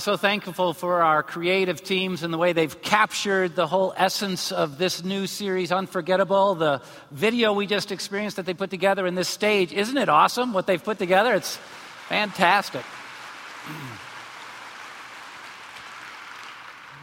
I'm 0.00 0.02
so 0.02 0.16
thankful 0.16 0.72
for 0.72 1.02
our 1.02 1.22
creative 1.22 1.84
teams 1.84 2.22
and 2.22 2.32
the 2.32 2.38
way 2.38 2.54
they've 2.54 2.80
captured 2.80 3.54
the 3.54 3.66
whole 3.66 3.92
essence 3.94 4.50
of 4.50 4.78
this 4.78 5.04
new 5.04 5.26
series, 5.26 5.70
Unforgettable. 5.70 6.54
The 6.54 6.80
video 7.10 7.52
we 7.52 7.66
just 7.66 7.92
experienced 7.92 8.36
that 8.36 8.46
they 8.46 8.54
put 8.54 8.70
together 8.70 9.06
in 9.06 9.14
this 9.14 9.28
stage. 9.28 9.74
Isn't 9.74 9.98
it 9.98 10.08
awesome 10.08 10.54
what 10.54 10.66
they've 10.66 10.82
put 10.82 10.96
together? 10.96 11.34
It's 11.34 11.58
fantastic. 12.08 12.82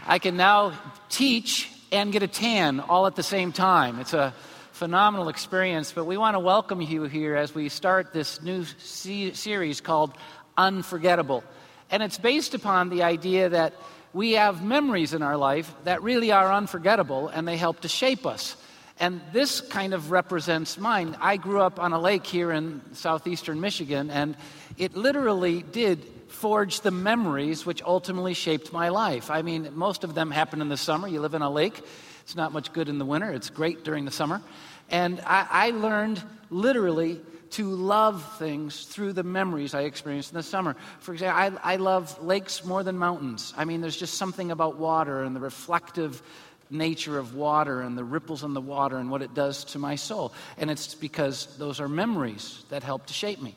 I 0.08 0.18
can 0.18 0.36
now 0.36 0.74
teach 1.10 1.70
and 1.92 2.12
get 2.12 2.24
a 2.24 2.28
tan 2.28 2.80
all 2.80 3.06
at 3.06 3.16
the 3.16 3.22
same 3.22 3.52
time. 3.52 4.00
It's 4.00 4.16
a 4.16 4.34
phenomenal 4.72 5.30
experience, 5.30 5.92
but 5.92 6.06
we 6.06 6.18
want 6.18 6.34
to 6.34 6.40
welcome 6.40 6.82
you 6.82 7.04
here 7.04 7.36
as 7.36 7.54
we 7.54 7.70
start 7.70 8.12
this 8.12 8.42
new 8.42 8.64
series 8.64 9.82
called 9.82 10.14
Unforgettable. 10.58 11.44
And 11.90 12.04
it's 12.04 12.18
based 12.18 12.54
upon 12.54 12.90
the 12.90 13.04
idea 13.04 13.50
that 13.50 13.74
we 14.14 14.34
have 14.34 14.64
memories 14.64 15.14
in 15.14 15.22
our 15.22 15.38
life 15.38 15.74
that 15.84 16.02
really 16.02 16.32
are 16.32 16.52
unforgettable 16.52 17.28
and 17.28 17.48
they 17.48 17.58
help 17.58 17.82
to 17.82 17.88
shape 17.88 18.26
us. 18.26 18.56
And 19.00 19.22
this 19.32 19.62
kind 19.62 19.94
of 19.94 20.12
represents 20.12 20.78
mine. 20.78 21.16
I 21.22 21.38
grew 21.38 21.62
up 21.62 21.80
on 21.80 21.94
a 21.94 22.00
lake 22.00 22.26
here 22.26 22.52
in 22.52 22.82
southeastern 22.94 23.62
Michigan, 23.62 24.10
and 24.10 24.36
it 24.78 24.96
literally 24.96 25.62
did 25.62 26.04
forge 26.30 26.82
the 26.82 26.92
memories 26.92 27.66
which 27.66 27.82
ultimately 27.84 28.34
shaped 28.34 28.74
my 28.74 28.90
life. 28.90 29.30
I 29.30 29.44
mean, 29.44 29.70
most 29.76 30.04
of 30.04 30.16
them 30.16 30.32
happen 30.32 30.62
in 30.62 30.70
the 30.70 30.78
summer. 30.78 31.08
You 31.08 31.22
live 31.22 31.36
in 31.36 31.42
a 31.44 31.50
lake, 31.50 31.80
it's 32.22 32.36
not 32.36 32.52
much 32.52 32.74
good 32.74 32.90
in 32.90 32.98
the 32.98 33.06
winter, 33.06 33.32
it's 33.32 33.50
great 33.50 33.84
during 33.84 34.06
the 34.06 34.12
summer. 34.12 34.42
And 34.90 35.22
I, 35.26 35.48
I 35.50 35.70
learned 35.72 36.22
literally 36.50 37.22
to 37.52 37.70
love 37.70 38.38
things 38.38 38.86
through 38.86 39.14
the 39.14 39.24
memories 39.24 39.74
I 39.74 39.82
experienced 39.82 40.32
in 40.32 40.38
the 40.38 40.44
summer. 40.44 40.76
For 41.00 41.14
example, 41.14 41.60
I, 41.64 41.74
I 41.74 41.76
love 41.78 42.22
lakes 42.24 42.64
more 42.66 42.84
than 42.84 42.98
mountains. 42.98 43.54
I 43.58 43.66
mean, 43.66 43.82
there's 43.82 43.98
just 43.98 44.16
something 44.16 44.52
about 44.52 44.78
water 44.78 45.24
and 45.24 45.36
the 45.36 45.40
reflective 45.40 46.22
nature 46.70 47.18
of 47.18 47.36
water 47.36 47.82
and 47.82 47.98
the 47.98 48.04
ripples 48.04 48.44
in 48.44 48.54
the 48.54 48.62
water 48.62 48.98
and 48.98 49.10
what 49.10 49.22
it 49.22 49.34
does 49.34 49.64
to 49.66 49.80
my 49.80 49.96
soul. 49.96 50.34
And 50.58 50.70
it's 50.70 50.96
because 50.96 51.58
those 51.58 51.80
are 51.80 51.88
memories 51.88 52.64
that 52.70 52.84
help 52.84 53.06
to 53.08 53.14
shape 53.14 53.42
me. 53.42 53.56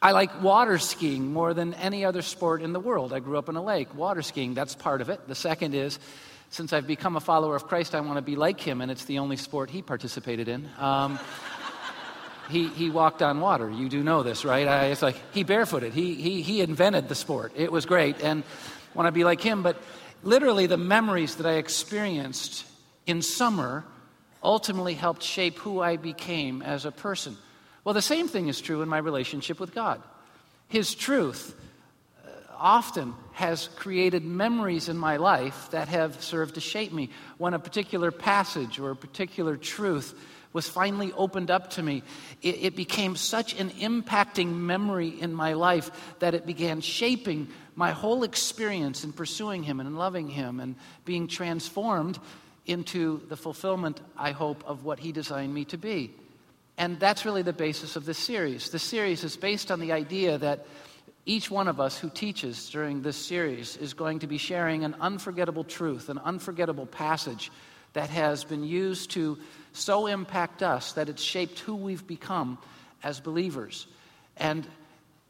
I 0.00 0.10
like 0.10 0.42
water 0.42 0.78
skiing 0.78 1.32
more 1.32 1.54
than 1.54 1.74
any 1.74 2.04
other 2.04 2.22
sport 2.22 2.60
in 2.60 2.72
the 2.72 2.80
world. 2.80 3.12
I 3.12 3.20
grew 3.20 3.38
up 3.38 3.48
in 3.48 3.54
a 3.54 3.62
lake. 3.62 3.94
Water 3.94 4.22
skiing, 4.22 4.52
that's 4.52 4.74
part 4.74 5.00
of 5.00 5.10
it. 5.10 5.28
The 5.28 5.36
second 5.36 5.74
is, 5.74 6.00
since 6.50 6.72
I've 6.72 6.88
become 6.88 7.16
a 7.16 7.20
follower 7.20 7.54
of 7.54 7.68
Christ, 7.68 7.94
I 7.94 8.00
want 8.00 8.16
to 8.16 8.22
be 8.22 8.34
like 8.34 8.60
him, 8.60 8.80
and 8.80 8.90
it's 8.90 9.04
the 9.04 9.20
only 9.20 9.36
sport 9.36 9.70
he 9.70 9.80
participated 9.80 10.48
in. 10.48 10.68
Um, 10.76 11.20
he, 12.52 12.68
he 12.68 12.90
walked 12.90 13.22
on 13.22 13.40
water. 13.40 13.70
You 13.70 13.88
do 13.88 14.02
know 14.02 14.22
this, 14.22 14.44
right? 14.44 14.68
I, 14.68 14.84
it's 14.86 15.02
like 15.02 15.16
he 15.32 15.42
barefooted. 15.42 15.94
He, 15.94 16.14
he, 16.14 16.42
he 16.42 16.60
invented 16.60 17.08
the 17.08 17.14
sport. 17.14 17.52
It 17.56 17.72
was 17.72 17.86
great. 17.86 18.22
And 18.22 18.44
want 18.94 19.08
to 19.08 19.12
be 19.12 19.24
like 19.24 19.40
him. 19.40 19.62
But 19.62 19.82
literally, 20.22 20.66
the 20.66 20.76
memories 20.76 21.36
that 21.36 21.46
I 21.46 21.54
experienced 21.54 22.66
in 23.06 23.22
summer 23.22 23.84
ultimately 24.42 24.94
helped 24.94 25.22
shape 25.22 25.58
who 25.58 25.80
I 25.80 25.96
became 25.96 26.62
as 26.62 26.84
a 26.84 26.92
person. 26.92 27.36
Well, 27.84 27.94
the 27.94 28.02
same 28.02 28.28
thing 28.28 28.48
is 28.48 28.60
true 28.60 28.82
in 28.82 28.88
my 28.88 28.98
relationship 28.98 29.58
with 29.58 29.74
God. 29.74 30.02
His 30.68 30.94
truth 30.94 31.54
uh, 32.24 32.28
often 32.58 33.14
has 33.32 33.68
created 33.76 34.24
memories 34.24 34.88
in 34.88 34.96
my 34.96 35.16
life 35.16 35.70
that 35.70 35.88
have 35.88 36.22
served 36.22 36.54
to 36.54 36.60
shape 36.60 36.92
me. 36.92 37.10
When 37.38 37.54
a 37.54 37.58
particular 37.58 38.10
passage 38.10 38.78
or 38.78 38.90
a 38.90 38.96
particular 38.96 39.56
truth 39.56 40.14
was 40.52 40.68
finally 40.68 41.12
opened 41.12 41.50
up 41.50 41.70
to 41.70 41.82
me, 41.82 42.02
it, 42.42 42.56
it, 42.62 42.76
became 42.76 43.16
such 43.16 43.58
an 43.58 43.70
impacting 43.70 44.54
memory 44.54 45.08
in 45.08 45.32
my 45.32 45.54
life 45.54 45.90
that 46.18 46.34
it 46.34 46.46
began 46.46 46.80
shaping 46.80 47.48
my 47.74 47.90
whole 47.90 48.22
experience 48.22 49.04
in 49.04 49.12
pursuing 49.12 49.62
Him 49.62 49.80
and 49.80 49.88
in 49.88 49.96
loving 49.96 50.28
Him 50.28 50.60
and 50.60 50.76
being 51.04 51.26
transformed 51.26 52.18
into 52.66 53.22
the 53.28 53.36
fulfillment, 53.36 54.00
I 54.16 54.32
hope, 54.32 54.62
of 54.66 54.84
what 54.84 54.98
He 54.98 55.12
designed 55.12 55.54
me 55.54 55.64
to 55.66 55.78
be. 55.78 56.14
And 56.78 56.98
that's 56.98 57.24
really 57.24 57.42
the 57.42 57.52
basis 57.52 57.96
of 57.96 58.04
this 58.04 58.18
series. 58.18 58.70
This 58.70 58.82
series 58.82 59.24
is 59.24 59.36
based 59.36 59.70
on 59.70 59.80
the 59.80 59.92
idea 59.92 60.38
that 60.38 60.66
each 61.24 61.50
one 61.50 61.68
of 61.68 61.80
us 61.80 61.98
who 61.98 62.10
teaches 62.10 62.68
during 62.70 63.02
this 63.02 63.16
series 63.16 63.76
is 63.76 63.94
going 63.94 64.18
to 64.20 64.26
be 64.26 64.38
sharing 64.38 64.84
an 64.84 64.96
unforgettable 65.00 65.64
truth, 65.64 66.08
an 66.08 66.18
unforgettable 66.18 66.86
passage 66.86 67.52
that 67.92 68.10
has 68.10 68.42
been 68.44 68.64
used 68.64 69.10
to 69.12 69.38
so 69.72 70.06
impact 70.06 70.62
us 70.62 70.92
that 70.92 71.08
it's 71.08 71.22
shaped 71.22 71.58
who 71.60 71.74
we've 71.74 72.06
become 72.06 72.58
as 73.02 73.20
believers. 73.20 73.86
And 74.36 74.66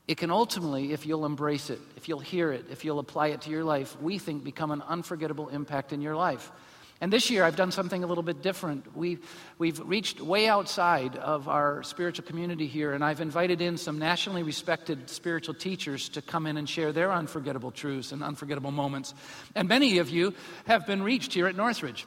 it 0.08 0.18
can 0.18 0.30
ultimately, 0.30 0.92
if 0.92 1.06
you'll 1.06 1.24
embrace 1.24 1.70
it, 1.70 1.80
if 1.96 2.08
you'll 2.08 2.18
hear 2.18 2.52
it, 2.52 2.66
if 2.70 2.84
you'll 2.84 2.98
apply 2.98 3.28
it 3.28 3.42
to 3.42 3.50
your 3.50 3.64
life, 3.64 4.00
we 4.00 4.18
think 4.18 4.44
become 4.44 4.70
an 4.70 4.82
unforgettable 4.82 5.48
impact 5.48 5.92
in 5.92 6.00
your 6.00 6.16
life. 6.16 6.50
And 7.00 7.12
this 7.12 7.30
year, 7.30 7.42
I've 7.42 7.56
done 7.56 7.72
something 7.72 8.04
a 8.04 8.06
little 8.06 8.22
bit 8.22 8.42
different. 8.42 8.96
We've, 8.96 9.28
we've 9.58 9.80
reached 9.80 10.20
way 10.20 10.46
outside 10.46 11.16
of 11.16 11.48
our 11.48 11.82
spiritual 11.82 12.24
community 12.24 12.68
here, 12.68 12.92
and 12.92 13.04
I've 13.04 13.20
invited 13.20 13.60
in 13.60 13.76
some 13.76 13.98
nationally 13.98 14.44
respected 14.44 15.10
spiritual 15.10 15.54
teachers 15.54 16.08
to 16.10 16.22
come 16.22 16.46
in 16.46 16.56
and 16.56 16.68
share 16.68 16.92
their 16.92 17.10
unforgettable 17.10 17.72
truths 17.72 18.12
and 18.12 18.22
unforgettable 18.22 18.70
moments. 18.70 19.14
And 19.56 19.68
many 19.68 19.98
of 19.98 20.10
you 20.10 20.32
have 20.66 20.86
been 20.86 21.02
reached 21.02 21.34
here 21.34 21.48
at 21.48 21.56
Northridge 21.56 22.06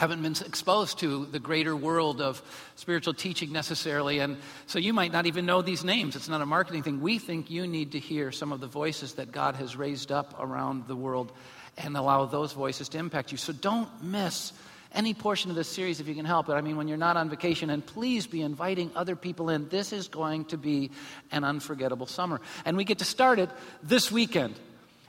haven't 0.00 0.22
been 0.22 0.34
exposed 0.46 0.98
to 0.98 1.26
the 1.26 1.38
greater 1.38 1.76
world 1.76 2.22
of 2.22 2.40
spiritual 2.76 3.12
teaching 3.12 3.52
necessarily. 3.52 4.18
And 4.18 4.38
so 4.66 4.78
you 4.78 4.94
might 4.94 5.12
not 5.12 5.26
even 5.26 5.44
know 5.44 5.60
these 5.60 5.84
names. 5.84 6.16
It's 6.16 6.26
not 6.26 6.40
a 6.40 6.46
marketing 6.46 6.82
thing. 6.82 7.02
We 7.02 7.18
think 7.18 7.50
you 7.50 7.66
need 7.66 7.92
to 7.92 7.98
hear 7.98 8.32
some 8.32 8.50
of 8.50 8.60
the 8.60 8.66
voices 8.66 9.12
that 9.16 9.30
God 9.30 9.56
has 9.56 9.76
raised 9.76 10.10
up 10.10 10.34
around 10.40 10.86
the 10.88 10.96
world 10.96 11.32
and 11.76 11.98
allow 11.98 12.24
those 12.24 12.54
voices 12.54 12.88
to 12.88 12.98
impact 12.98 13.30
you. 13.30 13.36
So 13.36 13.52
don't 13.52 13.90
miss 14.02 14.54
any 14.94 15.12
portion 15.12 15.50
of 15.50 15.56
this 15.56 15.68
series 15.68 16.00
if 16.00 16.08
you 16.08 16.14
can 16.14 16.24
help 16.24 16.48
it. 16.48 16.52
I 16.52 16.62
mean, 16.62 16.78
when 16.78 16.88
you're 16.88 16.96
not 16.96 17.18
on 17.18 17.28
vacation, 17.28 17.68
and 17.68 17.84
please 17.84 18.26
be 18.26 18.40
inviting 18.40 18.90
other 18.96 19.16
people 19.16 19.50
in. 19.50 19.68
This 19.68 19.92
is 19.92 20.08
going 20.08 20.46
to 20.46 20.56
be 20.56 20.92
an 21.30 21.44
unforgettable 21.44 22.06
summer. 22.06 22.40
And 22.64 22.74
we 22.74 22.84
get 22.84 23.00
to 23.00 23.04
start 23.04 23.38
it 23.38 23.50
this 23.82 24.10
weekend. 24.10 24.58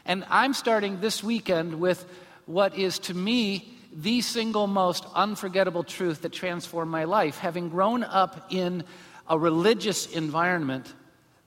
And 0.04 0.26
I'm 0.30 0.54
starting 0.54 1.00
this 1.00 1.24
weekend 1.24 1.80
with 1.80 2.06
what 2.46 2.78
is 2.78 3.00
to 3.00 3.14
me 3.14 3.78
the 3.94 4.22
single 4.22 4.68
most 4.68 5.06
unforgettable 5.14 5.84
truth 5.84 6.22
that 6.22 6.32
transformed 6.32 6.92
my 6.92 7.04
life. 7.04 7.38
Having 7.38 7.70
grown 7.70 8.04
up 8.04 8.48
in 8.50 8.84
a 9.28 9.38
religious 9.38 10.08
environment, 10.08 10.94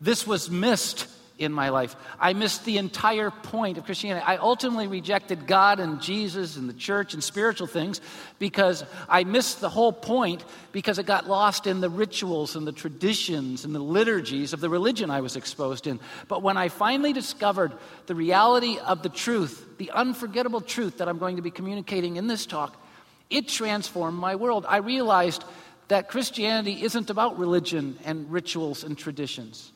this 0.00 0.26
was 0.26 0.50
missed 0.50 1.08
in 1.36 1.52
my 1.52 1.70
life. 1.70 1.96
I 2.20 2.32
missed 2.32 2.64
the 2.64 2.78
entire 2.78 3.30
point 3.30 3.76
of 3.76 3.84
Christianity. 3.84 4.24
I 4.24 4.36
ultimately 4.36 4.86
rejected 4.86 5.46
God 5.46 5.80
and 5.80 6.00
Jesus 6.00 6.56
and 6.56 6.68
the 6.68 6.74
church 6.74 7.12
and 7.12 7.24
spiritual 7.24 7.66
things 7.66 8.00
because 8.38 8.84
I 9.08 9.24
missed 9.24 9.60
the 9.60 9.68
whole 9.68 9.92
point 9.92 10.44
because 10.70 10.98
it 10.98 11.06
got 11.06 11.28
lost 11.28 11.66
in 11.66 11.80
the 11.80 11.90
rituals 11.90 12.54
and 12.54 12.66
the 12.66 12.72
traditions 12.72 13.64
and 13.64 13.74
the 13.74 13.80
liturgies 13.80 14.52
of 14.52 14.60
the 14.60 14.70
religion 14.70 15.10
I 15.10 15.22
was 15.22 15.34
exposed 15.34 15.88
in. 15.88 15.98
But 16.28 16.42
when 16.42 16.56
I 16.56 16.68
finally 16.68 17.12
discovered 17.12 17.72
the 18.06 18.14
reality 18.14 18.78
of 18.78 19.02
the 19.02 19.08
truth, 19.08 19.66
the 19.78 19.90
unforgettable 19.90 20.60
truth 20.60 20.98
that 20.98 21.08
I'm 21.08 21.18
going 21.18 21.36
to 21.36 21.42
be 21.42 21.50
communicating 21.50 22.16
in 22.16 22.28
this 22.28 22.46
talk, 22.46 22.80
it 23.28 23.48
transformed 23.48 24.18
my 24.18 24.36
world. 24.36 24.66
I 24.68 24.76
realized 24.76 25.42
that 25.88 26.08
Christianity 26.08 26.82
isn't 26.82 27.10
about 27.10 27.38
religion 27.38 27.98
and 28.04 28.30
rituals 28.30 28.84
and 28.84 28.96
traditions. 28.96 29.72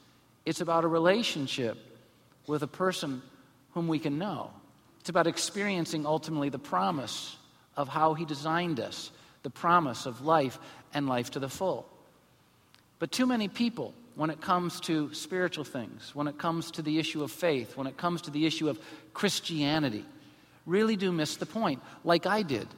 It's 0.49 0.63
about 0.63 0.85
a 0.85 0.89
relationship 0.89 1.77
with 2.47 2.63
a 2.63 2.67
person 2.67 3.21
whom 3.75 3.87
we 3.87 3.99
can 3.99 4.17
know. 4.17 4.51
It's 4.99 5.11
about 5.11 5.27
experiencing 5.27 6.07
ultimately 6.07 6.49
the 6.49 6.59
promise 6.59 7.37
of 7.77 7.87
how 7.87 8.15
He 8.15 8.25
designed 8.25 8.81
us, 8.81 9.11
the 9.43 9.51
promise 9.51 10.07
of 10.07 10.23
life 10.23 10.59
and 10.95 11.07
life 11.07 11.33
to 11.33 11.39
the 11.39 11.51
full. 11.51 11.87
But 12.99 13.13
too 13.13 13.27
many 13.27 13.49
people, 13.49 13.93
when 14.15 14.31
it 14.31 14.41
comes 14.41 14.81
to 14.81 15.13
spiritual 15.13 15.65
things, 15.65 16.15
when 16.15 16.27
it 16.27 16.39
comes 16.39 16.71
to 16.71 16.83
the 16.83 16.99
issue 16.99 17.23
of 17.23 17.31
faith, 17.31 17.77
when 17.77 17.87
it 17.87 17.99
comes 17.99 18.23
to 18.23 18.31
the 18.31 18.47
issue 18.47 18.71
of 18.71 18.81
Christianity, 19.13 20.07
really 20.65 20.97
do 20.97 21.13
miss 21.13 21.37
the 21.37 21.45
point, 21.45 21.83
like 22.05 22.25
I 22.25 22.41
did. 22.41 22.69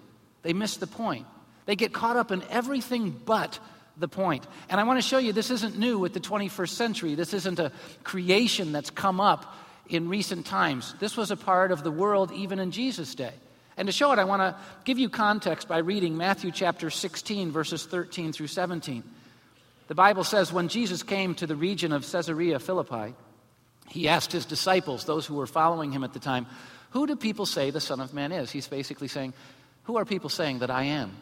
They 0.43 0.55
miss 0.55 0.77
the 0.77 0.89
point. 0.89 1.29
They 1.67 1.77
get 1.77 1.93
caught 1.93 2.17
up 2.17 2.33
in 2.33 2.43
everything 2.51 3.11
but 3.11 3.61
the 4.01 4.09
point. 4.09 4.47
And 4.69 4.81
I 4.81 4.85
want 4.85 5.01
to 5.01 5.07
show 5.07 5.19
you 5.19 5.33
this 5.33 5.51
isn't 5.51 5.79
new 5.79 5.99
with 5.99 6.15
the 6.15 6.21
21st 6.21 6.71
century. 6.71 7.15
This 7.15 7.35
isn't 7.35 7.59
a 7.59 7.71
creation 8.03 8.73
that's 8.73 8.91
come 8.91 9.21
up 9.21 9.55
in 9.89 10.09
recent 10.09 10.47
times. 10.47 10.95
This 10.99 11.17
was 11.17 11.31
a 11.31 11.37
part 11.37 11.73
of 11.73 11.85
the 11.85 11.91
world 11.91 12.33
even 12.33 12.59
in 12.59 12.71
Jesus' 12.71 13.15
day. 13.15 13.33
And 13.77 13.87
to 13.87 13.93
show 13.93 14.13
it, 14.13 14.19
I 14.19 14.25
want 14.25 14.41
to 14.41 14.57
give 14.85 14.99
you 14.99 15.09
context 15.09 15.69
by 15.69 15.79
reading 15.79 16.17
Matthew 16.17 16.51
chapter 16.51 16.91
16, 16.91 17.51
verses 17.51 17.87
13 17.87 18.33
through 18.33 18.49
17. 18.49 19.03
The 19.89 19.95
Bible 19.95 20.25
says, 20.25 20.53
When 20.53 20.69
Jesus 20.69 21.03
came 21.03 21.35
to 21.37 21.47
the 21.47 21.57
region 21.57 21.93
of 21.93 22.11
Caesarea 22.11 22.59
Philippi, 22.59 23.15
he 23.89 24.09
asked 24.09 24.33
his 24.33 24.45
disciples, 24.45 25.05
those 25.05 25.27
who 25.27 25.35
were 25.35 25.47
following 25.47 25.93
him 25.93 26.05
at 26.05 26.13
the 26.13 26.19
time, 26.19 26.47
Who 26.91 27.07
do 27.07 27.17
people 27.17 27.47
say 27.47 27.71
the 27.71 27.81
Son 27.81 28.01
of 28.01 28.15
Man 28.15 28.33
is? 28.33 28.51
He's 28.51 28.69
basically 28.69 29.09
saying, 29.09 29.35
Who 29.85 29.97
are 29.97 30.05
people 30.05 30.31
saying 30.31 30.61
that 30.61 30.71
I 30.71 30.85
am? 30.85 31.17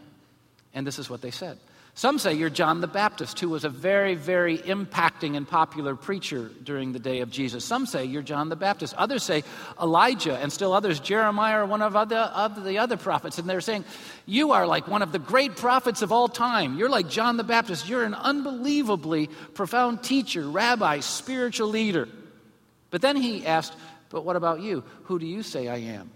And 0.74 0.86
this 0.86 0.98
is 0.98 1.08
what 1.08 1.22
they 1.22 1.30
said 1.30 1.58
Some 1.98 2.20
say 2.20 2.34
you're 2.34 2.48
John 2.48 2.80
the 2.80 2.86
Baptist, 2.86 3.40
who 3.40 3.48
was 3.48 3.64
a 3.64 3.68
very, 3.68 4.14
very 4.14 4.56
impacting 4.56 5.36
and 5.36 5.48
popular 5.48 5.96
preacher 5.96 6.48
during 6.62 6.92
the 6.92 7.00
day 7.00 7.22
of 7.22 7.30
Jesus. 7.32 7.64
Some 7.64 7.86
say 7.86 8.04
you're 8.04 8.22
John 8.22 8.50
the 8.50 8.54
Baptist. 8.54 8.94
Others 8.94 9.24
say 9.24 9.42
Elijah, 9.82 10.38
and 10.38 10.52
still 10.52 10.72
others, 10.72 11.00
Jeremiah 11.00 11.62
or 11.62 11.66
one 11.66 11.82
of, 11.82 11.96
other, 11.96 12.18
of 12.18 12.62
the 12.62 12.78
other 12.78 12.96
prophets. 12.96 13.38
And 13.38 13.50
they're 13.50 13.60
saying, 13.60 13.84
You 14.26 14.52
are 14.52 14.64
like 14.64 14.86
one 14.86 15.02
of 15.02 15.10
the 15.10 15.18
great 15.18 15.56
prophets 15.56 16.00
of 16.00 16.12
all 16.12 16.28
time. 16.28 16.78
You're 16.78 16.88
like 16.88 17.08
John 17.08 17.36
the 17.36 17.42
Baptist. 17.42 17.88
You're 17.88 18.04
an 18.04 18.14
unbelievably 18.14 19.30
profound 19.54 20.04
teacher, 20.04 20.48
rabbi, 20.48 21.00
spiritual 21.00 21.66
leader. 21.66 22.08
But 22.90 23.02
then 23.02 23.16
he 23.16 23.44
asked, 23.44 23.74
But 24.10 24.24
what 24.24 24.36
about 24.36 24.60
you? 24.60 24.84
Who 25.06 25.18
do 25.18 25.26
you 25.26 25.42
say 25.42 25.66
I 25.66 25.78
am? 25.78 26.12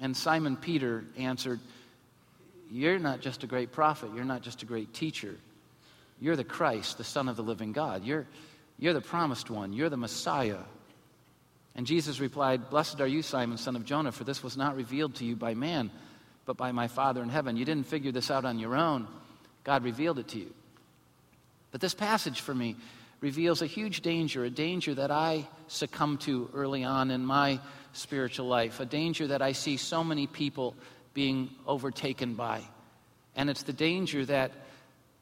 And 0.00 0.16
Simon 0.16 0.56
Peter 0.56 1.04
answered, 1.16 1.60
you're 2.74 2.98
not 2.98 3.20
just 3.20 3.44
a 3.44 3.46
great 3.46 3.70
prophet, 3.70 4.10
you're 4.16 4.24
not 4.24 4.42
just 4.42 4.64
a 4.64 4.66
great 4.66 4.92
teacher. 4.92 5.36
You're 6.20 6.34
the 6.34 6.42
Christ, 6.42 6.98
the 6.98 7.04
Son 7.04 7.28
of 7.28 7.36
the 7.36 7.42
living 7.42 7.72
God. 7.72 8.04
You're, 8.04 8.26
you're 8.80 8.94
the 8.94 9.00
promised 9.00 9.48
one, 9.48 9.72
you're 9.72 9.88
the 9.88 9.96
Messiah. 9.96 10.58
And 11.76 11.86
Jesus 11.86 12.18
replied, 12.18 12.70
Blessed 12.70 13.00
are 13.00 13.06
you, 13.06 13.22
Simon, 13.22 13.58
son 13.58 13.76
of 13.76 13.84
Jonah, 13.84 14.10
for 14.10 14.24
this 14.24 14.42
was 14.42 14.56
not 14.56 14.74
revealed 14.74 15.14
to 15.16 15.24
you 15.24 15.36
by 15.36 15.54
man, 15.54 15.90
but 16.46 16.56
by 16.56 16.72
my 16.72 16.88
Father 16.88 17.22
in 17.22 17.28
heaven. 17.28 17.56
You 17.56 17.64
didn't 17.64 17.86
figure 17.86 18.10
this 18.10 18.28
out 18.28 18.44
on 18.44 18.58
your 18.58 18.74
own, 18.74 19.06
God 19.62 19.84
revealed 19.84 20.18
it 20.18 20.28
to 20.28 20.38
you. 20.40 20.52
But 21.70 21.80
this 21.80 21.94
passage 21.94 22.40
for 22.40 22.54
me 22.54 22.74
reveals 23.20 23.62
a 23.62 23.66
huge 23.66 24.00
danger, 24.00 24.44
a 24.44 24.50
danger 24.50 24.94
that 24.94 25.12
I 25.12 25.46
succumbed 25.68 26.22
to 26.22 26.50
early 26.54 26.82
on 26.82 27.12
in 27.12 27.24
my 27.24 27.60
spiritual 27.92 28.46
life, 28.46 28.80
a 28.80 28.84
danger 28.84 29.28
that 29.28 29.42
I 29.42 29.52
see 29.52 29.76
so 29.76 30.02
many 30.02 30.26
people 30.26 30.74
being 31.14 31.50
overtaken 31.66 32.34
by. 32.34 32.62
And 33.36 33.48
it's 33.48 33.62
the 33.62 33.72
danger 33.72 34.24
that 34.26 34.52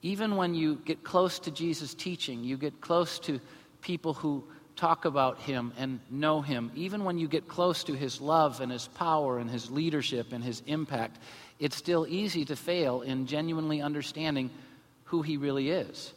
even 0.02 0.36
when 0.36 0.54
you 0.54 0.76
get 0.84 1.04
close 1.04 1.38
to 1.40 1.50
Jesus' 1.50 1.94
teaching, 1.94 2.42
you 2.42 2.56
get 2.56 2.80
close 2.80 3.18
to 3.20 3.40
people 3.82 4.14
who 4.14 4.42
talk 4.74 5.04
about 5.04 5.38
him 5.38 5.72
and 5.76 6.00
know 6.10 6.40
him, 6.40 6.70
even 6.74 7.04
when 7.04 7.18
you 7.18 7.28
get 7.28 7.46
close 7.46 7.84
to 7.84 7.94
his 7.94 8.20
love 8.20 8.60
and 8.60 8.72
his 8.72 8.88
power 8.88 9.38
and 9.38 9.50
his 9.50 9.70
leadership 9.70 10.32
and 10.32 10.42
his 10.42 10.62
impact, 10.66 11.18
it's 11.58 11.76
still 11.76 12.06
easy 12.08 12.44
to 12.46 12.56
fail 12.56 13.02
in 13.02 13.26
genuinely 13.26 13.80
understanding 13.80 14.50
who 15.04 15.22
he 15.22 15.36
really 15.36 15.70
is. 15.70 16.12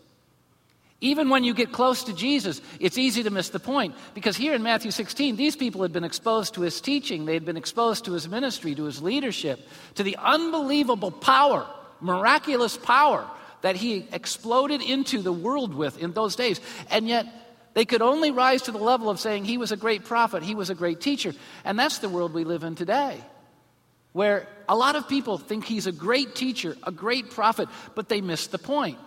Even 1.01 1.29
when 1.29 1.43
you 1.43 1.53
get 1.53 1.71
close 1.71 2.05
to 2.05 2.13
Jesus, 2.13 2.61
it's 2.79 2.97
easy 2.97 3.23
to 3.23 3.29
miss 3.29 3.49
the 3.49 3.59
point 3.59 3.95
because 4.13 4.37
here 4.37 4.53
in 4.53 4.63
Matthew 4.63 4.91
16, 4.91 5.35
these 5.35 5.55
people 5.55 5.81
had 5.81 5.91
been 5.91 6.05
exposed 6.05 6.53
to 6.53 6.61
his 6.61 6.79
teaching, 6.79 7.25
they 7.25 7.33
had 7.33 7.45
been 7.45 7.57
exposed 7.57 8.05
to 8.05 8.13
his 8.13 8.29
ministry, 8.29 8.73
to 8.75 8.85
his 8.85 9.01
leadership, 9.01 9.59
to 9.95 10.03
the 10.03 10.17
unbelievable 10.17 11.11
power, 11.11 11.67
miraculous 11.99 12.77
power 12.77 13.29
that 13.61 13.75
he 13.75 14.07
exploded 14.13 14.81
into 14.81 15.21
the 15.21 15.33
world 15.33 15.73
with 15.73 16.01
in 16.01 16.13
those 16.13 16.35
days. 16.35 16.61
And 16.89 17.07
yet, 17.07 17.25
they 17.73 17.83
could 17.83 18.01
only 18.01 18.31
rise 18.31 18.63
to 18.63 18.71
the 18.71 18.77
level 18.77 19.09
of 19.09 19.19
saying 19.19 19.43
he 19.43 19.57
was 19.57 19.73
a 19.73 19.77
great 19.77 20.05
prophet, 20.05 20.43
he 20.43 20.55
was 20.55 20.69
a 20.69 20.75
great 20.75 21.01
teacher. 21.01 21.33
And 21.65 21.77
that's 21.77 21.97
the 21.97 22.09
world 22.09 22.33
we 22.33 22.45
live 22.45 22.63
in 22.63 22.75
today, 22.75 23.21
where 24.13 24.47
a 24.69 24.75
lot 24.77 24.95
of 24.95 25.09
people 25.09 25.37
think 25.37 25.65
he's 25.65 25.87
a 25.87 25.91
great 25.91 26.35
teacher, 26.35 26.77
a 26.83 26.91
great 26.91 27.31
prophet, 27.31 27.67
but 27.93 28.07
they 28.07 28.21
miss 28.21 28.47
the 28.47 28.57
point. 28.57 28.97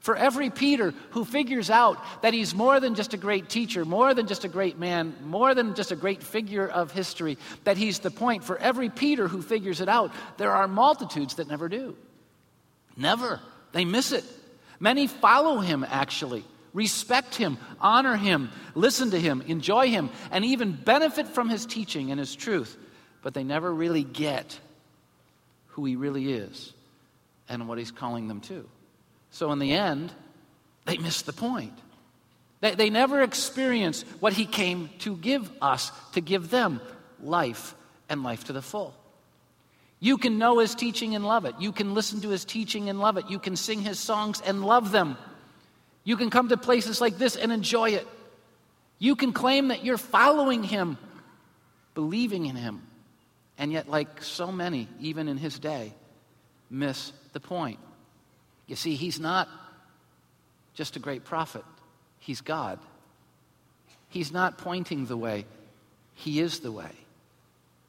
For 0.00 0.16
every 0.16 0.50
Peter 0.50 0.94
who 1.10 1.24
figures 1.24 1.70
out 1.70 1.98
that 2.22 2.34
he's 2.34 2.54
more 2.54 2.80
than 2.80 2.94
just 2.94 3.14
a 3.14 3.16
great 3.16 3.48
teacher, 3.48 3.84
more 3.84 4.14
than 4.14 4.26
just 4.26 4.44
a 4.44 4.48
great 4.48 4.78
man, 4.78 5.14
more 5.24 5.54
than 5.54 5.74
just 5.74 5.92
a 5.92 5.96
great 5.96 6.22
figure 6.22 6.68
of 6.68 6.92
history, 6.92 7.38
that 7.64 7.76
he's 7.76 7.98
the 7.98 8.10
point, 8.10 8.44
for 8.44 8.58
every 8.58 8.88
Peter 8.88 9.28
who 9.28 9.42
figures 9.42 9.80
it 9.80 9.88
out, 9.88 10.12
there 10.36 10.52
are 10.52 10.68
multitudes 10.68 11.34
that 11.36 11.48
never 11.48 11.68
do. 11.68 11.96
Never. 12.96 13.40
They 13.72 13.84
miss 13.84 14.12
it. 14.12 14.24
Many 14.78 15.06
follow 15.06 15.58
him, 15.58 15.84
actually, 15.88 16.44
respect 16.72 17.34
him, 17.34 17.58
honor 17.80 18.16
him, 18.16 18.50
listen 18.74 19.10
to 19.10 19.20
him, 19.20 19.42
enjoy 19.46 19.88
him, 19.88 20.10
and 20.30 20.44
even 20.44 20.72
benefit 20.72 21.26
from 21.28 21.48
his 21.48 21.64
teaching 21.64 22.10
and 22.10 22.20
his 22.20 22.34
truth, 22.34 22.76
but 23.22 23.34
they 23.34 23.44
never 23.44 23.72
really 23.72 24.04
get 24.04 24.58
who 25.68 25.84
he 25.84 25.96
really 25.96 26.32
is 26.32 26.72
and 27.48 27.66
what 27.68 27.78
he's 27.78 27.90
calling 27.90 28.28
them 28.28 28.40
to. 28.42 28.68
So 29.36 29.52
in 29.52 29.58
the 29.58 29.74
end, 29.74 30.14
they 30.86 30.96
miss 30.96 31.20
the 31.20 31.32
point. 31.34 31.78
They, 32.62 32.74
they 32.74 32.88
never 32.88 33.20
experience 33.20 34.00
what 34.18 34.32
he 34.32 34.46
came 34.46 34.88
to 35.00 35.14
give 35.14 35.50
us, 35.60 35.92
to 36.12 36.22
give 36.22 36.48
them 36.48 36.80
life 37.22 37.74
and 38.08 38.22
life 38.22 38.44
to 38.44 38.54
the 38.54 38.62
full. 38.62 38.94
You 40.00 40.16
can 40.16 40.38
know 40.38 40.60
his 40.60 40.74
teaching 40.74 41.14
and 41.14 41.22
love 41.22 41.44
it. 41.44 41.54
You 41.60 41.70
can 41.70 41.92
listen 41.92 42.22
to 42.22 42.30
his 42.30 42.46
teaching 42.46 42.88
and 42.88 42.98
love 42.98 43.18
it. 43.18 43.28
You 43.28 43.38
can 43.38 43.56
sing 43.56 43.82
his 43.82 43.98
songs 43.98 44.40
and 44.40 44.64
love 44.64 44.90
them. 44.90 45.18
You 46.02 46.16
can 46.16 46.30
come 46.30 46.48
to 46.48 46.56
places 46.56 47.02
like 47.02 47.18
this 47.18 47.36
and 47.36 47.52
enjoy 47.52 47.90
it. 47.90 48.08
You 48.98 49.16
can 49.16 49.34
claim 49.34 49.68
that 49.68 49.84
you're 49.84 49.98
following 49.98 50.62
him, 50.62 50.96
believing 51.92 52.46
in 52.46 52.56
him. 52.56 52.80
And 53.58 53.70
yet, 53.70 53.86
like 53.86 54.22
so 54.22 54.50
many, 54.50 54.88
even 54.98 55.28
in 55.28 55.36
his 55.36 55.58
day, 55.58 55.92
miss 56.70 57.12
the 57.34 57.40
point. 57.40 57.80
You 58.66 58.76
see, 58.76 58.94
he's 58.96 59.20
not 59.20 59.48
just 60.74 60.96
a 60.96 60.98
great 60.98 61.24
prophet, 61.24 61.64
he's 62.18 62.40
God. 62.40 62.78
He's 64.08 64.32
not 64.32 64.58
pointing 64.58 65.06
the 65.06 65.16
way, 65.16 65.46
he 66.14 66.40
is 66.40 66.60
the 66.60 66.72
way. 66.72 66.90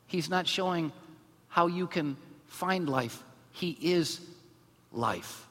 He's 0.08 0.30
not 0.30 0.48
showing 0.48 0.92
how 1.48 1.68
you 1.68 1.88
can 1.88 2.18
find 2.48 2.88
life, 2.90 3.24
he 3.52 3.78
is 3.82 4.22
life. 4.92 5.46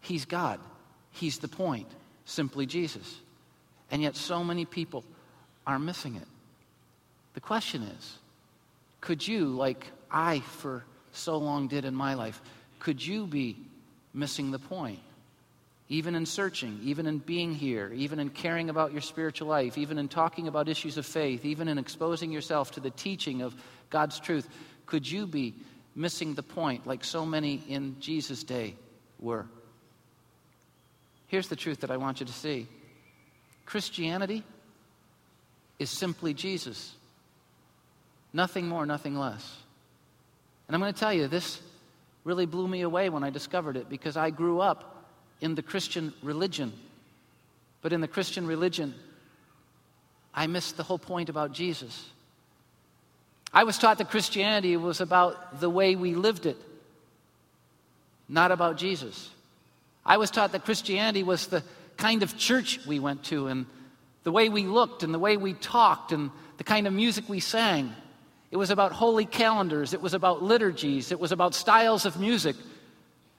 He's 0.00 0.24
God, 0.24 0.60
he's 1.12 1.38
the 1.38 1.48
point, 1.48 1.88
simply 2.24 2.66
Jesus. 2.66 3.20
And 3.90 4.00
yet, 4.02 4.16
so 4.16 4.44
many 4.44 4.64
people 4.64 5.04
are 5.66 5.78
missing 5.78 6.16
it. 6.16 6.26
The 7.34 7.40
question 7.40 7.82
is 7.82 8.18
could 9.00 9.26
you, 9.26 9.46
like 9.46 9.86
I 10.10 10.40
for 10.40 10.84
so 11.12 11.38
long 11.38 11.68
did 11.68 11.84
in 11.84 11.94
my 11.94 12.14
life, 12.14 12.40
could 12.78 13.04
you 13.04 13.26
be 13.26 13.56
missing 14.12 14.50
the 14.50 14.58
point. 14.58 15.00
Even 15.88 16.14
in 16.14 16.24
searching, 16.24 16.78
even 16.84 17.06
in 17.06 17.18
being 17.18 17.52
here, 17.52 17.90
even 17.94 18.20
in 18.20 18.30
caring 18.30 18.70
about 18.70 18.92
your 18.92 19.00
spiritual 19.00 19.48
life, 19.48 19.76
even 19.76 19.98
in 19.98 20.08
talking 20.08 20.46
about 20.46 20.68
issues 20.68 20.96
of 20.96 21.04
faith, 21.04 21.44
even 21.44 21.66
in 21.66 21.78
exposing 21.78 22.30
yourself 22.30 22.70
to 22.72 22.80
the 22.80 22.90
teaching 22.90 23.42
of 23.42 23.54
God's 23.90 24.20
truth, 24.20 24.48
could 24.86 25.10
you 25.10 25.26
be 25.26 25.54
missing 25.96 26.34
the 26.34 26.42
point 26.42 26.86
like 26.86 27.02
so 27.02 27.26
many 27.26 27.62
in 27.68 27.96
Jesus' 28.00 28.44
day 28.44 28.76
were? 29.18 29.46
Here's 31.26 31.48
the 31.48 31.56
truth 31.56 31.80
that 31.80 31.90
I 31.90 31.96
want 31.96 32.20
you 32.20 32.26
to 32.26 32.32
see 32.32 32.68
Christianity 33.66 34.44
is 35.78 35.90
simply 35.90 36.34
Jesus. 36.34 36.92
Nothing 38.32 38.68
more, 38.68 38.86
nothing 38.86 39.16
less. 39.16 39.56
And 40.68 40.74
I'm 40.74 40.80
going 40.80 40.92
to 40.92 40.98
tell 40.98 41.12
you, 41.12 41.26
this 41.26 41.60
really 42.24 42.46
blew 42.46 42.68
me 42.68 42.82
away 42.82 43.08
when 43.08 43.24
I 43.24 43.30
discovered 43.30 43.76
it 43.76 43.88
because 43.88 44.16
I 44.16 44.30
grew 44.30 44.60
up 44.60 45.06
in 45.40 45.54
the 45.54 45.62
Christian 45.62 46.12
religion. 46.22 46.72
But 47.82 47.92
in 47.92 48.00
the 48.00 48.08
Christian 48.08 48.46
religion, 48.46 48.94
I 50.34 50.46
missed 50.46 50.76
the 50.76 50.82
whole 50.82 50.98
point 50.98 51.28
about 51.28 51.52
Jesus. 51.52 52.08
I 53.52 53.64
was 53.64 53.78
taught 53.78 53.98
that 53.98 54.10
Christianity 54.10 54.76
was 54.76 55.00
about 55.00 55.60
the 55.60 55.70
way 55.70 55.96
we 55.96 56.14
lived 56.14 56.46
it, 56.46 56.56
not 58.28 58.52
about 58.52 58.76
Jesus. 58.76 59.30
I 60.04 60.18
was 60.18 60.30
taught 60.30 60.52
that 60.52 60.64
Christianity 60.64 61.22
was 61.22 61.48
the 61.48 61.64
kind 61.96 62.22
of 62.22 62.36
church 62.36 62.80
we 62.86 63.00
went 63.00 63.24
to 63.24 63.48
and 63.48 63.66
the 64.22 64.32
way 64.32 64.48
we 64.48 64.64
looked 64.64 65.02
and 65.02 65.12
the 65.12 65.18
way 65.18 65.36
we 65.36 65.54
talked 65.54 66.12
and 66.12 66.30
the 66.58 66.64
kind 66.64 66.86
of 66.86 66.92
music 66.92 67.28
we 67.28 67.40
sang. 67.40 67.92
It 68.50 68.56
was 68.56 68.70
about 68.70 68.92
holy 68.92 69.26
calendars. 69.26 69.94
It 69.94 70.02
was 70.02 70.14
about 70.14 70.42
liturgies. 70.42 71.12
It 71.12 71.20
was 71.20 71.32
about 71.32 71.54
styles 71.54 72.04
of 72.04 72.18
music. 72.18 72.56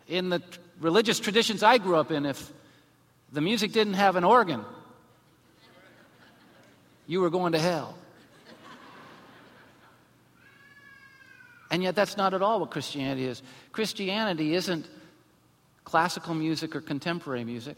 In 0.08 0.30
the 0.30 0.42
religious 0.80 1.20
traditions 1.20 1.64
I 1.64 1.78
grew 1.78 1.98
up 1.98 2.12
in, 2.12 2.26
if 2.26 2.52
the 3.32 3.42
music 3.42 3.72
didn't 3.72 3.96
have 3.96 4.16
an 4.16 4.24
organ, 4.24 4.64
you 7.08 7.22
were 7.22 7.30
going 7.30 7.52
to 7.54 7.60
hell. 7.60 7.96
And 11.70 11.82
yet, 11.82 11.96
that's 11.96 12.18
not 12.18 12.34
at 12.34 12.42
all 12.42 12.60
what 12.60 12.72
Christianity 12.72 13.26
is. 13.26 13.42
Christianity 13.72 14.54
isn't 14.56 14.86
classical 15.86 16.34
music 16.34 16.76
or 16.76 16.82
contemporary 16.82 17.46
music. 17.46 17.78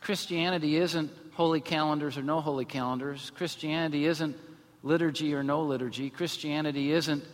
Christianity 0.00 0.76
isn't 0.76 1.10
holy 1.34 1.60
calendars 1.60 2.16
or 2.16 2.22
no 2.22 2.40
holy 2.40 2.64
calendars. 2.64 3.30
Christianity 3.34 4.06
isn't 4.06 4.34
liturgy 4.86 5.34
or 5.34 5.42
no 5.42 5.62
liturgy. 5.62 6.10
Christianity 6.10 6.92
isn't 6.92 7.24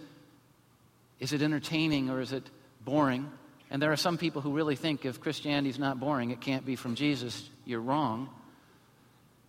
is 1.21 1.33
it 1.33 1.43
entertaining 1.43 2.11
or 2.11 2.21
is 2.21 2.33
it 2.33 2.43
boring? 2.85 3.31
And 3.71 3.81
there 3.81 3.93
are 3.93 3.97
some 3.97 4.19
people 4.19 4.43
who 4.43 4.53
really 4.53 4.75
think 4.75 5.05
if 5.05 5.21
Christianity 5.21 5.69
is 5.69 5.79
not 5.79 6.01
boring, 6.01 6.31
it 6.31 6.41
can't 6.41 6.67
be 6.67 6.75
from 6.75 6.97
Jesus. 6.97 7.49
You're 7.65 7.81
wrong. 7.81 8.29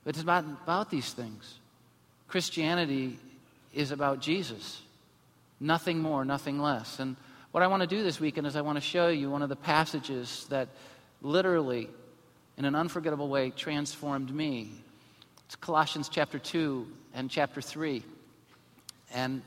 But 0.04 0.12
it's 0.12 0.22
about, 0.22 0.44
about 0.44 0.92
these 0.92 1.12
things. 1.12 1.58
Christianity 2.28 3.18
is 3.74 3.90
about 3.90 4.20
Jesus. 4.20 4.82
Nothing 5.60 5.98
more, 5.98 6.24
nothing 6.24 6.60
less. 6.60 7.00
And 7.00 7.16
What 7.52 7.64
I 7.64 7.68
want 7.68 7.82
to 7.82 7.88
do 7.88 8.04
this 8.04 8.20
weekend 8.20 8.46
is 8.46 8.56
I 8.56 8.62
want 8.62 8.78
to 8.78 8.82
show 8.82 9.08
you 9.08 9.32
one 9.32 9.42
of 9.42 9.50
the 9.50 9.56
passages 9.56 10.46
that 10.50 10.68
literally, 11.24 11.90
in 12.58 12.66
an 12.66 12.76
unforgettable 12.76 13.30
way, 13.30 13.50
transformed 13.50 14.34
me. 14.34 14.70
It's 15.48 15.56
Colossians 15.56 16.08
chapter 16.08 16.38
2 16.38 16.86
and 17.14 17.30
chapter 17.30 17.62
3. 17.62 18.04
And 19.14 19.42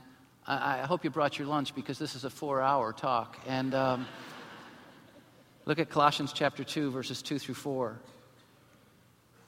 I, 0.47 0.81
I 0.81 0.87
hope 0.87 1.05
you 1.05 1.11
brought 1.11 1.39
your 1.39 1.49
lunch 1.49 1.75
because 1.75 1.99
this 1.99 2.15
is 2.15 2.25
a 2.25 2.31
four 2.31 2.63
hour 2.63 2.93
talk. 2.93 3.39
And 3.47 3.75
um, 3.75 4.07
look 5.65 5.79
at 5.79 5.91
Colossians 5.91 6.33
chapter 6.33 6.65
2, 6.65 6.91
verses 6.91 7.23
2 7.23 7.39
through 7.39 7.55
4. 7.55 7.99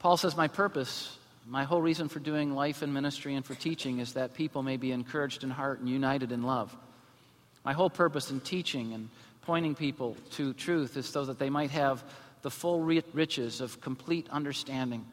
Paul 0.00 0.16
says, 0.16 0.36
My 0.36 0.48
purpose, 0.48 1.16
my 1.46 1.64
whole 1.64 1.82
reason 1.82 2.08
for 2.08 2.18
doing 2.18 2.54
life 2.54 2.82
and 2.82 2.92
ministry 2.92 3.34
and 3.34 3.44
for 3.44 3.54
teaching 3.54 3.98
is 3.98 4.14
that 4.14 4.34
people 4.34 4.62
may 4.62 4.76
be 4.76 4.92
encouraged 4.92 5.44
in 5.44 5.50
heart 5.50 5.80
and 5.80 5.88
united 5.88 6.32
in 6.32 6.42
love. 6.42 6.76
My 7.64 7.72
whole 7.72 7.90
purpose 7.90 8.30
in 8.30 8.40
teaching 8.40 8.94
and 8.94 9.08
pointing 9.42 9.74
people 9.74 10.16
to 10.32 10.52
truth 10.54 10.96
is 10.96 11.06
so 11.06 11.24
that 11.24 11.38
they 11.38 11.50
might 11.50 11.70
have 11.70 12.04
the 12.42 12.50
full 12.50 12.82
riches 12.82 13.60
of 13.60 13.80
complete 13.80 14.28
understanding 14.30 15.04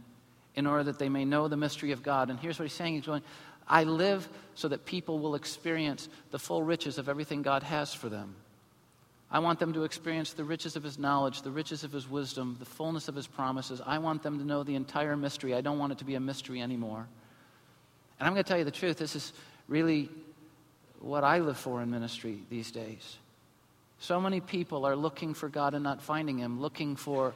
in 0.55 0.65
order 0.65 0.83
that 0.83 0.99
they 0.99 1.09
may 1.09 1.25
know 1.25 1.47
the 1.47 1.57
mystery 1.57 1.91
of 1.91 2.01
God. 2.01 2.29
And 2.29 2.39
here's 2.39 2.57
what 2.57 2.63
he's 2.63 2.73
saying 2.73 2.95
He's 2.95 3.05
going, 3.05 3.23
I 3.67 3.83
live 3.83 4.27
so 4.53 4.67
that 4.67 4.85
people 4.85 5.19
will 5.19 5.35
experience 5.35 6.07
the 6.31 6.39
full 6.39 6.63
riches 6.63 6.97
of 6.97 7.09
everything 7.09 7.41
God 7.41 7.63
has 7.63 7.93
for 7.93 8.09
them. 8.09 8.35
I 9.31 9.39
want 9.39 9.59
them 9.59 9.73
to 9.73 9.83
experience 9.83 10.33
the 10.33 10.43
riches 10.43 10.75
of 10.75 10.83
His 10.83 10.99
knowledge, 10.99 11.41
the 11.41 11.51
riches 11.51 11.83
of 11.83 11.91
His 11.91 12.09
wisdom, 12.09 12.55
the 12.59 12.65
fullness 12.65 13.07
of 13.07 13.15
His 13.15 13.27
promises. 13.27 13.81
I 13.85 13.97
want 13.97 14.23
them 14.23 14.37
to 14.39 14.45
know 14.45 14.63
the 14.63 14.75
entire 14.75 15.17
mystery. 15.17 15.55
I 15.55 15.61
don't 15.61 15.79
want 15.79 15.91
it 15.91 15.97
to 15.97 16.05
be 16.05 16.15
a 16.15 16.19
mystery 16.19 16.61
anymore. 16.61 17.07
And 18.19 18.27
I'm 18.27 18.33
going 18.33 18.43
to 18.43 18.47
tell 18.47 18.57
you 18.57 18.63
the 18.63 18.71
truth. 18.71 18.97
This 18.97 19.15
is 19.15 19.33
really 19.67 20.09
what 20.99 21.23
I 21.23 21.39
live 21.39 21.57
for 21.57 21.81
in 21.81 21.89
ministry 21.89 22.39
these 22.49 22.71
days. 22.71 23.17
So 23.99 24.21
many 24.21 24.41
people 24.41 24.85
are 24.85 24.95
looking 24.95 25.33
for 25.33 25.49
God 25.49 25.73
and 25.73 25.83
not 25.83 26.01
finding 26.01 26.37
Him, 26.37 26.61
looking 26.61 26.95
for 26.95 27.33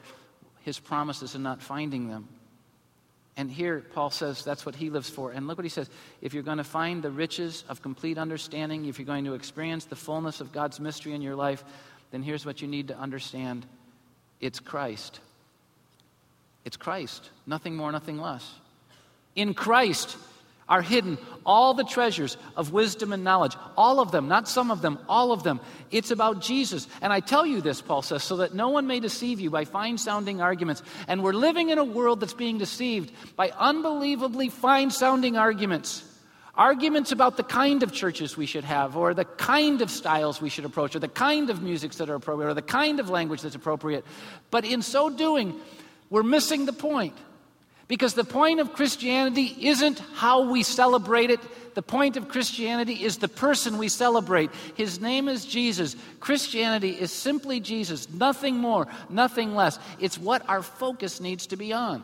His 0.61 0.79
promises 0.79 1.33
and 1.35 1.43
not 1.43 1.61
finding 1.61 2.07
them. 2.07 2.27
And 3.39 3.49
here, 3.49 3.85
Paul 3.93 4.09
says 4.09 4.43
that's 4.43 4.65
what 4.65 4.75
he 4.75 4.89
lives 4.89 5.09
for. 5.09 5.31
And 5.31 5.47
look 5.47 5.57
what 5.57 5.63
he 5.63 5.69
says 5.69 5.89
if 6.21 6.33
you're 6.33 6.43
going 6.43 6.57
to 6.57 6.63
find 6.65 7.01
the 7.01 7.09
riches 7.09 7.63
of 7.69 7.81
complete 7.81 8.17
understanding, 8.17 8.83
if 8.83 8.99
you're 8.99 9.05
going 9.05 9.23
to 9.23 9.33
experience 9.33 9.85
the 9.85 9.95
fullness 9.95 10.41
of 10.41 10.51
God's 10.51 10.77
mystery 10.77 11.13
in 11.13 11.21
your 11.21 11.35
life, 11.35 11.63
then 12.11 12.21
here's 12.21 12.45
what 12.45 12.61
you 12.61 12.67
need 12.67 12.89
to 12.89 12.97
understand 12.97 13.65
it's 14.41 14.59
Christ. 14.59 15.21
It's 16.65 16.75
Christ. 16.75 17.29
Nothing 17.47 17.77
more, 17.77 17.89
nothing 17.93 18.19
less. 18.19 18.45
In 19.37 19.53
Christ, 19.53 20.17
are 20.69 20.81
hidden 20.81 21.17
all 21.45 21.73
the 21.73 21.83
treasures 21.83 22.37
of 22.55 22.71
wisdom 22.71 23.11
and 23.11 23.23
knowledge. 23.23 23.55
All 23.75 23.99
of 23.99 24.11
them, 24.11 24.27
not 24.27 24.47
some 24.47 24.69
of 24.69 24.83
them, 24.83 24.99
all 25.09 25.31
of 25.31 25.41
them. 25.41 25.59
It's 25.89 26.11
about 26.11 26.41
Jesus. 26.41 26.87
And 27.01 27.11
I 27.11 27.21
tell 27.21 27.43
you 27.43 27.59
this, 27.59 27.81
Paul 27.81 28.03
says, 28.03 28.23
so 28.23 28.37
that 28.37 28.53
no 28.53 28.69
one 28.69 28.85
may 28.85 28.99
deceive 28.99 29.39
you 29.39 29.49
by 29.49 29.65
fine 29.65 29.97
sounding 29.97 30.41
arguments. 30.41 30.83
And 31.07 31.23
we're 31.23 31.33
living 31.33 31.69
in 31.71 31.79
a 31.79 31.83
world 31.83 32.19
that's 32.19 32.35
being 32.35 32.59
deceived 32.59 33.11
by 33.35 33.49
unbelievably 33.49 34.49
fine 34.49 34.91
sounding 34.91 35.37
arguments. 35.37 36.05
Arguments 36.53 37.11
about 37.11 37.37
the 37.37 37.43
kind 37.43 37.81
of 37.81 37.93
churches 37.93 38.37
we 38.37 38.45
should 38.45 38.65
have, 38.65 38.97
or 38.97 39.13
the 39.13 39.25
kind 39.25 39.81
of 39.81 39.89
styles 39.89 40.41
we 40.41 40.49
should 40.49 40.65
approach, 40.65 40.95
or 40.95 40.99
the 40.99 41.07
kind 41.07 41.49
of 41.49 41.63
musics 41.63 41.97
that 41.97 42.09
are 42.09 42.15
appropriate, 42.15 42.49
or 42.49 42.53
the 42.53 42.61
kind 42.61 42.99
of 42.99 43.09
language 43.09 43.41
that's 43.41 43.55
appropriate. 43.55 44.05
But 44.51 44.65
in 44.65 44.81
so 44.81 45.09
doing, 45.09 45.59
we're 46.09 46.21
missing 46.21 46.65
the 46.65 46.73
point. 46.73 47.15
Because 47.89 48.13
the 48.13 48.23
point 48.23 48.59
of 48.59 48.73
Christianity 48.73 49.55
isn't 49.61 49.97
how 50.13 50.51
we 50.51 50.61
celebrate 50.61 51.31
it. 51.31 51.39
The 51.73 51.81
point 51.81 52.17
of 52.17 52.29
Christianity 52.29 52.93
is 53.03 53.17
the 53.17 53.27
person 53.27 53.79
we 53.79 53.89
celebrate. 53.89 54.51
His 54.75 55.01
name 55.01 55.27
is 55.27 55.43
Jesus. 55.43 55.95
Christianity 56.19 56.91
is 56.91 57.11
simply 57.11 57.59
Jesus, 57.59 58.07
nothing 58.07 58.57
more, 58.57 58.87
nothing 59.09 59.55
less. 59.55 59.79
It's 59.99 60.19
what 60.19 60.47
our 60.47 60.61
focus 60.61 61.19
needs 61.19 61.47
to 61.47 61.57
be 61.57 61.73
on. 61.73 62.03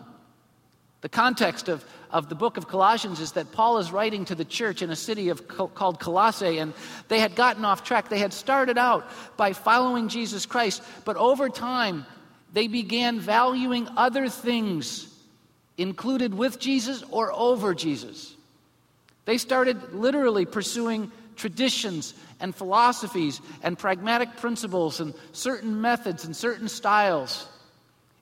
The 1.01 1.09
context 1.09 1.69
of, 1.69 1.85
of 2.09 2.29
the 2.29 2.35
book 2.35 2.57
of 2.57 2.67
Colossians 2.67 3.19
is 3.19 3.33
that 3.33 3.51
Paul 3.51 3.77
is 3.77 3.91
writing 3.91 4.25
to 4.25 4.33
the 4.33 4.43
church 4.43 4.81
in 4.81 4.89
a 4.89 4.95
city 4.95 5.29
of, 5.29 5.47
called 5.47 5.99
Colossae, 5.99 6.57
and 6.57 6.73
they 7.09 7.19
had 7.19 7.35
gotten 7.35 7.63
off 7.63 7.83
track. 7.83 8.09
They 8.09 8.17
had 8.17 8.33
started 8.33 8.79
out 8.79 9.07
by 9.37 9.53
following 9.53 10.07
Jesus 10.07 10.47
Christ, 10.47 10.81
but 11.03 11.15
over 11.15 11.47
time, 11.47 12.07
they 12.53 12.65
began 12.65 13.19
valuing 13.19 13.87
other 13.95 14.29
things 14.29 15.11
included 15.77 16.33
with 16.33 16.59
Jesus 16.59 17.03
or 17.11 17.31
over 17.31 17.73
Jesus. 17.73 18.35
They 19.25 19.37
started 19.37 19.93
literally 19.93 20.45
pursuing 20.45 21.11
traditions 21.35 22.13
and 22.39 22.55
philosophies 22.55 23.41
and 23.63 23.77
pragmatic 23.77 24.37
principles 24.37 24.99
and 24.99 25.13
certain 25.31 25.81
methods 25.81 26.25
and 26.25 26.35
certain 26.35 26.69
styles. 26.69 27.47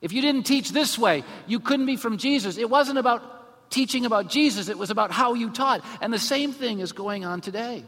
If 0.01 0.13
you 0.13 0.21
didn't 0.21 0.43
teach 0.43 0.71
this 0.71 0.97
way, 0.97 1.23
you 1.47 1.59
couldn't 1.59 1.85
be 1.85 1.95
from 1.95 2.17
Jesus. 2.17 2.57
It 2.57 2.69
wasn't 2.69 2.99
about 2.99 3.69
teaching 3.69 4.05
about 4.05 4.29
Jesus, 4.29 4.69
it 4.69 4.77
was 4.77 4.91
about 4.91 5.11
how 5.11 5.33
you 5.33 5.49
taught. 5.49 5.83
And 5.99 6.13
the 6.13 6.19
same 6.19 6.53
thing 6.53 6.79
is 6.79 6.91
going 6.91 7.25
on 7.25 7.41
today. 7.41 7.83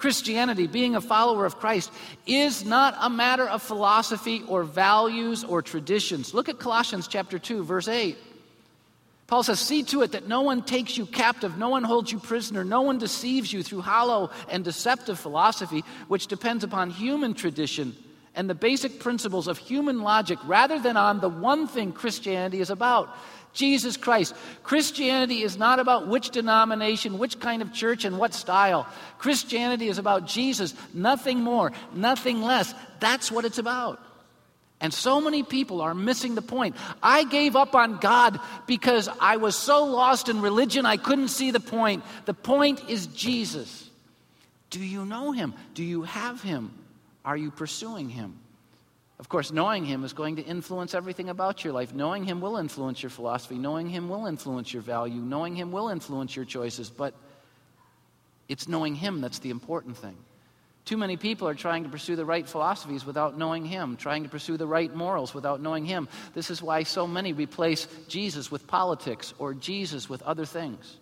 Christianity, 0.00 0.66
being 0.66 0.96
a 0.96 1.00
follower 1.00 1.44
of 1.44 1.58
Christ, 1.58 1.92
is 2.26 2.64
not 2.64 2.96
a 2.98 3.10
matter 3.10 3.46
of 3.46 3.62
philosophy 3.62 4.42
or 4.48 4.64
values 4.64 5.44
or 5.44 5.60
traditions. 5.60 6.32
Look 6.32 6.48
at 6.48 6.58
Colossians 6.58 7.06
chapter 7.06 7.38
2, 7.38 7.62
verse 7.62 7.86
8. 7.86 8.16
Paul 9.26 9.42
says, 9.42 9.60
See 9.60 9.82
to 9.84 10.02
it 10.02 10.12
that 10.12 10.26
no 10.26 10.40
one 10.40 10.62
takes 10.62 10.96
you 10.96 11.04
captive, 11.04 11.58
no 11.58 11.68
one 11.68 11.84
holds 11.84 12.10
you 12.10 12.18
prisoner, 12.18 12.64
no 12.64 12.80
one 12.80 12.98
deceives 12.98 13.52
you 13.52 13.62
through 13.62 13.82
hollow 13.82 14.30
and 14.48 14.64
deceptive 14.64 15.20
philosophy, 15.20 15.84
which 16.08 16.26
depends 16.26 16.64
upon 16.64 16.90
human 16.90 17.34
tradition 17.34 17.94
and 18.34 18.48
the 18.48 18.54
basic 18.54 19.00
principles 19.00 19.48
of 19.48 19.58
human 19.58 20.02
logic 20.02 20.38
rather 20.46 20.78
than 20.78 20.96
on 20.96 21.20
the 21.20 21.28
one 21.28 21.66
thing 21.66 21.92
Christianity 21.92 22.60
is 22.60 22.70
about 22.70 23.14
Jesus 23.52 23.96
Christ. 23.96 24.34
Christianity 24.62 25.42
is 25.42 25.56
not 25.56 25.78
about 25.78 26.08
which 26.08 26.30
denomination, 26.30 27.18
which 27.18 27.40
kind 27.40 27.62
of 27.62 27.72
church, 27.72 28.04
and 28.04 28.18
what 28.18 28.34
style. 28.34 28.86
Christianity 29.18 29.88
is 29.88 29.98
about 29.98 30.26
Jesus, 30.26 30.74
nothing 30.94 31.40
more, 31.40 31.72
nothing 31.94 32.42
less. 32.42 32.74
That's 33.00 33.30
what 33.30 33.44
it's 33.44 33.58
about. 33.58 34.00
And 34.80 34.94
so 34.94 35.20
many 35.20 35.42
people 35.42 35.82
are 35.82 35.94
missing 35.94 36.34
the 36.34 36.42
point. 36.42 36.74
I 37.02 37.24
gave 37.24 37.54
up 37.54 37.74
on 37.74 37.98
God 37.98 38.40
because 38.66 39.08
I 39.20 39.36
was 39.36 39.54
so 39.54 39.84
lost 39.84 40.30
in 40.30 40.40
religion 40.40 40.86
I 40.86 40.96
couldn't 40.96 41.28
see 41.28 41.50
the 41.50 41.60
point. 41.60 42.02
The 42.24 42.34
point 42.34 42.88
is 42.88 43.06
Jesus. 43.08 43.90
Do 44.70 44.80
you 44.82 45.04
know 45.04 45.32
him? 45.32 45.54
Do 45.74 45.84
you 45.84 46.02
have 46.02 46.40
him? 46.40 46.72
Are 47.24 47.36
you 47.36 47.50
pursuing 47.50 48.08
him? 48.08 48.38
Of 49.20 49.28
course, 49.28 49.52
knowing 49.52 49.84
him 49.84 50.02
is 50.02 50.14
going 50.14 50.36
to 50.36 50.42
influence 50.42 50.94
everything 50.94 51.28
about 51.28 51.62
your 51.62 51.74
life. 51.74 51.94
Knowing 51.94 52.24
him 52.24 52.40
will 52.40 52.56
influence 52.56 53.02
your 53.02 53.10
philosophy. 53.10 53.56
Knowing 53.56 53.90
him 53.90 54.08
will 54.08 54.24
influence 54.24 54.72
your 54.72 54.82
value. 54.82 55.20
Knowing 55.20 55.54
him 55.54 55.70
will 55.70 55.90
influence 55.90 56.34
your 56.34 56.46
choices. 56.46 56.88
But 56.88 57.14
it's 58.48 58.66
knowing 58.66 58.94
him 58.94 59.20
that's 59.20 59.40
the 59.40 59.50
important 59.50 59.98
thing. 59.98 60.16
Too 60.86 60.96
many 60.96 61.18
people 61.18 61.46
are 61.46 61.54
trying 61.54 61.84
to 61.84 61.90
pursue 61.90 62.16
the 62.16 62.24
right 62.24 62.48
philosophies 62.48 63.04
without 63.04 63.38
knowing 63.38 63.64
Him, 63.64 63.96
trying 63.96 64.24
to 64.24 64.28
pursue 64.28 64.56
the 64.56 64.66
right 64.66 64.92
morals 64.92 65.34
without 65.34 65.60
knowing 65.60 65.84
Him. 65.84 66.08
This 66.34 66.50
is 66.50 66.62
why 66.62 66.82
so 66.82 67.06
many 67.06 67.32
replace 67.32 67.86
Jesus 68.08 68.50
with 68.50 68.66
politics 68.66 69.32
or 69.38 69.54
Jesus 69.54 70.08
with 70.08 70.22
other 70.22 70.44
things. 70.44 70.96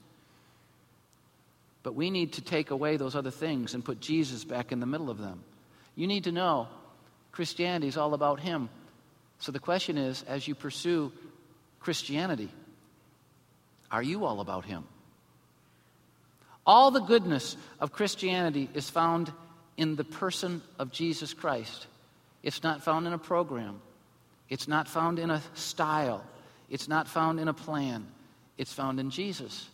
But 1.83 1.95
we 1.95 2.11
need 2.11 2.35
to 2.35 2.43
take 2.43 2.71
away 2.71 2.97
those 2.97 3.15
other 3.15 3.31
things 3.31 3.73
and 3.73 3.85
put 3.85 4.01
Jesus 4.01 4.45
back 4.45 4.73
in 4.73 4.81
the 4.81 4.87
middle 4.87 5.09
of 5.09 5.19
them. 5.19 5.43
You 5.95 6.07
need 6.07 6.25
to 6.25 6.33
know 6.33 6.69
Christianity 7.39 7.87
is 7.87 7.97
all 7.97 8.15
about 8.15 8.41
Him. 8.41 8.69
So 9.39 9.53
the 9.53 9.61
question 9.61 9.97
is 9.97 10.25
as 10.27 10.49
you 10.49 10.57
pursue 10.57 11.13
Christianity, 11.79 12.49
are 13.93 14.03
you 14.03 14.25
all 14.25 14.41
about 14.41 14.65
Him? 14.65 14.83
All 16.67 16.91
the 16.91 16.99
goodness 16.99 17.57
of 17.79 17.93
Christianity 17.93 18.69
is 18.75 18.91
found 18.91 19.33
in 19.77 19.95
the 19.95 20.03
person 20.03 20.63
of 20.81 20.91
Jesus 20.91 21.33
Christ. 21.33 21.87
It's 22.43 22.65
not 22.65 22.83
found 22.83 23.07
in 23.07 23.13
a 23.13 23.19
program, 23.19 23.81
it's 24.49 24.67
not 24.67 24.89
found 24.89 25.21
in 25.21 25.31
a 25.31 25.41
style, 25.55 26.25
it's 26.69 26.89
not 26.89 27.07
found 27.07 27.39
in 27.39 27.47
a 27.47 27.55
plan. 27.55 28.05
It's 28.57 28.73
found 28.73 28.99
in 28.99 29.11
Jesus. 29.11 29.69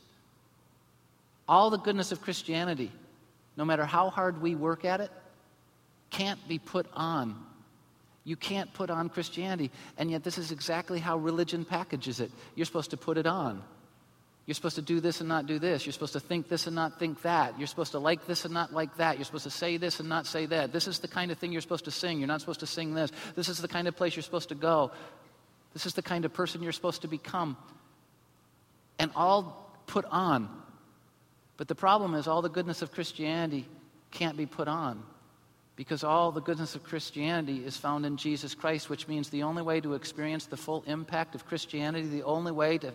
All 1.48 1.70
the 1.70 1.78
goodness 1.78 2.12
of 2.12 2.20
Christianity, 2.20 2.92
no 3.56 3.64
matter 3.64 3.86
how 3.86 4.10
hard 4.10 4.42
we 4.42 4.54
work 4.54 4.84
at 4.84 5.00
it, 5.00 5.10
can't 6.10 6.46
be 6.46 6.58
put 6.58 6.86
on. 6.92 7.34
You 8.24 8.36
can't 8.36 8.72
put 8.72 8.90
on 8.90 9.10
Christianity. 9.10 9.70
And 9.98 10.10
yet, 10.10 10.24
this 10.24 10.38
is 10.38 10.50
exactly 10.50 10.98
how 10.98 11.18
religion 11.18 11.64
packages 11.64 12.20
it. 12.20 12.32
You're 12.54 12.66
supposed 12.66 12.90
to 12.90 12.96
put 12.96 13.18
it 13.18 13.26
on. 13.26 13.62
You're 14.46 14.54
supposed 14.54 14.76
to 14.76 14.82
do 14.82 15.00
this 15.00 15.20
and 15.20 15.28
not 15.28 15.46
do 15.46 15.58
this. 15.58 15.86
You're 15.86 15.94
supposed 15.94 16.12
to 16.14 16.20
think 16.20 16.48
this 16.48 16.66
and 16.66 16.76
not 16.76 16.98
think 16.98 17.22
that. 17.22 17.58
You're 17.58 17.66
supposed 17.66 17.92
to 17.92 17.98
like 17.98 18.26
this 18.26 18.44
and 18.44 18.52
not 18.52 18.74
like 18.74 18.96
that. 18.98 19.16
You're 19.16 19.24
supposed 19.24 19.44
to 19.44 19.50
say 19.50 19.78
this 19.78 20.00
and 20.00 20.08
not 20.08 20.26
say 20.26 20.44
that. 20.46 20.72
This 20.72 20.86
is 20.86 20.98
the 20.98 21.08
kind 21.08 21.30
of 21.30 21.38
thing 21.38 21.52
you're 21.52 21.62
supposed 21.62 21.86
to 21.86 21.90
sing. 21.90 22.18
You're 22.18 22.28
not 22.28 22.40
supposed 22.40 22.60
to 22.60 22.66
sing 22.66 22.94
this. 22.94 23.10
This 23.36 23.48
is 23.48 23.58
the 23.58 23.68
kind 23.68 23.88
of 23.88 23.96
place 23.96 24.16
you're 24.16 24.22
supposed 24.22 24.50
to 24.50 24.54
go. 24.54 24.90
This 25.72 25.86
is 25.86 25.94
the 25.94 26.02
kind 26.02 26.26
of 26.26 26.34
person 26.34 26.62
you're 26.62 26.72
supposed 26.72 27.02
to 27.02 27.08
become. 27.08 27.56
And 28.98 29.10
all 29.16 29.70
put 29.86 30.04
on. 30.06 30.48
But 31.56 31.68
the 31.68 31.74
problem 31.74 32.14
is, 32.14 32.26
all 32.26 32.42
the 32.42 32.50
goodness 32.50 32.82
of 32.82 32.92
Christianity 32.92 33.66
can't 34.10 34.36
be 34.36 34.46
put 34.46 34.68
on. 34.68 35.02
Because 35.76 36.04
all 36.04 36.30
the 36.30 36.40
goodness 36.40 36.76
of 36.76 36.84
Christianity 36.84 37.64
is 37.64 37.76
found 37.76 38.06
in 38.06 38.16
Jesus 38.16 38.54
Christ, 38.54 38.88
which 38.88 39.08
means 39.08 39.28
the 39.28 39.42
only 39.42 39.62
way 39.62 39.80
to 39.80 39.94
experience 39.94 40.46
the 40.46 40.56
full 40.56 40.84
impact 40.86 41.34
of 41.34 41.46
Christianity, 41.46 42.06
the 42.06 42.22
only 42.22 42.52
way 42.52 42.78
to 42.78 42.92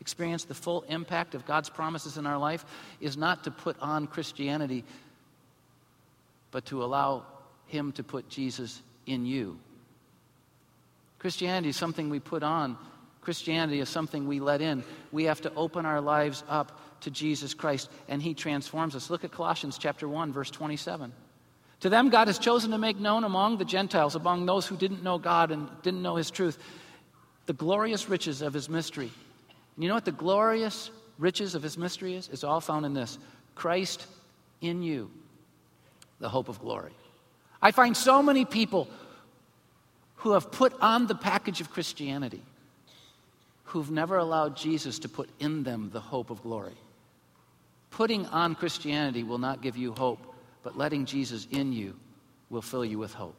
experience 0.00 0.44
the 0.44 0.54
full 0.54 0.82
impact 0.88 1.36
of 1.36 1.46
God's 1.46 1.70
promises 1.70 2.16
in 2.16 2.26
our 2.26 2.38
life, 2.38 2.64
is 3.00 3.16
not 3.16 3.44
to 3.44 3.52
put 3.52 3.78
on 3.80 4.08
Christianity, 4.08 4.82
but 6.50 6.64
to 6.66 6.82
allow 6.82 7.24
Him 7.68 7.92
to 7.92 8.02
put 8.02 8.28
Jesus 8.28 8.82
in 9.06 9.24
you. 9.24 9.56
Christianity 11.20 11.68
is 11.68 11.76
something 11.76 12.10
we 12.10 12.18
put 12.18 12.42
on, 12.42 12.76
Christianity 13.20 13.80
is 13.80 13.88
something 13.88 14.26
we 14.26 14.38
let 14.40 14.60
in. 14.60 14.84
We 15.10 15.24
have 15.24 15.40
to 15.42 15.54
open 15.54 15.84
our 15.84 16.00
lives 16.00 16.44
up 16.48 16.80
to 17.00 17.10
Jesus 17.10 17.54
Christ, 17.54 17.88
and 18.08 18.20
He 18.20 18.34
transforms 18.34 18.96
us. 18.96 19.10
Look 19.10 19.24
at 19.24 19.30
Colossians 19.32 19.78
chapter 19.78 20.08
1, 20.08 20.32
verse 20.32 20.50
27. 20.50 21.12
To 21.80 21.88
them, 21.88 22.08
God 22.08 22.28
has 22.28 22.38
chosen 22.38 22.70
to 22.70 22.78
make 22.78 22.98
known 22.98 23.24
among 23.24 23.58
the 23.58 23.64
Gentiles, 23.64 24.14
among 24.14 24.46
those 24.46 24.66
who 24.66 24.76
didn't 24.76 25.02
know 25.02 25.18
God 25.18 25.50
and 25.50 25.68
didn't 25.82 26.02
know 26.02 26.16
His 26.16 26.30
truth, 26.30 26.58
the 27.46 27.52
glorious 27.52 28.08
riches 28.08 28.42
of 28.42 28.54
His 28.54 28.68
mystery. 28.68 29.10
And 29.74 29.84
you 29.84 29.88
know 29.88 29.94
what 29.94 30.04
the 30.04 30.12
glorious 30.12 30.90
riches 31.18 31.54
of 31.54 31.62
His 31.62 31.76
mystery 31.76 32.14
is? 32.14 32.28
It's 32.32 32.44
all 32.44 32.60
found 32.60 32.86
in 32.86 32.94
this 32.94 33.18
Christ 33.54 34.06
in 34.60 34.82
you, 34.82 35.10
the 36.18 36.28
hope 36.28 36.48
of 36.48 36.60
glory. 36.60 36.92
I 37.60 37.72
find 37.72 37.96
so 37.96 38.22
many 38.22 38.44
people 38.44 38.88
who 40.16 40.32
have 40.32 40.50
put 40.50 40.72
on 40.80 41.06
the 41.06 41.14
package 41.14 41.60
of 41.60 41.70
Christianity 41.70 42.42
who've 43.64 43.90
never 43.90 44.16
allowed 44.16 44.56
Jesus 44.56 44.98
to 45.00 45.08
put 45.08 45.28
in 45.40 45.62
them 45.62 45.90
the 45.92 46.00
hope 46.00 46.30
of 46.30 46.42
glory. 46.42 46.76
Putting 47.90 48.26
on 48.26 48.54
Christianity 48.54 49.22
will 49.22 49.38
not 49.38 49.60
give 49.60 49.76
you 49.76 49.92
hope 49.92 50.34
but 50.66 50.76
letting 50.76 51.04
Jesus 51.04 51.46
in 51.52 51.72
you 51.72 51.94
will 52.50 52.60
fill 52.60 52.84
you 52.84 52.98
with 52.98 53.14
hope. 53.14 53.36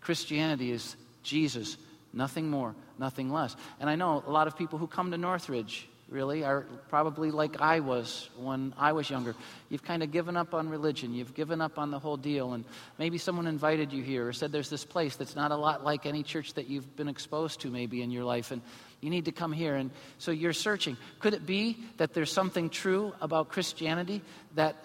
Christianity 0.00 0.72
is 0.72 0.96
Jesus, 1.22 1.76
nothing 2.14 2.48
more, 2.48 2.74
nothing 2.98 3.30
less. 3.30 3.54
And 3.80 3.90
I 3.90 3.96
know 3.96 4.24
a 4.26 4.30
lot 4.30 4.46
of 4.46 4.56
people 4.56 4.78
who 4.78 4.86
come 4.86 5.10
to 5.10 5.18
Northridge 5.18 5.86
really 6.08 6.42
are 6.42 6.62
probably 6.88 7.30
like 7.30 7.60
I 7.60 7.80
was 7.80 8.30
when 8.38 8.72
I 8.78 8.92
was 8.92 9.10
younger. 9.10 9.34
You've 9.68 9.84
kind 9.84 10.02
of 10.02 10.10
given 10.10 10.38
up 10.38 10.54
on 10.54 10.70
religion, 10.70 11.12
you've 11.12 11.34
given 11.34 11.60
up 11.60 11.78
on 11.78 11.90
the 11.90 11.98
whole 11.98 12.16
deal, 12.16 12.54
and 12.54 12.64
maybe 12.98 13.18
someone 13.18 13.46
invited 13.46 13.92
you 13.92 14.02
here 14.02 14.26
or 14.26 14.32
said 14.32 14.52
there's 14.52 14.70
this 14.70 14.86
place 14.86 15.16
that's 15.16 15.36
not 15.36 15.50
a 15.50 15.56
lot 15.56 15.84
like 15.84 16.06
any 16.06 16.22
church 16.22 16.54
that 16.54 16.66
you've 16.66 16.96
been 16.96 17.08
exposed 17.08 17.60
to 17.60 17.68
maybe 17.68 18.00
in 18.00 18.10
your 18.10 18.24
life, 18.24 18.52
and 18.52 18.62
you 19.02 19.10
need 19.10 19.26
to 19.26 19.32
come 19.32 19.52
here. 19.52 19.76
And 19.76 19.90
so 20.16 20.30
you're 20.30 20.54
searching. 20.54 20.96
Could 21.18 21.34
it 21.34 21.44
be 21.44 21.76
that 21.98 22.14
there's 22.14 22.32
something 22.32 22.70
true 22.70 23.12
about 23.20 23.50
Christianity 23.50 24.22
that 24.54 24.82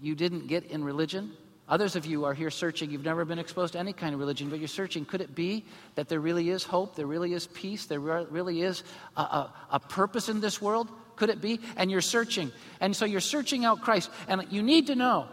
you 0.00 0.14
didn't 0.14 0.46
get 0.46 0.66
in 0.66 0.84
religion. 0.84 1.32
Others 1.68 1.96
of 1.96 2.06
you 2.06 2.24
are 2.24 2.32
here 2.32 2.50
searching. 2.50 2.90
You've 2.90 3.04
never 3.04 3.24
been 3.26 3.38
exposed 3.38 3.74
to 3.74 3.78
any 3.78 3.92
kind 3.92 4.14
of 4.14 4.20
religion, 4.20 4.48
but 4.48 4.58
you're 4.58 4.68
searching. 4.68 5.04
Could 5.04 5.20
it 5.20 5.34
be 5.34 5.64
that 5.96 6.08
there 6.08 6.20
really 6.20 6.48
is 6.48 6.64
hope? 6.64 6.96
There 6.96 7.06
really 7.06 7.34
is 7.34 7.46
peace? 7.46 7.84
There 7.84 8.00
really 8.00 8.62
is 8.62 8.84
a, 9.16 9.20
a, 9.20 9.52
a, 9.72 9.80
purpose 9.80 10.30
in 10.30 10.40
this 10.40 10.62
world? 10.62 10.88
Could 11.16 11.28
it 11.28 11.42
be? 11.42 11.60
And 11.76 11.90
you're 11.90 12.00
searching. 12.00 12.52
And 12.80 12.96
so 12.96 13.04
you're 13.04 13.20
searching 13.20 13.66
out 13.66 13.82
Christ. 13.82 14.10
And 14.28 14.46
you 14.50 14.62
need 14.62 14.86
to 14.86 14.94
know 14.94 15.28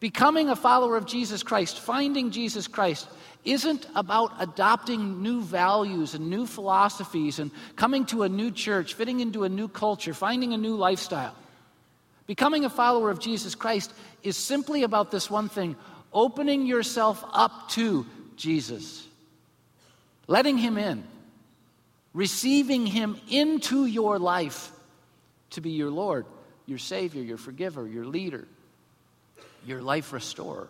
becoming 0.00 0.48
a 0.48 0.56
follower 0.56 0.96
of 0.96 1.06
Jesus 1.06 1.42
Christ, 1.42 1.78
finding 1.78 2.30
Jesus 2.30 2.66
Christ, 2.66 3.08
isn't 3.44 3.86
about 3.94 4.32
adopting 4.40 5.22
new 5.22 5.42
values 5.42 6.14
and 6.14 6.28
new 6.28 6.44
philosophies 6.44 7.38
and 7.38 7.52
coming 7.76 8.04
to 8.06 8.24
a 8.24 8.28
new 8.28 8.50
church, 8.50 8.94
fitting 8.94 9.20
into 9.20 9.44
a 9.44 9.48
new 9.48 9.68
culture, 9.68 10.12
finding 10.12 10.52
a 10.52 10.58
new 10.58 10.74
lifestyle. 10.74 11.34
Becoming 12.26 12.64
a 12.64 12.70
follower 12.70 13.10
of 13.10 13.20
Jesus 13.20 13.54
Christ 13.54 13.92
is 14.22 14.36
simply 14.36 14.82
about 14.82 15.10
this 15.10 15.30
one 15.30 15.48
thing 15.48 15.76
opening 16.12 16.66
yourself 16.66 17.24
up 17.32 17.68
to 17.70 18.06
Jesus, 18.36 19.06
letting 20.26 20.58
Him 20.58 20.78
in, 20.78 21.04
receiving 22.14 22.86
Him 22.86 23.18
into 23.30 23.86
your 23.86 24.18
life 24.18 24.70
to 25.50 25.60
be 25.60 25.70
your 25.70 25.90
Lord, 25.90 26.26
your 26.66 26.78
Savior, 26.78 27.22
your 27.22 27.36
forgiver, 27.36 27.86
your 27.86 28.06
leader, 28.06 28.46
your 29.64 29.82
life 29.82 30.12
restorer. 30.12 30.68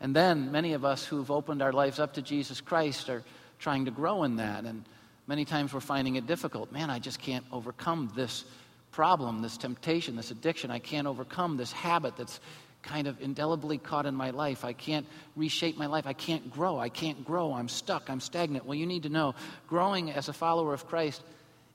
And 0.00 0.16
then 0.16 0.50
many 0.50 0.72
of 0.72 0.84
us 0.84 1.04
who've 1.04 1.30
opened 1.30 1.62
our 1.62 1.72
lives 1.72 2.00
up 2.00 2.14
to 2.14 2.22
Jesus 2.22 2.60
Christ 2.60 3.08
are 3.08 3.22
trying 3.58 3.84
to 3.84 3.90
grow 3.90 4.24
in 4.24 4.36
that. 4.36 4.64
And 4.64 4.84
many 5.26 5.44
times 5.44 5.72
we're 5.72 5.80
finding 5.80 6.16
it 6.16 6.26
difficult. 6.26 6.72
Man, 6.72 6.90
I 6.90 6.98
just 6.98 7.20
can't 7.20 7.44
overcome 7.52 8.10
this 8.16 8.44
problem, 8.92 9.42
this 9.42 9.56
temptation, 9.56 10.14
this 10.16 10.30
addiction. 10.30 10.70
I 10.70 10.78
can't 10.78 11.06
overcome 11.06 11.56
this 11.56 11.72
habit 11.72 12.16
that's 12.16 12.38
kind 12.82 13.06
of 13.06 13.20
indelibly 13.20 13.78
caught 13.78 14.06
in 14.06 14.14
my 14.14 14.30
life. 14.30 14.64
I 14.64 14.72
can't 14.72 15.06
reshape 15.36 15.76
my 15.76 15.86
life. 15.86 16.06
I 16.06 16.12
can't 16.12 16.50
grow. 16.50 16.78
I 16.78 16.88
can't 16.88 17.24
grow. 17.24 17.52
I'm 17.54 17.68
stuck. 17.68 18.10
I'm 18.10 18.20
stagnant. 18.20 18.66
Well, 18.66 18.74
you 18.74 18.86
need 18.86 19.04
to 19.04 19.08
know 19.08 19.34
growing 19.68 20.10
as 20.10 20.28
a 20.28 20.32
follower 20.32 20.74
of 20.74 20.86
Christ 20.86 21.22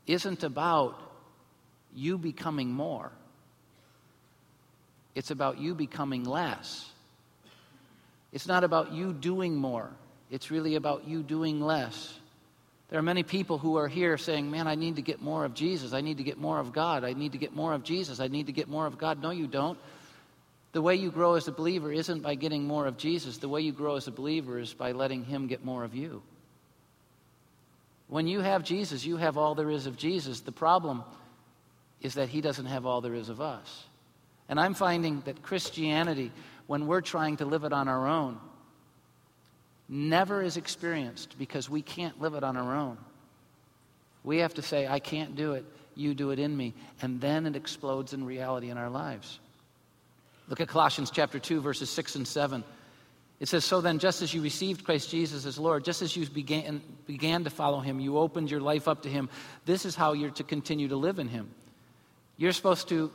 isn't 0.05 0.43
about 0.43 1.01
you 1.93 2.17
becoming 2.17 2.71
more, 2.71 3.11
it's 5.15 5.31
about 5.31 5.57
you 5.57 5.73
becoming 5.73 6.23
less. 6.23 6.91
It's 8.33 8.45
not 8.45 8.65
about 8.65 8.91
you 8.91 9.13
doing 9.13 9.55
more, 9.55 9.89
it's 10.29 10.51
really 10.51 10.75
about 10.75 11.07
you 11.07 11.23
doing 11.23 11.59
less. 11.59 12.13
There 12.89 12.99
are 12.99 13.03
many 13.03 13.23
people 13.23 13.57
who 13.57 13.77
are 13.77 13.87
here 13.87 14.17
saying, 14.17 14.49
Man, 14.49 14.67
I 14.67 14.75
need 14.75 14.95
to 14.95 15.01
get 15.01 15.21
more 15.21 15.43
of 15.43 15.53
Jesus. 15.53 15.93
I 15.93 16.01
need 16.01 16.17
to 16.17 16.23
get 16.23 16.37
more 16.37 16.59
of 16.59 16.71
God. 16.71 17.03
I 17.03 17.13
need 17.13 17.33
to 17.33 17.37
get 17.37 17.53
more 17.53 17.73
of 17.73 17.83
Jesus. 17.83 18.19
I 18.19 18.27
need 18.27 18.45
to 18.45 18.53
get 18.53 18.69
more 18.69 18.85
of 18.85 18.97
God. 18.97 19.21
No, 19.21 19.31
you 19.31 19.47
don't. 19.47 19.77
The 20.71 20.81
way 20.81 20.95
you 20.95 21.11
grow 21.11 21.33
as 21.33 21.47
a 21.47 21.51
believer 21.51 21.91
isn't 21.91 22.21
by 22.21 22.35
getting 22.35 22.63
more 22.63 22.85
of 22.85 22.97
Jesus. 22.97 23.37
The 23.37 23.49
way 23.49 23.61
you 23.61 23.71
grow 23.71 23.95
as 23.95 24.07
a 24.07 24.11
believer 24.11 24.59
is 24.59 24.73
by 24.73 24.91
letting 24.93 25.25
Him 25.25 25.47
get 25.47 25.65
more 25.65 25.83
of 25.83 25.95
you. 25.95 26.21
When 28.07 28.27
you 28.27 28.39
have 28.39 28.63
Jesus, 28.63 29.05
you 29.05 29.17
have 29.17 29.37
all 29.37 29.53
there 29.53 29.69
is 29.69 29.85
of 29.85 29.97
Jesus. 29.97 30.39
The 30.39 30.51
problem 30.51 31.03
is 32.01 32.13
that 32.13 32.29
He 32.29 32.39
doesn't 32.41 32.67
have 32.67 32.85
all 32.85 33.01
there 33.01 33.15
is 33.15 33.27
of 33.27 33.41
us. 33.41 33.85
And 34.47 34.59
I'm 34.59 34.73
finding 34.73 35.21
that 35.21 35.43
Christianity, 35.43 36.31
when 36.67 36.87
we're 36.87 37.01
trying 37.01 37.37
to 37.37 37.45
live 37.45 37.65
it 37.65 37.73
on 37.73 37.89
our 37.89 38.07
own, 38.07 38.39
never 39.89 40.41
is 40.41 40.57
experienced 40.57 41.37
because 41.37 41.69
we 41.69 41.81
can't 41.81 42.19
live 42.21 42.33
it 42.33 42.43
on 42.43 42.57
our 42.57 42.75
own. 42.75 42.97
We 44.23 44.39
have 44.39 44.55
to 44.55 44.61
say, 44.61 44.87
I 44.87 44.99
can't 44.99 45.35
do 45.35 45.53
it, 45.53 45.65
you 45.95 46.13
do 46.13 46.31
it 46.31 46.39
in 46.39 46.55
me. 46.55 46.73
And 47.01 47.21
then 47.21 47.45
it 47.45 47.55
explodes 47.55 48.13
in 48.13 48.25
reality 48.25 48.69
in 48.69 48.77
our 48.77 48.89
lives. 48.89 49.39
Look 50.49 50.61
at 50.61 50.67
Colossians 50.67 51.11
chapter 51.11 51.39
2, 51.39 51.61
verses 51.61 51.89
6 51.89 52.15
and 52.15 52.27
7. 52.27 52.63
It 53.39 53.47
says, 53.47 53.63
So 53.63 53.81
then, 53.81 53.99
just 53.99 54.21
as 54.21 54.33
you 54.33 54.41
received 54.41 54.83
Christ 54.83 55.09
Jesus 55.09 55.45
as 55.45 55.57
Lord, 55.57 55.85
just 55.85 56.01
as 56.01 56.15
you 56.15 56.25
began, 56.25 56.81
began 57.05 57.43
to 57.43 57.49
follow 57.49 57.79
him, 57.79 57.99
you 57.99 58.17
opened 58.17 58.49
your 58.49 58.61
life 58.61 58.87
up 58.87 59.03
to 59.03 59.09
him, 59.09 59.29
this 59.65 59.85
is 59.85 59.95
how 59.95 60.13
you're 60.13 60.31
to 60.31 60.43
continue 60.43 60.87
to 60.87 60.95
live 60.95 61.19
in 61.19 61.27
him. 61.27 61.49
You're 62.37 62.53
supposed 62.53 62.89
to 62.89 63.11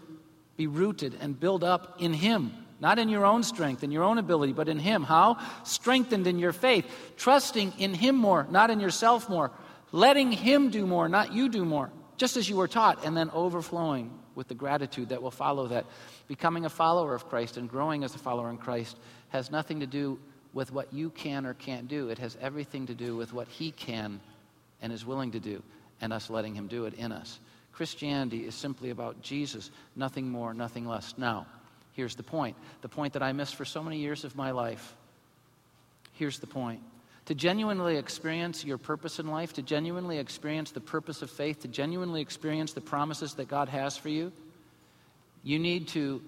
be 0.56 0.66
rooted 0.66 1.16
and 1.20 1.38
build 1.38 1.64
up 1.64 2.00
in 2.00 2.12
him 2.12 2.52
not 2.82 2.98
in 2.98 3.08
your 3.08 3.24
own 3.24 3.44
strength 3.44 3.84
and 3.84 3.92
your 3.92 4.02
own 4.02 4.18
ability, 4.18 4.52
but 4.52 4.68
in 4.68 4.80
Him. 4.80 5.04
How? 5.04 5.38
Strengthened 5.62 6.26
in 6.26 6.40
your 6.40 6.52
faith, 6.52 6.84
trusting 7.16 7.74
in 7.78 7.94
Him 7.94 8.16
more, 8.16 8.44
not 8.50 8.70
in 8.70 8.80
yourself 8.80 9.30
more, 9.30 9.52
letting 9.92 10.32
Him 10.32 10.68
do 10.68 10.84
more, 10.84 11.08
not 11.08 11.32
you 11.32 11.48
do 11.48 11.64
more, 11.64 11.92
just 12.16 12.36
as 12.36 12.48
you 12.48 12.56
were 12.56 12.66
taught, 12.66 13.04
and 13.06 13.16
then 13.16 13.30
overflowing 13.30 14.10
with 14.34 14.48
the 14.48 14.54
gratitude 14.54 15.10
that 15.10 15.22
will 15.22 15.30
follow 15.30 15.68
that. 15.68 15.86
Becoming 16.26 16.64
a 16.64 16.68
follower 16.68 17.14
of 17.14 17.28
Christ 17.28 17.56
and 17.56 17.70
growing 17.70 18.02
as 18.02 18.16
a 18.16 18.18
follower 18.18 18.50
in 18.50 18.56
Christ 18.56 18.96
has 19.28 19.52
nothing 19.52 19.78
to 19.78 19.86
do 19.86 20.18
with 20.52 20.72
what 20.72 20.92
you 20.92 21.10
can 21.10 21.46
or 21.46 21.54
can't 21.54 21.86
do, 21.86 22.08
it 22.08 22.18
has 22.18 22.36
everything 22.40 22.86
to 22.86 22.94
do 22.94 23.16
with 23.16 23.32
what 23.32 23.46
He 23.46 23.70
can 23.70 24.20
and 24.82 24.92
is 24.92 25.06
willing 25.06 25.30
to 25.30 25.40
do, 25.40 25.62
and 26.00 26.12
us 26.12 26.28
letting 26.28 26.56
Him 26.56 26.66
do 26.66 26.86
it 26.86 26.94
in 26.94 27.12
us. 27.12 27.38
Christianity 27.70 28.44
is 28.44 28.56
simply 28.56 28.90
about 28.90 29.22
Jesus, 29.22 29.70
nothing 29.94 30.28
more, 30.28 30.52
nothing 30.52 30.84
less. 30.84 31.14
Now, 31.16 31.46
Here's 31.92 32.14
the 32.14 32.22
point 32.22 32.56
the 32.80 32.88
point 32.88 33.12
that 33.14 33.22
I 33.22 33.32
missed 33.32 33.54
for 33.54 33.64
so 33.64 33.82
many 33.82 33.98
years 33.98 34.24
of 34.24 34.36
my 34.36 34.50
life. 34.50 34.94
Here's 36.14 36.38
the 36.38 36.46
point. 36.46 36.80
To 37.26 37.34
genuinely 37.34 37.96
experience 37.96 38.64
your 38.64 38.78
purpose 38.78 39.18
in 39.20 39.28
life, 39.28 39.52
to 39.54 39.62
genuinely 39.62 40.18
experience 40.18 40.72
the 40.72 40.80
purpose 40.80 41.22
of 41.22 41.30
faith, 41.30 41.60
to 41.60 41.68
genuinely 41.68 42.20
experience 42.20 42.72
the 42.72 42.80
promises 42.80 43.34
that 43.34 43.46
God 43.46 43.68
has 43.68 43.96
for 43.96 44.08
you, 44.08 44.32
you 45.44 45.58
need 45.58 45.88
to 45.88 46.20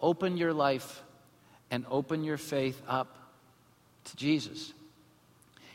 open 0.00 0.36
your 0.36 0.52
life 0.52 1.02
and 1.70 1.84
open 1.90 2.24
your 2.24 2.36
faith 2.36 2.80
up 2.88 3.16
to 4.04 4.16
Jesus. 4.16 4.72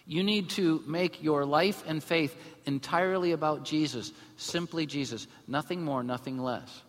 You 0.07 0.23
need 0.23 0.49
to 0.51 0.83
make 0.87 1.23
your 1.23 1.45
life 1.45 1.83
and 1.87 2.03
faith 2.03 2.35
entirely 2.65 3.31
about 3.31 3.65
Jesus, 3.65 4.11
simply 4.37 4.85
Jesus, 4.85 5.27
nothing 5.47 5.83
more, 5.83 6.03
nothing 6.03 6.37
less. 6.37 6.81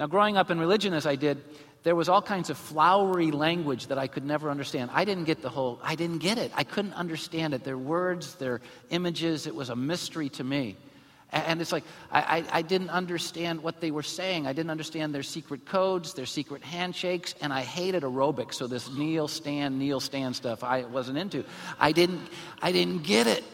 Now, 0.00 0.06
growing 0.06 0.38
up 0.38 0.50
in 0.50 0.58
religion 0.58 0.94
as 0.94 1.04
I 1.04 1.14
did, 1.14 1.44
there 1.82 1.94
was 1.94 2.08
all 2.08 2.22
kinds 2.22 2.48
of 2.48 2.56
flowery 2.56 3.30
language 3.30 3.88
that 3.88 3.98
I 3.98 4.06
could 4.06 4.24
never 4.24 4.50
understand. 4.50 4.90
I 4.94 5.04
didn't 5.04 5.24
get 5.24 5.42
the 5.42 5.50
whole, 5.50 5.78
I 5.82 5.94
didn't 5.94 6.18
get 6.18 6.38
it. 6.38 6.50
I 6.54 6.64
couldn't 6.64 6.94
understand 6.94 7.52
it. 7.52 7.64
Their 7.64 7.76
words, 7.76 8.34
their 8.36 8.62
images, 8.88 9.46
it 9.46 9.54
was 9.54 9.68
a 9.68 9.76
mystery 9.76 10.30
to 10.30 10.42
me. 10.42 10.76
And 11.32 11.60
it's 11.60 11.70
like, 11.70 11.84
I, 12.10 12.44
I, 12.50 12.62
didn't 12.62 12.90
understand 12.90 13.62
what 13.62 13.80
they 13.80 13.92
were 13.92 14.02
saying. 14.02 14.48
I 14.48 14.52
didn't 14.52 14.70
understand 14.70 15.14
their 15.14 15.22
secret 15.22 15.64
codes, 15.64 16.14
their 16.14 16.26
secret 16.26 16.64
handshakes, 16.64 17.36
and 17.40 17.52
I 17.52 17.60
hated 17.60 18.02
aerobics. 18.02 18.54
So 18.54 18.66
this 18.66 18.90
kneel, 18.92 19.28
stand, 19.28 19.78
kneel, 19.78 20.00
stand 20.00 20.34
stuff 20.34 20.64
I 20.64 20.86
wasn't 20.86 21.18
into. 21.18 21.44
I 21.78 21.92
didn't, 21.92 22.26
I 22.60 22.72
didn't 22.72 23.04
get 23.04 23.28
it. 23.28 23.44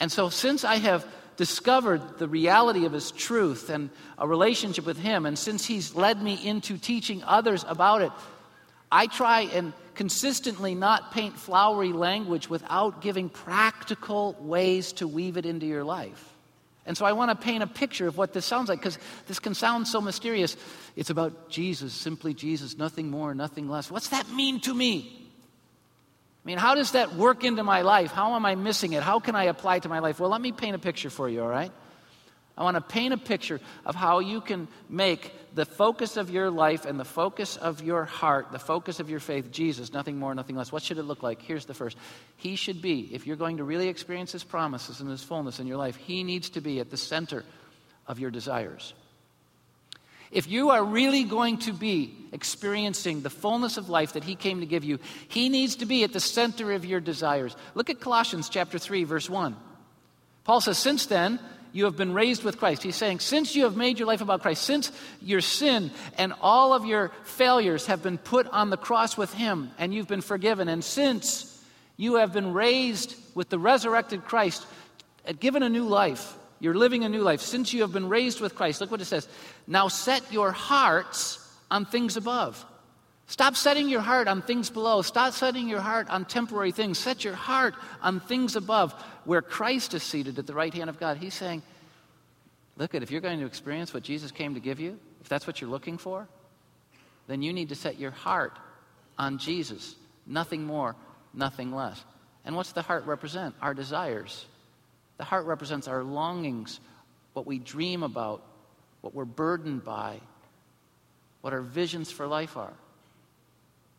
And 0.00 0.10
so 0.10 0.30
since 0.30 0.64
I 0.64 0.76
have 0.76 1.04
discovered 1.38 2.18
the 2.18 2.28
reality 2.28 2.84
of 2.84 2.92
his 2.92 3.12
truth 3.12 3.70
and 3.70 3.88
a 4.18 4.28
relationship 4.28 4.84
with 4.84 4.98
him, 4.98 5.24
and 5.24 5.38
since 5.38 5.64
he's 5.64 5.94
led 5.94 6.20
me 6.20 6.34
into 6.46 6.76
teaching 6.76 7.22
others 7.24 7.64
about 7.66 8.02
it, 8.02 8.12
I 8.90 9.06
try 9.06 9.42
and 9.42 9.72
consistently 9.94 10.74
not 10.74 11.12
paint 11.12 11.38
flowery 11.38 11.92
language 11.92 12.50
without 12.50 13.00
giving 13.00 13.28
practical 13.28 14.36
ways 14.40 14.92
to 14.94 15.08
weave 15.08 15.36
it 15.36 15.46
into 15.46 15.64
your 15.64 15.84
life. 15.84 16.34
And 16.84 16.96
so 16.96 17.04
I 17.04 17.12
want 17.12 17.30
to 17.30 17.36
paint 17.36 17.62
a 17.62 17.66
picture 17.66 18.08
of 18.08 18.16
what 18.16 18.32
this 18.32 18.46
sounds 18.46 18.68
like 18.68 18.80
because 18.80 18.98
this 19.26 19.38
can 19.38 19.54
sound 19.54 19.86
so 19.86 20.00
mysterious. 20.00 20.56
It's 20.96 21.10
about 21.10 21.50
Jesus, 21.50 21.92
simply 21.92 22.34
Jesus, 22.34 22.78
nothing 22.78 23.10
more, 23.10 23.34
nothing 23.34 23.68
less. 23.68 23.90
What's 23.90 24.08
that 24.08 24.28
mean 24.30 24.60
to 24.60 24.74
me? 24.74 25.27
I 26.48 26.50
mean, 26.50 26.56
how 26.56 26.76
does 26.76 26.92
that 26.92 27.14
work 27.14 27.44
into 27.44 27.62
my 27.62 27.82
life? 27.82 28.10
How 28.10 28.34
am 28.34 28.46
I 28.46 28.54
missing 28.54 28.94
it? 28.94 29.02
How 29.02 29.20
can 29.20 29.36
I 29.36 29.44
apply 29.44 29.76
it 29.76 29.82
to 29.82 29.90
my 29.90 29.98
life? 29.98 30.18
Well, 30.18 30.30
let 30.30 30.40
me 30.40 30.50
paint 30.50 30.74
a 30.74 30.78
picture 30.78 31.10
for 31.10 31.28
you, 31.28 31.42
all 31.42 31.48
right? 31.48 31.70
I 32.56 32.62
want 32.62 32.76
to 32.76 32.80
paint 32.80 33.12
a 33.12 33.18
picture 33.18 33.60
of 33.84 33.94
how 33.94 34.20
you 34.20 34.40
can 34.40 34.66
make 34.88 35.30
the 35.54 35.66
focus 35.66 36.16
of 36.16 36.30
your 36.30 36.50
life 36.50 36.86
and 36.86 36.98
the 36.98 37.04
focus 37.04 37.58
of 37.58 37.82
your 37.82 38.06
heart, 38.06 38.50
the 38.50 38.58
focus 38.58 38.98
of 38.98 39.10
your 39.10 39.20
faith, 39.20 39.52
Jesus, 39.52 39.92
nothing 39.92 40.18
more, 40.18 40.34
nothing 40.34 40.56
less. 40.56 40.72
What 40.72 40.82
should 40.82 40.96
it 40.96 41.02
look 41.02 41.22
like? 41.22 41.42
Here's 41.42 41.66
the 41.66 41.74
first. 41.74 41.98
He 42.38 42.56
should 42.56 42.80
be, 42.80 43.10
if 43.12 43.26
you're 43.26 43.36
going 43.36 43.58
to 43.58 43.64
really 43.64 43.88
experience 43.88 44.32
His 44.32 44.42
promises 44.42 45.02
and 45.02 45.10
His 45.10 45.22
fullness 45.22 45.60
in 45.60 45.66
your 45.66 45.76
life, 45.76 45.96
He 45.96 46.24
needs 46.24 46.48
to 46.48 46.62
be 46.62 46.80
at 46.80 46.88
the 46.88 46.96
center 46.96 47.44
of 48.06 48.20
your 48.20 48.30
desires. 48.30 48.94
If 50.30 50.48
you 50.48 50.70
are 50.70 50.84
really 50.84 51.24
going 51.24 51.58
to 51.58 51.72
be 51.72 52.14
experiencing 52.32 53.22
the 53.22 53.30
fullness 53.30 53.76
of 53.76 53.88
life 53.88 54.12
that 54.12 54.24
He 54.24 54.34
came 54.34 54.60
to 54.60 54.66
give 54.66 54.84
you, 54.84 54.98
He 55.28 55.48
needs 55.48 55.76
to 55.76 55.86
be 55.86 56.04
at 56.04 56.12
the 56.12 56.20
center 56.20 56.72
of 56.72 56.84
your 56.84 57.00
desires. 57.00 57.56
Look 57.74 57.90
at 57.90 58.00
Colossians 58.00 58.48
chapter 58.48 58.78
3, 58.78 59.04
verse 59.04 59.30
1. 59.30 59.56
Paul 60.44 60.60
says, 60.60 60.78
Since 60.78 61.06
then, 61.06 61.38
you 61.72 61.84
have 61.84 61.96
been 61.96 62.14
raised 62.14 62.44
with 62.44 62.58
Christ. 62.58 62.82
He's 62.82 62.96
saying, 62.96 63.20
since 63.20 63.54
you 63.54 63.64
have 63.64 63.76
made 63.76 63.98
your 63.98 64.08
life 64.08 64.20
about 64.20 64.42
Christ, 64.42 64.62
since 64.64 64.90
your 65.20 65.40
sin 65.40 65.90
and 66.16 66.32
all 66.40 66.72
of 66.72 66.84
your 66.84 67.12
failures 67.24 67.86
have 67.86 68.02
been 68.02 68.18
put 68.18 68.48
on 68.48 68.70
the 68.70 68.76
cross 68.76 69.16
with 69.16 69.32
Him 69.34 69.70
and 69.78 69.92
you've 69.92 70.08
been 70.08 70.20
forgiven, 70.22 70.68
and 70.68 70.82
since 70.82 71.62
you 71.96 72.16
have 72.16 72.32
been 72.32 72.52
raised 72.52 73.14
with 73.34 73.48
the 73.48 73.58
resurrected 73.58 74.24
Christ, 74.24 74.66
given 75.40 75.62
a 75.62 75.68
new 75.68 75.84
life, 75.84 76.37
you're 76.60 76.74
living 76.74 77.04
a 77.04 77.08
new 77.08 77.22
life, 77.22 77.40
since 77.40 77.72
you 77.72 77.82
have 77.82 77.92
been 77.92 78.08
raised 78.08 78.40
with 78.40 78.54
Christ, 78.54 78.80
look 78.80 78.90
what 78.90 79.00
it 79.00 79.06
says. 79.06 79.28
Now 79.66 79.88
set 79.88 80.32
your 80.32 80.52
hearts 80.52 81.38
on 81.70 81.84
things 81.84 82.16
above. 82.16 82.64
Stop 83.26 83.56
setting 83.56 83.88
your 83.88 84.00
heart 84.00 84.26
on 84.26 84.40
things 84.40 84.70
below. 84.70 85.02
Stop 85.02 85.34
setting 85.34 85.68
your 85.68 85.80
heart 85.80 86.08
on 86.08 86.24
temporary 86.24 86.72
things. 86.72 86.98
Set 86.98 87.24
your 87.24 87.34
heart 87.34 87.74
on 88.00 88.20
things 88.20 88.56
above 88.56 88.92
where 89.24 89.42
Christ 89.42 89.92
is 89.92 90.02
seated 90.02 90.38
at 90.38 90.46
the 90.46 90.54
right 90.54 90.72
hand 90.72 90.88
of 90.88 90.98
God. 90.98 91.18
He's 91.18 91.34
saying, 91.34 91.62
Look 92.78 92.94
at 92.94 93.02
if 93.02 93.10
you're 93.10 93.20
going 93.20 93.40
to 93.40 93.46
experience 93.46 93.92
what 93.92 94.04
Jesus 94.04 94.30
came 94.30 94.54
to 94.54 94.60
give 94.60 94.78
you, 94.78 94.98
if 95.20 95.28
that's 95.28 95.46
what 95.46 95.60
you're 95.60 95.68
looking 95.68 95.98
for, 95.98 96.28
then 97.26 97.42
you 97.42 97.52
need 97.52 97.68
to 97.70 97.74
set 97.74 97.98
your 97.98 98.12
heart 98.12 98.56
on 99.18 99.38
Jesus. 99.38 99.96
Nothing 100.26 100.64
more, 100.64 100.94
nothing 101.34 101.72
less. 101.72 102.02
And 102.44 102.54
what's 102.54 102.72
the 102.72 102.82
heart 102.82 103.04
represent? 103.04 103.56
Our 103.60 103.74
desires. 103.74 104.46
The 105.18 105.24
heart 105.24 105.46
represents 105.46 105.88
our 105.88 106.02
longings, 106.02 106.80
what 107.34 107.46
we 107.46 107.58
dream 107.58 108.02
about, 108.02 108.42
what 109.00 109.14
we're 109.14 109.24
burdened 109.24 109.84
by, 109.84 110.20
what 111.40 111.52
our 111.52 111.60
visions 111.60 112.10
for 112.10 112.26
life 112.26 112.56
are. 112.56 112.72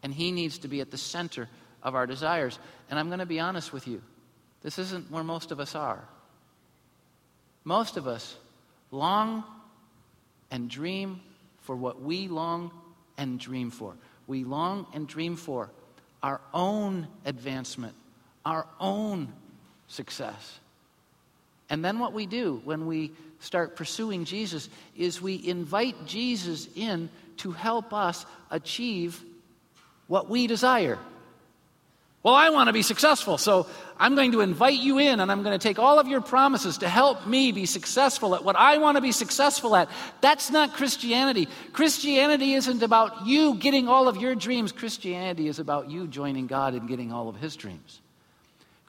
And 0.02 0.14
He 0.14 0.32
needs 0.32 0.60
to 0.60 0.68
be 0.68 0.82
at 0.82 0.92
the 0.92 0.98
center 0.98 1.48
of 1.84 1.96
our 1.96 2.08
desires. 2.08 2.58
And 2.90 2.98
I'm 2.98 3.08
going 3.08 3.20
to 3.20 3.26
be 3.26 3.40
honest 3.40 3.72
with 3.72 3.88
you 3.88 4.02
this 4.62 4.78
isn't 4.78 5.10
where 5.10 5.24
most 5.24 5.52
of 5.52 5.60
us 5.60 5.74
are. 5.74 6.04
Most 7.64 7.98
of 7.98 8.08
us 8.08 8.36
long 8.92 9.44
and 10.52 10.70
dream 10.70 11.22
for 11.62 11.76
what 11.76 12.02
we 12.02 12.28
long 12.28 12.72
and 13.18 13.40
dream 13.40 13.72
for. 13.72 13.96
We 14.28 14.44
long 14.44 14.88
and 14.94 15.08
dream 15.08 15.36
for 15.36 15.70
our 16.22 16.42
own 16.54 17.08
advancement, 17.26 17.96
our 18.46 18.68
own 18.80 19.32
success. 19.88 20.60
And 21.70 21.86
then 21.86 22.00
what 22.00 22.14
we 22.14 22.26
do 22.26 22.62
when 22.66 22.88
we 22.88 23.12
start 23.40 23.76
pursuing 23.76 24.26
Jesus 24.26 24.70
is 24.98 25.22
we 25.22 25.36
invite 25.48 26.06
Jesus 26.06 26.68
in 26.76 27.10
to 27.38 27.52
help 27.52 27.94
us 27.94 28.26
achieve 28.52 29.24
what 30.08 30.30
we 30.30 30.48
desire. 30.48 30.98
Well, 32.22 32.34
I 32.34 32.50
want 32.50 32.68
to 32.68 32.74
be 32.74 32.82
successful, 32.82 33.38
so 33.38 33.66
I'm 33.98 34.14
going 34.16 34.34
to 34.34 34.42
invite 34.42 34.80
you 34.80 34.98
in 34.98 35.22
and 35.22 35.32
I'm 35.32 35.42
going 35.42 35.58
to 35.58 35.68
take 35.68 35.80
all 35.80 36.00
of 36.00 36.08
your 36.08 36.20
promises 36.20 36.80
to 36.80 36.90
help 36.90 37.26
me 37.26 37.54
be 37.54 37.66
successful 37.66 38.36
at 38.36 38.44
what 38.44 38.58
I 38.58 38.78
want 38.78 38.98
to 38.98 39.02
be 39.02 39.14
successful 39.14 39.74
at. 39.74 39.90
That's 40.20 40.52
not 40.52 40.74
Christianity. 40.74 41.48
Christianity 41.72 42.56
isn't 42.56 42.84
about 42.84 43.26
you 43.26 43.56
getting 43.56 43.88
all 43.88 44.10
of 44.10 44.18
your 44.18 44.36
dreams, 44.36 44.74
Christianity 44.74 45.48
is 45.48 45.60
about 45.60 45.90
you 45.90 46.08
joining 46.08 46.48
God 46.48 46.74
and 46.74 46.90
getting 46.90 47.14
all 47.14 47.30
of 47.30 47.38
His 47.38 47.56
dreams. 47.56 48.02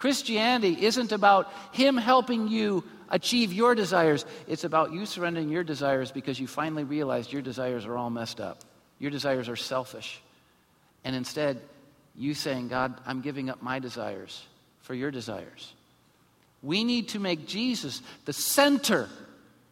Christianity 0.01 0.87
isn't 0.87 1.13
about 1.13 1.53
Him 1.73 1.99
helping 1.99 2.49
you 2.49 2.85
achieve 3.11 3.53
your 3.53 3.75
desires, 3.75 4.25
it's 4.49 4.65
about 4.65 4.93
you 4.93 5.05
surrendering 5.05 5.51
your 5.51 5.63
desires 5.63 6.11
because 6.11 6.41
you 6.41 6.47
finally 6.47 6.85
realized 6.85 7.33
your 7.33 7.43
desires 7.43 7.85
are 7.85 7.97
all 7.97 8.09
messed 8.09 8.41
up. 8.41 8.63
Your 8.99 9.11
desires 9.11 9.49
are 9.49 9.57
selfish. 9.57 10.23
And 11.05 11.15
instead, 11.15 11.61
you 12.17 12.33
saying, 12.33 12.69
God, 12.69 12.99
I'm 13.05 13.21
giving 13.21 13.51
up 13.51 13.63
my 13.63 13.79
desires 13.79 14.43
for 14.81 14.95
your 14.95 15.11
desires. 15.11 15.73
We 16.63 16.83
need 16.83 17.11
to 17.11 17.19
make 17.19 17.47
Jesus 17.47 18.01
the 18.25 18.33
center 18.33 19.09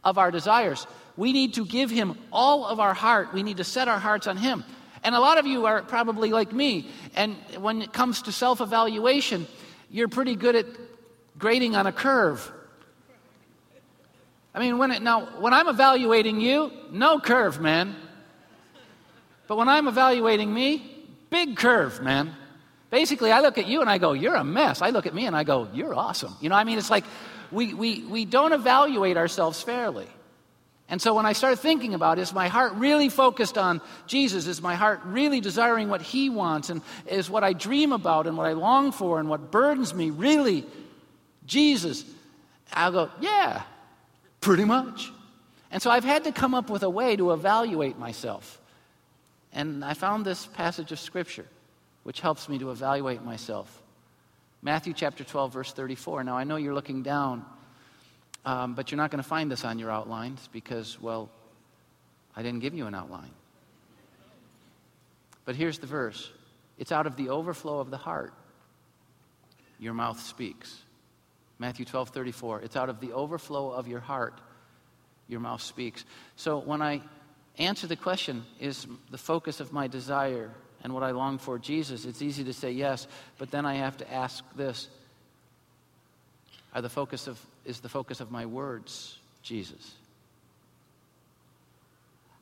of 0.04 0.18
our 0.18 0.30
desires. 0.30 0.86
We 1.16 1.32
need 1.32 1.54
to 1.54 1.64
give 1.64 1.90
him 1.90 2.18
all 2.32 2.66
of 2.66 2.80
our 2.80 2.94
heart. 2.94 3.32
We 3.32 3.42
need 3.42 3.58
to 3.58 3.64
set 3.64 3.88
our 3.88 3.98
hearts 3.98 4.26
on 4.26 4.36
him. 4.36 4.64
And 5.02 5.14
a 5.14 5.20
lot 5.20 5.38
of 5.38 5.46
you 5.46 5.64
are 5.66 5.82
probably 5.82 6.32
like 6.32 6.52
me. 6.52 6.90
And 7.14 7.36
when 7.58 7.82
it 7.82 7.92
comes 7.92 8.22
to 8.22 8.32
self 8.32 8.60
evaluation, 8.60 9.46
you're 9.90 10.08
pretty 10.08 10.34
good 10.34 10.56
at 10.56 10.66
grading 11.38 11.76
on 11.76 11.86
a 11.86 11.92
curve. 11.92 12.52
I 14.54 14.60
mean, 14.60 14.78
when 14.78 14.90
it, 14.90 15.02
now, 15.02 15.40
when 15.40 15.52
I'm 15.52 15.68
evaluating 15.68 16.40
you, 16.40 16.72
no 16.90 17.20
curve, 17.20 17.60
man. 17.60 17.94
But 19.46 19.56
when 19.56 19.68
I'm 19.68 19.88
evaluating 19.88 20.52
me, 20.52 20.98
Big 21.30 21.56
curve, 21.56 22.02
man. 22.02 22.34
Basically, 22.90 23.30
I 23.32 23.40
look 23.40 23.58
at 23.58 23.66
you 23.66 23.80
and 23.80 23.90
I 23.90 23.98
go, 23.98 24.12
You're 24.12 24.34
a 24.34 24.44
mess. 24.44 24.80
I 24.80 24.90
look 24.90 25.06
at 25.06 25.14
me 25.14 25.26
and 25.26 25.36
I 25.36 25.44
go, 25.44 25.68
You're 25.74 25.94
awesome. 25.94 26.34
You 26.40 26.48
know, 26.48 26.54
I 26.54 26.64
mean, 26.64 26.78
it's 26.78 26.90
like 26.90 27.04
we, 27.50 27.74
we, 27.74 28.04
we 28.04 28.24
don't 28.24 28.52
evaluate 28.52 29.16
ourselves 29.16 29.62
fairly. 29.62 30.08
And 30.90 31.02
so 31.02 31.14
when 31.14 31.26
I 31.26 31.34
started 31.34 31.58
thinking 31.58 31.92
about 31.92 32.18
is 32.18 32.32
my 32.32 32.48
heart 32.48 32.72
really 32.74 33.10
focused 33.10 33.58
on 33.58 33.82
Jesus? 34.06 34.46
Is 34.46 34.62
my 34.62 34.74
heart 34.74 35.00
really 35.04 35.40
desiring 35.40 35.88
what 35.88 36.00
He 36.00 36.30
wants? 36.30 36.70
And 36.70 36.80
is 37.06 37.28
what 37.28 37.44
I 37.44 37.52
dream 37.52 37.92
about 37.92 38.26
and 38.26 38.36
what 38.36 38.46
I 38.46 38.52
long 38.52 38.92
for 38.92 39.20
and 39.20 39.28
what 39.28 39.50
burdens 39.50 39.92
me 39.92 40.10
really 40.10 40.64
Jesus? 41.44 42.04
I'll 42.72 42.92
go, 42.92 43.10
Yeah, 43.20 43.62
pretty 44.40 44.64
much. 44.64 45.12
And 45.70 45.82
so 45.82 45.90
I've 45.90 46.04
had 46.04 46.24
to 46.24 46.32
come 46.32 46.54
up 46.54 46.70
with 46.70 46.82
a 46.82 46.90
way 46.90 47.16
to 47.16 47.32
evaluate 47.32 47.98
myself. 47.98 48.58
And 49.52 49.84
I 49.84 49.94
found 49.94 50.24
this 50.24 50.46
passage 50.46 50.92
of 50.92 50.98
Scripture, 50.98 51.46
which 52.04 52.20
helps 52.20 52.48
me 52.48 52.58
to 52.58 52.70
evaluate 52.70 53.22
myself. 53.22 53.82
Matthew 54.62 54.92
chapter 54.92 55.24
12, 55.24 55.52
verse 55.52 55.72
34. 55.72 56.24
Now, 56.24 56.36
I 56.36 56.44
know 56.44 56.56
you're 56.56 56.74
looking 56.74 57.02
down, 57.02 57.44
um, 58.48 58.72
but 58.72 58.90
you're 58.90 58.96
not 58.96 59.10
going 59.10 59.22
to 59.22 59.28
find 59.28 59.52
this 59.52 59.62
on 59.62 59.78
your 59.78 59.90
outlines 59.90 60.48
because, 60.52 60.98
well, 61.02 61.28
I 62.34 62.42
didn't 62.42 62.60
give 62.60 62.72
you 62.72 62.86
an 62.86 62.94
outline. 62.94 63.30
But 65.44 65.54
here's 65.54 65.78
the 65.78 65.86
verse 65.86 66.30
it's 66.78 66.90
out 66.90 67.06
of 67.06 67.16
the 67.16 67.28
overflow 67.28 67.78
of 67.78 67.90
the 67.90 67.98
heart 67.98 68.32
your 69.78 69.92
mouth 69.92 70.18
speaks. 70.20 70.82
Matthew 71.58 71.84
12, 71.84 72.08
34. 72.08 72.62
It's 72.62 72.74
out 72.74 72.88
of 72.88 73.00
the 73.00 73.12
overflow 73.12 73.70
of 73.70 73.86
your 73.86 74.00
heart 74.00 74.40
your 75.26 75.40
mouth 75.40 75.60
speaks. 75.60 76.06
So 76.36 76.58
when 76.58 76.80
I 76.80 77.02
answer 77.58 77.86
the 77.86 77.96
question 77.96 78.44
is 78.58 78.86
the 79.10 79.18
focus 79.18 79.60
of 79.60 79.74
my 79.74 79.88
desire 79.88 80.50
and 80.82 80.94
what 80.94 81.02
I 81.02 81.10
long 81.10 81.36
for 81.36 81.58
Jesus, 81.58 82.06
it's 82.06 82.22
easy 82.22 82.44
to 82.44 82.54
say 82.54 82.70
yes, 82.70 83.08
but 83.36 83.50
then 83.50 83.66
I 83.66 83.74
have 83.74 83.98
to 83.98 84.10
ask 84.10 84.42
this 84.56 84.88
Are 86.72 86.80
the 86.80 86.88
focus 86.88 87.26
of, 87.26 87.38
is 87.68 87.80
the 87.80 87.88
focus 87.88 88.20
of 88.20 88.30
my 88.30 88.46
words 88.46 89.18
Jesus? 89.42 89.94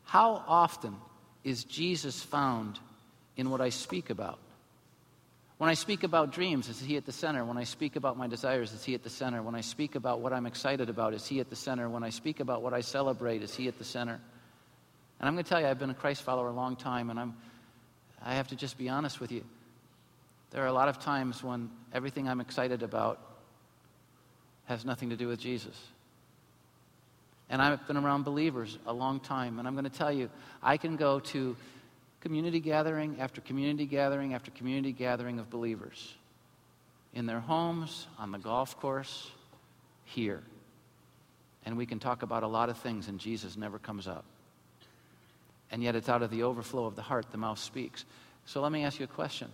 How 0.04 0.44
often 0.46 0.96
is 1.42 1.64
Jesus 1.64 2.22
found 2.22 2.78
in 3.36 3.50
what 3.50 3.60
I 3.60 3.70
speak 3.70 4.08
about? 4.08 4.38
When 5.58 5.68
I 5.68 5.74
speak 5.74 6.04
about 6.04 6.32
dreams, 6.32 6.68
is 6.68 6.80
He 6.80 6.96
at 6.96 7.06
the 7.06 7.12
center? 7.12 7.44
When 7.44 7.56
I 7.56 7.64
speak 7.64 7.96
about 7.96 8.16
my 8.16 8.28
desires, 8.28 8.72
is 8.72 8.84
He 8.84 8.94
at 8.94 9.02
the 9.02 9.10
center? 9.10 9.42
When 9.42 9.56
I 9.56 9.62
speak 9.62 9.96
about 9.96 10.20
what 10.20 10.32
I'm 10.32 10.46
excited 10.46 10.88
about, 10.88 11.12
is 11.12 11.26
He 11.26 11.40
at 11.40 11.50
the 11.50 11.56
center? 11.56 11.88
When 11.88 12.04
I 12.04 12.10
speak 12.10 12.38
about 12.38 12.62
what 12.62 12.72
I 12.72 12.82
celebrate, 12.82 13.42
is 13.42 13.54
He 13.54 13.66
at 13.66 13.78
the 13.78 13.84
center? 13.84 14.20
And 15.18 15.28
I'm 15.28 15.34
going 15.34 15.44
to 15.44 15.48
tell 15.48 15.60
you, 15.60 15.66
I've 15.66 15.78
been 15.78 15.90
a 15.90 15.94
Christ 15.94 16.22
follower 16.22 16.48
a 16.48 16.52
long 16.52 16.76
time, 16.76 17.10
and 17.10 17.18
I'm, 17.18 17.34
I 18.22 18.34
have 18.34 18.48
to 18.48 18.56
just 18.56 18.78
be 18.78 18.88
honest 18.88 19.18
with 19.18 19.32
you. 19.32 19.44
There 20.50 20.62
are 20.62 20.68
a 20.68 20.72
lot 20.72 20.88
of 20.88 21.00
times 21.00 21.42
when 21.42 21.70
everything 21.92 22.28
I'm 22.28 22.40
excited 22.40 22.82
about 22.82 23.18
has 24.66 24.84
nothing 24.84 25.10
to 25.10 25.16
do 25.16 25.28
with 25.28 25.40
Jesus. 25.40 25.76
And 27.48 27.62
I've 27.62 27.86
been 27.86 27.96
around 27.96 28.24
believers 28.24 28.78
a 28.86 28.92
long 28.92 29.20
time, 29.20 29.58
and 29.58 29.66
I'm 29.66 29.74
going 29.74 29.84
to 29.84 29.90
tell 29.90 30.12
you, 30.12 30.28
I 30.62 30.76
can 30.76 30.96
go 30.96 31.20
to 31.20 31.56
community 32.20 32.58
gathering 32.58 33.20
after 33.20 33.40
community 33.40 33.86
gathering 33.86 34.34
after 34.34 34.50
community 34.50 34.92
gathering 34.92 35.38
of 35.38 35.48
believers 35.48 36.14
in 37.14 37.26
their 37.26 37.40
homes, 37.40 38.08
on 38.18 38.32
the 38.32 38.38
golf 38.38 38.78
course, 38.78 39.30
here. 40.04 40.42
And 41.64 41.76
we 41.76 41.86
can 41.86 41.98
talk 41.98 42.22
about 42.22 42.42
a 42.42 42.48
lot 42.48 42.68
of 42.68 42.76
things, 42.78 43.08
and 43.08 43.18
Jesus 43.18 43.56
never 43.56 43.78
comes 43.78 44.08
up. 44.08 44.24
And 45.70 45.82
yet, 45.82 45.96
it's 45.96 46.08
out 46.08 46.22
of 46.22 46.30
the 46.30 46.42
overflow 46.42 46.84
of 46.84 46.94
the 46.94 47.02
heart 47.02 47.26
the 47.30 47.38
mouth 47.38 47.58
speaks. 47.58 48.04
So, 48.44 48.60
let 48.60 48.70
me 48.70 48.84
ask 48.84 49.00
you 49.00 49.04
a 49.04 49.08
question 49.08 49.50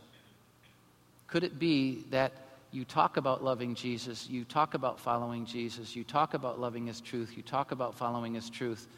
Could 1.27 1.45
it 1.45 1.59
be 1.59 2.05
that 2.11 2.33
you 2.73 2.85
talk 2.85 3.19
about 3.19 3.45
loving 3.45 3.75
Jesus, 3.75 4.29
you 4.29 4.45
talk 4.45 4.75
about 4.75 4.99
following 4.99 5.45
Jesus, 5.45 5.95
you 5.95 6.05
talk 6.05 6.35
about 6.35 6.59
loving 6.59 6.87
His 6.87 7.01
truth, 7.01 7.37
you 7.37 7.43
talk 7.43 7.71
about 7.71 7.95
following 7.95 8.35
His 8.35 8.49
truth, 8.49 8.89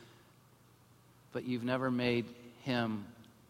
but 1.33 1.45
you've 1.45 1.65
never 1.65 1.91
made 1.91 2.27
Him 2.63 3.05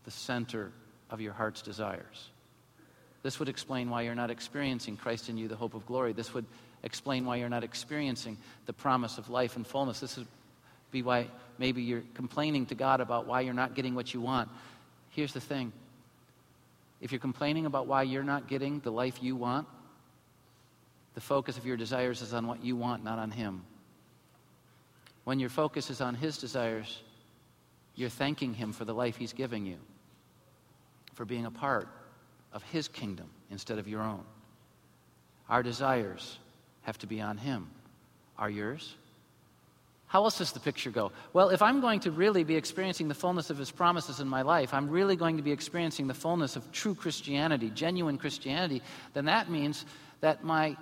the 0.05 0.11
center 0.11 0.73
of 1.11 1.21
your 1.21 1.35
heart's 1.35 1.61
desires. 1.61 2.31
This 3.23 3.39
would 3.39 3.49
explain 3.49 3.91
why 3.91 4.03
you're 4.03 4.15
not 4.15 4.31
experiencing 4.31 4.97
Christ 4.97 5.29
in 5.29 5.37
you, 5.37 5.47
the 5.47 5.57
hope 5.57 5.75
of 5.75 5.87
glory. 5.87 6.13
This 6.13 6.35
would 6.35 6.47
explain 6.83 7.25
why 7.25 7.37
you're 7.37 7.49
not 7.49 7.65
experiencing 7.65 8.37
the 8.67 8.73
promise 8.73 9.19
of 9.19 9.31
life 9.31 9.57
and 9.57 9.67
fullness. 9.67 10.01
This 10.01 10.17
would 10.17 10.27
be 10.91 11.03
why 11.03 11.29
maybe 11.59 11.83
you're 11.83 12.03
complaining 12.15 12.67
to 12.67 12.75
God 12.75 13.01
about 13.01 13.27
why 13.27 13.41
you're 13.41 13.55
not 13.55 13.75
getting 13.75 13.95
what 13.95 14.13
you 14.13 14.21
want. 14.21 14.49
Here's 15.11 15.33
the 15.33 15.41
thing 15.41 15.73
if 17.01 17.13
you're 17.13 17.19
complaining 17.19 17.67
about 17.67 17.87
why 17.87 18.03
you're 18.03 18.23
not 18.23 18.49
getting 18.49 18.81
the 18.81 18.91
life 18.91 19.23
you 19.23 19.37
want, 19.37 19.67
the 21.15 21.21
focus 21.21 21.57
of 21.57 21.65
your 21.65 21.77
desires 21.77 22.23
is 22.23 22.35
on 22.35 22.47
what 22.47 22.65
you 22.65 22.77
want, 22.77 23.05
not 23.05 23.19
on 23.19 23.31
Him. 23.31 23.63
When 25.25 25.39
your 25.41 25.49
focus 25.49 25.91
is 25.91 26.01
on 26.01 26.15
His 26.15 26.39
desires, 26.39 27.01
you're 27.95 28.11
thanking 28.11 28.55
Him 28.55 28.73
for 28.73 28.85
the 28.85 28.95
life 28.95 29.17
He's 29.17 29.33
giving 29.33 29.65
you, 29.65 29.79
for 31.15 31.25
being 31.25 31.47
a 31.47 31.51
part 31.51 31.89
of 32.53 32.63
His 32.65 32.89
kingdom 32.89 33.31
instead 33.51 33.79
of 33.79 33.89
your 33.89 34.03
own. 34.03 34.25
Our 35.49 35.63
desires 35.63 36.39
have 36.83 36.99
to 36.99 37.07
be 37.07 37.21
on 37.21 37.37
Him. 37.39 37.71
Are 38.37 38.51
yours? 38.51 38.95
How 40.09 40.25
else 40.25 40.39
does 40.39 40.53
the 40.53 40.61
picture 40.61 40.91
go? 40.91 41.13
Well, 41.33 41.49
if 41.51 41.63
I'm 41.63 41.81
going 41.81 42.01
to 42.01 42.11
really 42.11 42.45
be 42.45 42.57
experiencing 42.57 43.09
the 43.09 43.15
fullness 43.15 43.51
of 43.51 43.59
His 43.59 43.71
promises 43.71 44.21
in 44.21 44.29
my 44.29 44.43
life, 44.43 44.75
I'm 44.75 44.89
really 44.89 45.17
going 45.17 45.37
to 45.37 45.43
be 45.43 45.53
experiencing 45.53 46.07
the 46.07 46.15
fullness 46.15 46.57
of 46.57 46.71
true 46.73 46.95
Christianity, 46.95 47.71
genuine 47.71 48.19
Christianity, 48.19 48.83
then 49.13 49.25
that 49.27 49.51
means 49.51 49.85
that 50.21 50.45
my 50.45 50.77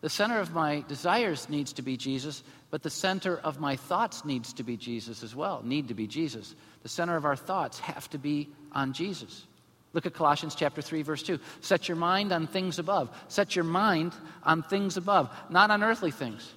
the 0.00 0.10
center 0.10 0.38
of 0.40 0.54
my 0.54 0.82
desires 0.88 1.48
needs 1.48 1.74
to 1.74 1.82
be 1.82 1.96
Jesus, 1.96 2.42
but 2.70 2.82
the 2.82 2.90
center 2.90 3.36
of 3.36 3.60
my 3.60 3.76
thoughts 3.76 4.24
needs 4.24 4.52
to 4.54 4.62
be 4.62 4.76
Jesus 4.76 5.22
as 5.22 5.34
well, 5.34 5.60
need 5.64 5.88
to 5.88 5.94
be 5.94 6.06
Jesus. 6.06 6.54
The 6.82 6.88
center 6.88 7.16
of 7.16 7.26
our 7.26 7.36
thoughts 7.36 7.78
have 7.80 8.08
to 8.10 8.18
be 8.18 8.48
on 8.72 8.94
Jesus. 8.94 9.46
Look 9.92 10.06
at 10.06 10.14
Colossians 10.14 10.54
chapter 10.54 10.80
3 10.80 11.02
verse 11.02 11.22
2. 11.22 11.38
Set 11.60 11.88
your 11.88 11.96
mind 11.96 12.32
on 12.32 12.46
things 12.46 12.78
above. 12.78 13.10
Set 13.28 13.56
your 13.56 13.64
mind 13.64 14.14
on 14.42 14.62
things 14.62 14.96
above, 14.96 15.28
not 15.50 15.70
on 15.70 15.82
earthly 15.82 16.12
things. 16.12 16.54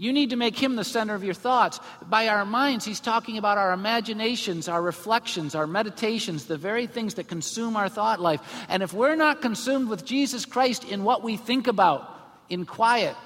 You 0.00 0.12
need 0.12 0.30
to 0.30 0.36
make 0.36 0.56
him 0.56 0.76
the 0.76 0.84
center 0.84 1.14
of 1.14 1.24
your 1.24 1.34
thoughts. 1.34 1.80
By 2.06 2.28
our 2.28 2.44
minds, 2.44 2.84
he's 2.84 3.00
talking 3.00 3.36
about 3.36 3.58
our 3.58 3.72
imaginations, 3.72 4.68
our 4.68 4.80
reflections, 4.80 5.56
our 5.56 5.66
meditations, 5.66 6.46
the 6.46 6.56
very 6.56 6.86
things 6.86 7.14
that 7.14 7.26
consume 7.26 7.76
our 7.76 7.88
thought 7.88 8.20
life. 8.20 8.40
And 8.68 8.82
if 8.82 8.92
we're 8.92 9.16
not 9.16 9.42
consumed 9.42 9.88
with 9.88 10.04
Jesus 10.04 10.44
Christ 10.44 10.84
in 10.84 11.02
what 11.02 11.24
we 11.24 11.36
think 11.36 11.66
about, 11.66 12.17
in 12.48 12.64
quiet, 12.64 13.16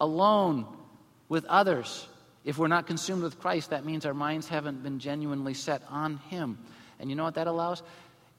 alone, 0.00 0.66
with 1.28 1.44
others. 1.46 2.06
If 2.44 2.58
we're 2.58 2.68
not 2.68 2.86
consumed 2.86 3.22
with 3.22 3.40
Christ, 3.40 3.70
that 3.70 3.84
means 3.84 4.04
our 4.04 4.14
minds 4.14 4.48
haven't 4.48 4.82
been 4.82 4.98
genuinely 4.98 5.54
set 5.54 5.82
on 5.88 6.18
Him. 6.28 6.58
And 7.00 7.10
you 7.10 7.16
know 7.16 7.24
what 7.24 7.34
that 7.34 7.46
allows? 7.46 7.82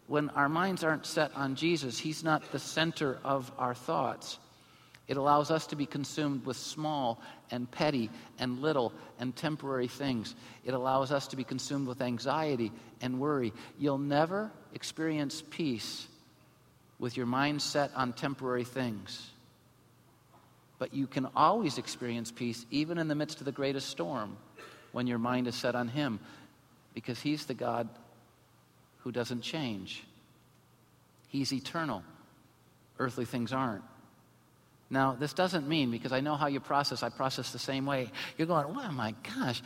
When 0.08 0.30
our 0.32 0.50
minds 0.50 0.84
aren't 0.84 1.06
set 1.06 1.32
on 1.36 1.56
Jesus, 1.56 1.98
He's 1.98 2.24
not 2.24 2.52
the 2.52 2.60
center 2.60 3.20
of 3.24 3.52
our 3.58 3.74
thoughts. 3.74 4.38
It 5.08 5.18
allows 5.18 5.52
us 5.52 5.68
to 5.68 5.76
be 5.76 5.86
consumed 5.86 6.46
with 6.46 6.58
small 6.58 7.22
and 7.52 7.70
petty 7.70 8.10
and 8.40 8.62
little 8.62 8.92
and 9.20 9.36
temporary 9.36 9.88
things. 9.88 10.36
It 10.64 10.74
allows 10.74 11.12
us 11.12 11.28
to 11.28 11.36
be 11.36 11.44
consumed 11.44 11.88
with 11.88 12.02
anxiety 12.02 12.72
and 13.02 13.20
worry. 13.20 13.54
You'll 13.78 14.00
never 14.00 14.52
experience 14.74 15.44
peace 15.52 16.08
with 16.98 17.18
your 17.18 17.28
mind 17.28 17.62
set 17.62 17.92
on 17.96 18.14
temporary 18.14 18.64
things. 18.64 19.30
But 20.78 20.94
you 20.94 21.08
can 21.08 21.28
always 21.36 21.78
experience 21.78 22.32
peace, 22.32 22.66
even 22.70 22.98
in 22.98 23.08
the 23.08 23.16
midst 23.16 23.40
of 23.40 23.46
the 23.46 23.52
greatest 23.52 23.90
storm, 23.90 24.38
when 24.92 25.08
your 25.08 25.20
mind 25.20 25.48
is 25.48 25.56
set 25.56 25.76
on 25.76 25.88
Him, 25.88 26.20
because 26.94 27.20
He's 27.20 27.46
the 27.46 27.54
God 27.54 27.88
who 29.00 29.12
doesn't 29.12 29.42
change. 29.42 30.04
He's 31.28 31.54
eternal. 31.54 32.04
Earthly 32.98 33.26
things 33.26 33.54
aren't. 33.54 33.84
Now, 34.90 35.16
this 35.20 35.34
doesn't 35.34 35.68
mean, 35.68 35.92
because 35.92 36.12
I 36.12 36.22
know 36.22 36.36
how 36.36 36.48
you 36.48 36.60
process, 36.60 37.04
I 37.04 37.10
process 37.10 37.52
the 37.52 37.60
same 37.60 37.86
way. 37.86 38.12
You're 38.38 38.48
going, 38.48 38.66
oh 38.68 38.92
my 38.92 39.16
gosh, 39.36 39.62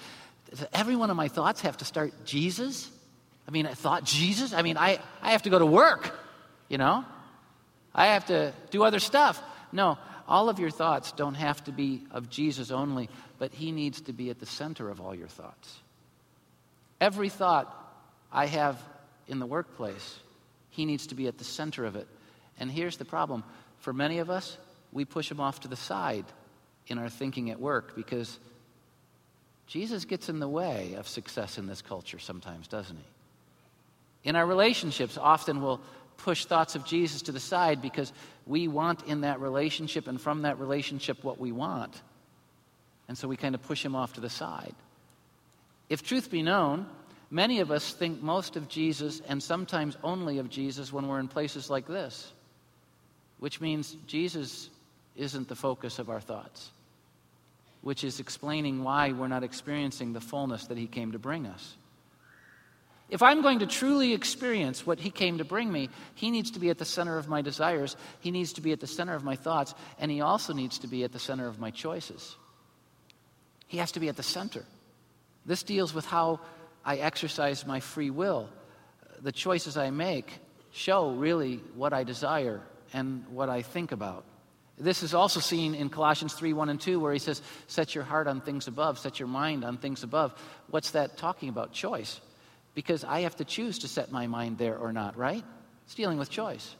does 0.50 0.66
every 0.74 0.96
one 0.96 1.10
of 1.10 1.18
my 1.18 1.28
thoughts 1.28 1.62
have 1.62 1.78
to 1.78 1.86
start 1.86 2.26
Jesus? 2.26 2.90
I 3.48 3.52
mean, 3.52 3.66
I 3.66 3.74
thought 3.74 4.04
Jesus? 4.04 4.54
I 4.54 4.62
mean, 4.62 4.78
I, 4.78 5.00
I 5.22 5.32
have 5.32 5.44
to 5.44 5.50
go 5.50 5.60
to 5.60 5.66
work, 5.66 6.18
you 6.70 6.78
know? 6.78 7.06
I 7.94 8.08
have 8.08 8.28
to 8.28 8.54
do 8.72 8.84
other 8.84 9.00
stuff. 9.00 9.42
No, 9.72 9.98
all 10.30 10.48
of 10.48 10.60
your 10.60 10.70
thoughts 10.70 11.12
don't 11.12 11.34
have 11.34 11.64
to 11.64 11.72
be 11.72 12.04
of 12.12 12.30
Jesus 12.30 12.70
only, 12.70 13.10
but 13.40 13.52
He 13.52 13.72
needs 13.72 14.02
to 14.02 14.14
be 14.14 14.30
at 14.30 14.40
the 14.40 14.46
center 14.46 14.90
of 14.90 15.02
all 15.02 15.16
your 15.16 15.28
thoughts. 15.28 15.80
Every 17.02 17.30
thought 17.30 17.76
I 18.32 18.46
have 18.46 18.80
in 19.28 19.40
the 19.40 19.48
workplace, 19.48 20.20
He 20.70 20.86
needs 20.86 21.08
to 21.08 21.16
be 21.16 21.28
at 21.28 21.40
the 21.40 21.44
center 21.44 21.84
of 21.84 21.96
it. 21.96 22.08
And 22.60 22.70
here's 22.70 22.98
the 22.98 23.06
problem 23.06 23.44
for 23.80 23.92
many 23.92 24.20
of 24.20 24.30
us, 24.30 24.58
we 24.92 25.04
push 25.04 25.32
Him 25.32 25.40
off 25.40 25.62
to 25.62 25.68
the 25.68 25.76
side 25.76 26.26
in 26.88 27.00
our 27.00 27.10
thinking 27.10 27.50
at 27.50 27.60
work 27.60 27.96
because 27.96 28.40
Jesus 29.66 30.06
gets 30.06 30.30
in 30.30 30.40
the 30.40 30.48
way 30.48 30.94
of 30.94 31.08
success 31.08 31.58
in 31.58 31.66
this 31.66 31.82
culture 31.82 32.20
sometimes, 32.20 32.68
doesn't 32.68 32.98
He? 32.98 34.30
In 34.30 34.36
our 34.36 34.46
relationships, 34.46 35.18
often 35.18 35.62
we'll 35.62 35.82
push 36.20 36.46
thoughts 36.46 36.76
of 36.76 36.86
Jesus 36.86 37.24
to 37.24 37.32
the 37.32 37.40
side 37.40 37.82
because 37.82 38.14
we 38.46 38.68
want 38.68 39.04
in 39.08 39.22
that 39.22 39.40
relationship 39.40 40.08
and 40.08 40.20
from 40.20 40.44
that 40.44 40.60
relationship 40.60 41.24
what 41.24 41.40
we 41.40 41.52
want. 41.52 42.02
And 43.08 43.18
so 43.18 43.28
we 43.28 43.38
kind 43.38 43.56
of 43.56 43.62
push 43.64 43.84
him 43.84 43.96
off 43.96 44.14
to 44.14 44.22
the 44.22 44.30
side. 44.30 44.76
If 45.90 46.04
truth 46.04 46.30
be 46.30 46.44
known, 46.44 46.86
many 47.32 47.60
of 47.60 47.72
us 47.72 47.94
think 47.94 48.22
most 48.22 48.56
of 48.56 48.68
Jesus 48.68 49.22
and 49.28 49.42
sometimes 49.42 49.98
only 50.04 50.38
of 50.38 50.50
Jesus 50.50 50.94
when 50.94 51.08
we're 51.08 51.20
in 51.20 51.28
places 51.28 51.70
like 51.70 51.88
this, 51.88 52.32
which 53.40 53.60
means 53.60 53.98
Jesus 54.06 54.70
isn't 55.16 55.48
the 55.48 55.56
focus 55.56 55.98
of 55.98 56.10
our 56.10 56.22
thoughts, 56.22 56.70
which 57.82 58.04
is 58.04 58.20
explaining 58.20 58.84
why 58.84 59.12
we're 59.12 59.28
not 59.28 59.44
experiencing 59.44 60.14
the 60.14 60.22
fullness 60.22 60.68
that 60.68 60.78
he 60.78 60.86
came 60.86 61.14
to 61.14 61.20
bring 61.20 61.48
us. 61.48 61.76
If 63.10 63.24
I'm 63.24 63.42
going 63.42 63.60
to 63.60 63.68
truly 63.68 64.14
experience 64.14 64.86
what 64.86 65.00
He 65.00 65.10
came 65.10 65.40
to 65.40 65.44
bring 65.44 65.72
me, 65.72 65.90
He 66.16 66.30
needs 66.30 66.52
to 66.52 66.60
be 66.60 66.70
at 66.70 66.78
the 66.78 66.86
center 66.86 67.18
of 67.18 67.28
my 67.28 67.42
desires, 67.42 67.96
He 68.20 68.32
needs 68.32 68.54
to 68.54 68.62
be 68.62 68.72
at 68.72 68.80
the 68.80 68.88
center 68.88 69.16
of 69.16 69.24
my 69.24 69.36
thoughts, 69.36 69.74
and 70.00 70.12
He 70.12 70.22
also 70.22 70.54
needs 70.54 70.80
to 70.80 70.88
be 70.88 71.04
at 71.04 71.12
the 71.12 71.20
center 71.20 71.48
of 71.48 71.60
my 71.60 71.72
choices. 71.72 72.36
He 73.68 73.78
has 73.78 73.92
to 73.94 74.00
be 74.00 74.10
at 74.10 74.16
the 74.16 74.24
center. 74.24 74.64
This 75.46 75.64
deals 75.64 75.94
with 75.94 76.06
how 76.06 76.40
I 76.86 76.98
exercise 76.98 77.66
my 77.66 77.80
free 77.80 78.10
will. 78.10 78.50
The 79.22 79.32
choices 79.32 79.78
I 79.78 79.90
make 79.90 80.32
show 80.72 81.12
really 81.12 81.58
what 81.76 81.94
I 81.94 82.04
desire 82.04 82.62
and 82.94 83.26
what 83.30 83.50
I 83.50 83.64
think 83.64 83.92
about. 83.92 84.26
This 84.78 85.04
is 85.04 85.14
also 85.14 85.40
seen 85.40 85.76
in 85.76 85.90
Colossians 85.90 86.34
3 86.34 86.54
1 86.54 86.70
and 86.70 86.80
2, 86.80 87.00
where 87.00 87.12
he 87.12 87.20
says, 87.20 87.42
Set 87.68 87.96
your 87.96 88.04
heart 88.04 88.28
on 88.28 88.40
things 88.40 88.68
above, 88.68 88.98
set 89.00 89.20
your 89.20 89.28
mind 89.28 89.66
on 89.66 89.78
things 89.78 90.04
above. 90.04 90.34
What's 90.70 90.92
that 90.92 91.18
talking 91.18 91.50
about? 91.50 91.74
Choice 91.74 92.22
because 92.80 93.04
I 93.04 93.22
have 93.22 93.36
to 93.36 93.44
choose 93.44 93.80
to 93.80 93.90
set 93.90 94.10
my 94.10 94.28
mind 94.28 94.58
there 94.58 94.78
or 94.78 94.94
not, 94.94 95.18
right? 95.18 95.44
It's 95.84 95.96
dealing 95.96 96.18
with 96.18 96.30
choice. 96.30 96.78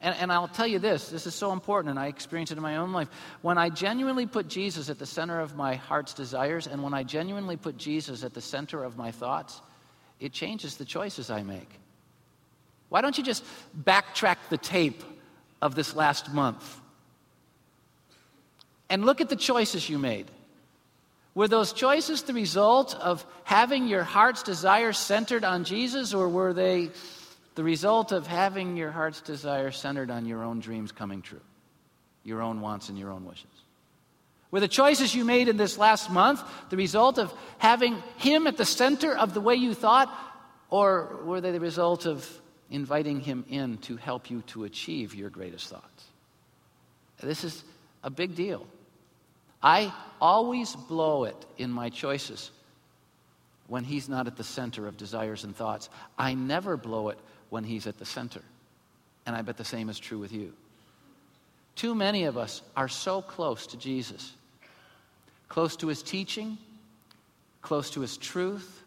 And, 0.00 0.14
and 0.14 0.30
I'll 0.30 0.46
tell 0.46 0.68
you 0.68 0.78
this 0.78 1.08
this 1.08 1.26
is 1.26 1.34
so 1.34 1.50
important, 1.52 1.90
and 1.90 1.98
I 1.98 2.06
experience 2.06 2.52
it 2.52 2.58
in 2.58 2.62
my 2.62 2.76
own 2.76 2.92
life. 2.92 3.08
When 3.40 3.58
I 3.58 3.68
genuinely 3.68 4.26
put 4.26 4.46
Jesus 4.46 4.88
at 4.88 5.00
the 5.00 5.04
center 5.04 5.40
of 5.40 5.56
my 5.56 5.74
heart's 5.74 6.14
desires, 6.14 6.68
and 6.68 6.80
when 6.80 6.94
I 6.94 7.02
genuinely 7.02 7.56
put 7.56 7.76
Jesus 7.76 8.22
at 8.22 8.34
the 8.34 8.40
center 8.40 8.84
of 8.84 8.96
my 8.96 9.10
thoughts, 9.10 9.60
it 10.20 10.32
changes 10.32 10.76
the 10.76 10.84
choices 10.84 11.28
I 11.28 11.42
make. 11.42 11.68
Why 12.88 13.00
don't 13.00 13.18
you 13.18 13.24
just 13.24 13.42
backtrack 13.76 14.36
the 14.48 14.58
tape 14.58 15.02
of 15.60 15.74
this 15.74 15.96
last 15.96 16.32
month 16.32 16.80
and 18.88 19.04
look 19.04 19.20
at 19.20 19.28
the 19.28 19.34
choices 19.34 19.88
you 19.88 19.98
made. 19.98 20.30
Were 21.34 21.48
those 21.48 21.72
choices 21.72 22.22
the 22.22 22.34
result 22.34 22.94
of 22.94 23.24
having 23.44 23.88
your 23.88 24.02
heart's 24.02 24.42
desire 24.42 24.92
centered 24.92 25.44
on 25.44 25.64
Jesus, 25.64 26.12
or 26.12 26.28
were 26.28 26.52
they 26.52 26.90
the 27.54 27.64
result 27.64 28.12
of 28.12 28.26
having 28.26 28.76
your 28.76 28.90
heart's 28.90 29.20
desire 29.20 29.70
centered 29.70 30.10
on 30.10 30.26
your 30.26 30.42
own 30.42 30.60
dreams 30.60 30.92
coming 30.92 31.22
true, 31.22 31.40
your 32.24 32.42
own 32.42 32.60
wants 32.60 32.88
and 32.90 32.98
your 32.98 33.10
own 33.10 33.24
wishes? 33.24 33.46
Were 34.50 34.60
the 34.60 34.68
choices 34.68 35.14
you 35.14 35.24
made 35.24 35.48
in 35.48 35.56
this 35.56 35.78
last 35.78 36.10
month 36.10 36.42
the 36.68 36.76
result 36.76 37.18
of 37.18 37.32
having 37.56 38.02
Him 38.18 38.46
at 38.46 38.58
the 38.58 38.66
center 38.66 39.16
of 39.16 39.32
the 39.32 39.40
way 39.40 39.54
you 39.54 39.72
thought, 39.72 40.12
or 40.68 41.20
were 41.24 41.40
they 41.40 41.52
the 41.52 41.60
result 41.60 42.04
of 42.04 42.28
inviting 42.70 43.20
Him 43.20 43.46
in 43.48 43.78
to 43.78 43.96
help 43.96 44.30
you 44.30 44.42
to 44.48 44.64
achieve 44.64 45.14
your 45.14 45.30
greatest 45.30 45.68
thoughts? 45.68 46.04
This 47.22 47.44
is 47.44 47.64
a 48.02 48.10
big 48.10 48.34
deal. 48.34 48.66
I 49.62 49.92
always 50.20 50.74
blow 50.74 51.24
it 51.24 51.46
in 51.58 51.70
my 51.70 51.88
choices 51.88 52.50
when 53.68 53.84
He's 53.84 54.08
not 54.08 54.26
at 54.26 54.36
the 54.36 54.44
center 54.44 54.86
of 54.86 54.96
desires 54.96 55.44
and 55.44 55.54
thoughts. 55.54 55.88
I 56.18 56.34
never 56.34 56.76
blow 56.76 57.08
it 57.10 57.18
when 57.50 57.64
He's 57.64 57.86
at 57.86 57.98
the 57.98 58.06
center. 58.06 58.42
And 59.26 59.36
I 59.36 59.42
bet 59.42 59.56
the 59.56 59.64
same 59.64 59.88
is 59.88 59.98
true 59.98 60.18
with 60.18 60.32
you. 60.32 60.52
Too 61.76 61.94
many 61.94 62.24
of 62.24 62.36
us 62.36 62.62
are 62.76 62.88
so 62.88 63.22
close 63.22 63.66
to 63.68 63.76
Jesus 63.76 64.34
close 65.52 65.76
to 65.76 65.88
his 65.88 66.02
teaching, 66.02 66.56
close 67.60 67.90
to 67.90 68.00
his 68.00 68.16
truth, 68.16 68.82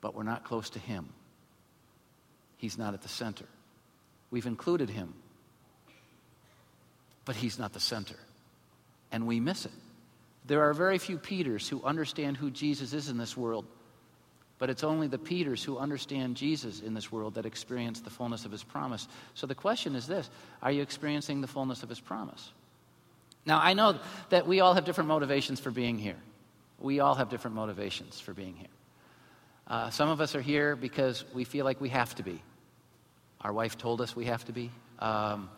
but 0.00 0.12
we're 0.12 0.24
not 0.24 0.42
close 0.42 0.70
to 0.70 0.80
him. 0.80 1.08
He's 2.56 2.76
not 2.76 2.94
at 2.94 3.02
the 3.02 3.08
center. 3.08 3.44
We've 4.32 4.46
included 4.46 4.90
him, 4.90 5.14
but 7.28 7.36
he's 7.36 7.58
not 7.58 7.74
the 7.74 7.80
center. 7.80 8.14
And 9.12 9.26
we 9.26 9.38
miss 9.38 9.66
it. 9.66 9.72
There 10.46 10.62
are 10.62 10.72
very 10.72 10.96
few 10.96 11.18
Peters 11.18 11.68
who 11.68 11.82
understand 11.82 12.38
who 12.38 12.50
Jesus 12.50 12.94
is 12.94 13.10
in 13.10 13.18
this 13.18 13.36
world, 13.36 13.66
but 14.56 14.70
it's 14.70 14.82
only 14.82 15.08
the 15.08 15.18
Peters 15.18 15.62
who 15.62 15.76
understand 15.76 16.38
Jesus 16.38 16.80
in 16.80 16.94
this 16.94 17.12
world 17.12 17.34
that 17.34 17.44
experience 17.44 18.00
the 18.00 18.08
fullness 18.08 18.46
of 18.46 18.50
his 18.50 18.64
promise. 18.64 19.06
So 19.34 19.46
the 19.46 19.54
question 19.54 19.94
is 19.94 20.06
this 20.06 20.30
Are 20.62 20.72
you 20.72 20.80
experiencing 20.80 21.42
the 21.42 21.46
fullness 21.46 21.82
of 21.82 21.90
his 21.90 22.00
promise? 22.00 22.50
Now, 23.44 23.60
I 23.62 23.74
know 23.74 23.98
that 24.30 24.46
we 24.46 24.60
all 24.60 24.72
have 24.72 24.86
different 24.86 25.08
motivations 25.08 25.60
for 25.60 25.70
being 25.70 25.98
here. 25.98 26.16
We 26.80 27.00
all 27.00 27.14
have 27.14 27.28
different 27.28 27.56
motivations 27.56 28.18
for 28.18 28.32
being 28.32 28.54
here. 28.56 28.74
Uh, 29.66 29.90
some 29.90 30.08
of 30.08 30.22
us 30.22 30.34
are 30.34 30.40
here 30.40 30.76
because 30.76 31.26
we 31.34 31.44
feel 31.44 31.66
like 31.66 31.78
we 31.78 31.90
have 31.90 32.14
to 32.14 32.22
be. 32.22 32.40
Our 33.42 33.52
wife 33.52 33.76
told 33.76 34.00
us 34.00 34.16
we 34.16 34.24
have 34.24 34.46
to 34.46 34.52
be. 34.52 34.70
Um, 34.98 35.50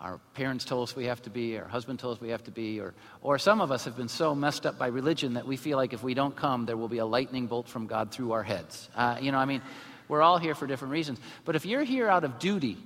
our 0.00 0.20
parents 0.34 0.64
told 0.64 0.88
us 0.88 0.94
we 0.94 1.06
have 1.06 1.22
to 1.22 1.30
be. 1.30 1.58
Our 1.58 1.66
husband 1.66 1.98
told 1.98 2.16
us 2.16 2.20
we 2.20 2.28
have 2.28 2.44
to 2.44 2.50
be. 2.50 2.80
Or, 2.80 2.92
or 3.22 3.38
some 3.38 3.60
of 3.60 3.72
us 3.72 3.86
have 3.86 3.96
been 3.96 4.08
so 4.08 4.34
messed 4.34 4.66
up 4.66 4.78
by 4.78 4.88
religion 4.88 5.34
that 5.34 5.46
we 5.46 5.56
feel 5.56 5.78
like 5.78 5.94
if 5.94 6.02
we 6.02 6.12
don't 6.12 6.36
come, 6.36 6.66
there 6.66 6.76
will 6.76 6.88
be 6.88 6.98
a 6.98 7.06
lightning 7.06 7.46
bolt 7.46 7.68
from 7.68 7.86
God 7.86 8.12
through 8.12 8.32
our 8.32 8.42
heads. 8.42 8.90
Uh, 8.94 9.16
you 9.20 9.32
know, 9.32 9.38
I 9.38 9.46
mean, 9.46 9.62
we're 10.08 10.22
all 10.22 10.38
here 10.38 10.54
for 10.54 10.66
different 10.66 10.92
reasons. 10.92 11.18
But 11.44 11.56
if 11.56 11.64
you're 11.64 11.82
here 11.82 12.08
out 12.08 12.24
of 12.24 12.38
duty, 12.38 12.76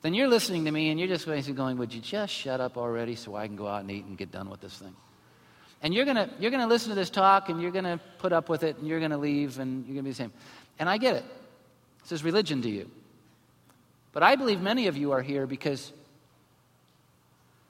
then 0.00 0.14
you're 0.14 0.28
listening 0.28 0.64
to 0.64 0.70
me 0.70 0.90
and 0.90 0.98
you're 0.98 1.08
just 1.08 1.26
basically 1.26 1.54
going, 1.54 1.76
Would 1.76 1.92
you 1.92 2.00
just 2.00 2.32
shut 2.32 2.60
up 2.60 2.78
already 2.78 3.14
so 3.14 3.36
I 3.36 3.46
can 3.46 3.56
go 3.56 3.66
out 3.66 3.82
and 3.82 3.90
eat 3.90 4.04
and 4.04 4.16
get 4.16 4.32
done 4.32 4.48
with 4.48 4.60
this 4.60 4.76
thing? 4.76 4.96
And 5.82 5.92
you're 5.92 6.04
going 6.04 6.30
you're 6.38 6.50
gonna 6.50 6.68
listen 6.68 6.88
to 6.90 6.94
this 6.94 7.10
talk 7.10 7.48
and 7.48 7.60
you're 7.60 7.70
going 7.70 7.84
to 7.84 8.00
put 8.18 8.32
up 8.32 8.48
with 8.48 8.62
it 8.62 8.78
and 8.78 8.86
you're 8.86 9.00
going 9.00 9.10
to 9.10 9.18
leave 9.18 9.58
and 9.58 9.84
you're 9.84 9.94
going 9.94 10.04
to 10.04 10.08
be 10.08 10.10
the 10.10 10.16
same. 10.16 10.32
And 10.78 10.88
I 10.88 10.96
get 10.96 11.16
it. 11.16 11.24
This 12.02 12.12
is 12.12 12.24
religion 12.24 12.62
to 12.62 12.70
you. 12.70 12.90
But 14.12 14.22
I 14.22 14.36
believe 14.36 14.60
many 14.60 14.86
of 14.86 14.96
you 14.96 15.12
are 15.12 15.22
here 15.22 15.46
because 15.46 15.92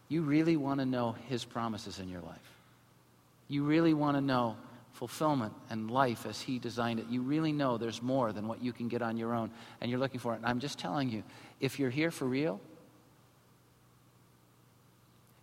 you 0.08 0.22
really 0.22 0.56
want 0.56 0.80
to 0.80 0.86
know 0.86 1.16
His 1.28 1.44
promises 1.44 1.98
in 1.98 2.08
your 2.08 2.20
life. 2.20 2.38
You 3.48 3.64
really 3.64 3.94
want 3.94 4.16
to 4.16 4.20
know 4.20 4.56
fulfillment 4.92 5.52
and 5.70 5.90
life 5.90 6.26
as 6.26 6.40
He 6.40 6.58
designed 6.58 7.00
it. 7.00 7.06
You 7.08 7.22
really 7.22 7.52
know 7.52 7.78
there's 7.78 8.02
more 8.02 8.32
than 8.32 8.48
what 8.48 8.62
you 8.62 8.72
can 8.72 8.88
get 8.88 9.02
on 9.02 9.16
your 9.16 9.34
own, 9.34 9.50
and 9.80 9.90
you're 9.90 10.00
looking 10.00 10.20
for 10.20 10.34
it. 10.34 10.36
And 10.36 10.46
I'm 10.46 10.60
just 10.60 10.78
telling 10.78 11.08
you, 11.10 11.22
if 11.60 11.78
you're 11.78 11.90
here 11.90 12.10
for 12.10 12.24
real, 12.24 12.60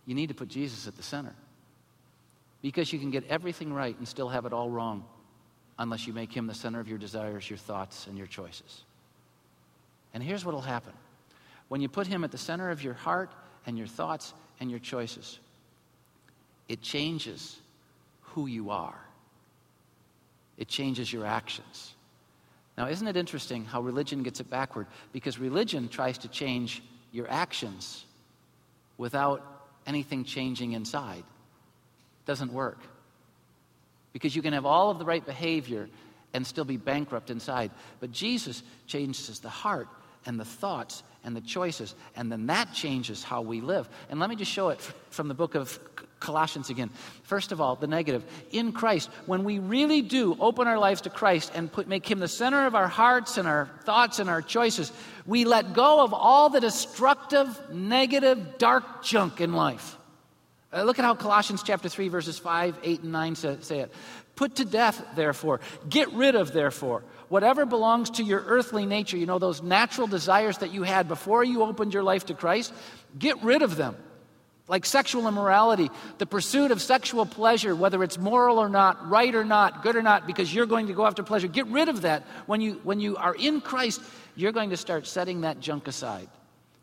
you 0.06 0.14
need 0.14 0.28
to 0.28 0.34
put 0.34 0.48
Jesus 0.48 0.86
at 0.86 0.96
the 0.96 1.02
center. 1.02 1.34
Because 2.62 2.92
you 2.92 2.98
can 2.98 3.10
get 3.10 3.24
everything 3.28 3.72
right 3.72 3.96
and 3.96 4.06
still 4.06 4.28
have 4.28 4.44
it 4.44 4.52
all 4.52 4.68
wrong 4.68 5.04
unless 5.78 6.06
you 6.06 6.12
make 6.12 6.32
Him 6.32 6.46
the 6.46 6.54
center 6.54 6.78
of 6.78 6.88
your 6.88 6.98
desires, 6.98 7.48
your 7.48 7.56
thoughts, 7.56 8.06
and 8.06 8.18
your 8.18 8.26
choices. 8.26 8.84
And 10.12 10.22
here's 10.22 10.44
what 10.44 10.54
will 10.54 10.60
happen 10.60 10.92
when 11.68 11.80
you 11.80 11.88
put 11.88 12.06
Him 12.06 12.24
at 12.24 12.32
the 12.32 12.38
center 12.38 12.70
of 12.70 12.82
your 12.82 12.94
heart 12.94 13.32
and 13.66 13.78
your 13.78 13.86
thoughts 13.86 14.34
and 14.58 14.70
your 14.70 14.80
choices, 14.80 15.38
it 16.68 16.82
changes 16.82 17.56
who 18.20 18.46
you 18.46 18.70
are 18.70 18.98
it 20.60 20.68
changes 20.68 21.10
your 21.10 21.26
actions. 21.26 21.94
Now, 22.76 22.86
isn't 22.86 23.08
it 23.08 23.16
interesting 23.16 23.64
how 23.64 23.80
religion 23.80 24.22
gets 24.22 24.40
it 24.40 24.50
backward? 24.50 24.86
Because 25.10 25.38
religion 25.38 25.88
tries 25.88 26.18
to 26.18 26.28
change 26.28 26.82
your 27.12 27.28
actions 27.30 28.04
without 28.98 29.42
anything 29.86 30.22
changing 30.22 30.72
inside. 30.72 31.24
It 31.24 32.26
doesn't 32.26 32.52
work. 32.52 32.78
Because 34.12 34.36
you 34.36 34.42
can 34.42 34.52
have 34.52 34.66
all 34.66 34.90
of 34.90 34.98
the 34.98 35.04
right 35.04 35.24
behavior 35.24 35.88
and 36.34 36.46
still 36.46 36.66
be 36.66 36.76
bankrupt 36.76 37.30
inside. 37.30 37.70
But 37.98 38.12
Jesus 38.12 38.62
changes 38.86 39.40
the 39.40 39.48
heart 39.48 39.88
and 40.26 40.38
the 40.38 40.44
thoughts 40.44 41.02
and 41.24 41.36
the 41.36 41.40
choices, 41.40 41.94
and 42.16 42.32
then 42.32 42.46
that 42.46 42.72
changes 42.72 43.22
how 43.22 43.42
we 43.42 43.60
live. 43.60 43.88
And 44.08 44.18
let 44.20 44.30
me 44.30 44.36
just 44.36 44.50
show 44.50 44.70
it 44.70 44.80
from 45.10 45.28
the 45.28 45.34
book 45.34 45.54
of 45.54 45.78
Colossians 46.20 46.70
again. 46.70 46.90
First 47.22 47.50
of 47.50 47.60
all, 47.60 47.76
the 47.76 47.86
negative. 47.86 48.24
In 48.52 48.72
Christ, 48.72 49.10
when 49.26 49.42
we 49.42 49.58
really 49.58 50.02
do 50.02 50.36
open 50.38 50.68
our 50.68 50.78
lives 50.78 51.00
to 51.02 51.10
Christ 51.10 51.50
and 51.54 51.72
put, 51.72 51.88
make 51.88 52.08
Him 52.08 52.20
the 52.20 52.28
center 52.28 52.66
of 52.66 52.74
our 52.74 52.88
hearts 52.88 53.38
and 53.38 53.48
our 53.48 53.70
thoughts 53.84 54.18
and 54.18 54.28
our 54.28 54.42
choices, 54.42 54.92
we 55.26 55.44
let 55.44 55.72
go 55.72 56.04
of 56.04 56.12
all 56.14 56.50
the 56.50 56.60
destructive, 56.60 57.48
negative, 57.72 58.58
dark 58.58 59.02
junk 59.02 59.40
in 59.40 59.54
life. 59.54 59.96
Uh, 60.72 60.84
look 60.84 60.98
at 60.98 61.04
how 61.04 61.14
Colossians 61.14 61.62
chapter 61.62 61.88
3, 61.88 62.08
verses 62.08 62.38
5, 62.38 62.78
8, 62.82 63.02
and 63.02 63.12
9 63.12 63.34
say, 63.34 63.56
say 63.60 63.78
it. 63.80 63.92
Put 64.36 64.56
to 64.56 64.64
death, 64.64 65.04
therefore. 65.16 65.60
Get 65.88 66.12
rid 66.12 66.34
of, 66.34 66.52
therefore, 66.52 67.02
whatever 67.30 67.64
belongs 67.64 68.10
to 68.10 68.22
your 68.22 68.42
earthly 68.46 68.84
nature. 68.84 69.16
You 69.16 69.24
know, 69.24 69.38
those 69.38 69.62
natural 69.62 70.06
desires 70.06 70.58
that 70.58 70.74
you 70.74 70.82
had 70.82 71.08
before 71.08 71.42
you 71.42 71.62
opened 71.62 71.94
your 71.94 72.02
life 72.02 72.26
to 72.26 72.34
Christ. 72.34 72.74
Get 73.18 73.42
rid 73.42 73.62
of 73.62 73.76
them 73.76 73.96
like 74.70 74.86
sexual 74.86 75.26
immorality, 75.26 75.90
the 76.18 76.26
pursuit 76.26 76.70
of 76.70 76.80
sexual 76.80 77.26
pleasure, 77.26 77.74
whether 77.74 78.04
it's 78.04 78.16
moral 78.16 78.58
or 78.58 78.68
not, 78.68 79.10
right 79.10 79.34
or 79.34 79.44
not, 79.44 79.82
good 79.82 79.96
or 79.96 80.02
not, 80.02 80.28
because 80.28 80.54
you're 80.54 80.64
going 80.64 80.86
to 80.86 80.92
go 80.92 81.04
after 81.04 81.24
pleasure. 81.24 81.48
Get 81.48 81.66
rid 81.66 81.88
of 81.88 82.02
that. 82.02 82.22
When 82.46 82.60
you, 82.60 82.80
when 82.84 83.00
you 83.00 83.16
are 83.16 83.34
in 83.34 83.60
Christ, 83.60 84.00
you're 84.36 84.52
going 84.52 84.70
to 84.70 84.76
start 84.76 85.08
setting 85.08 85.40
that 85.40 85.58
junk 85.58 85.88
aside. 85.88 86.28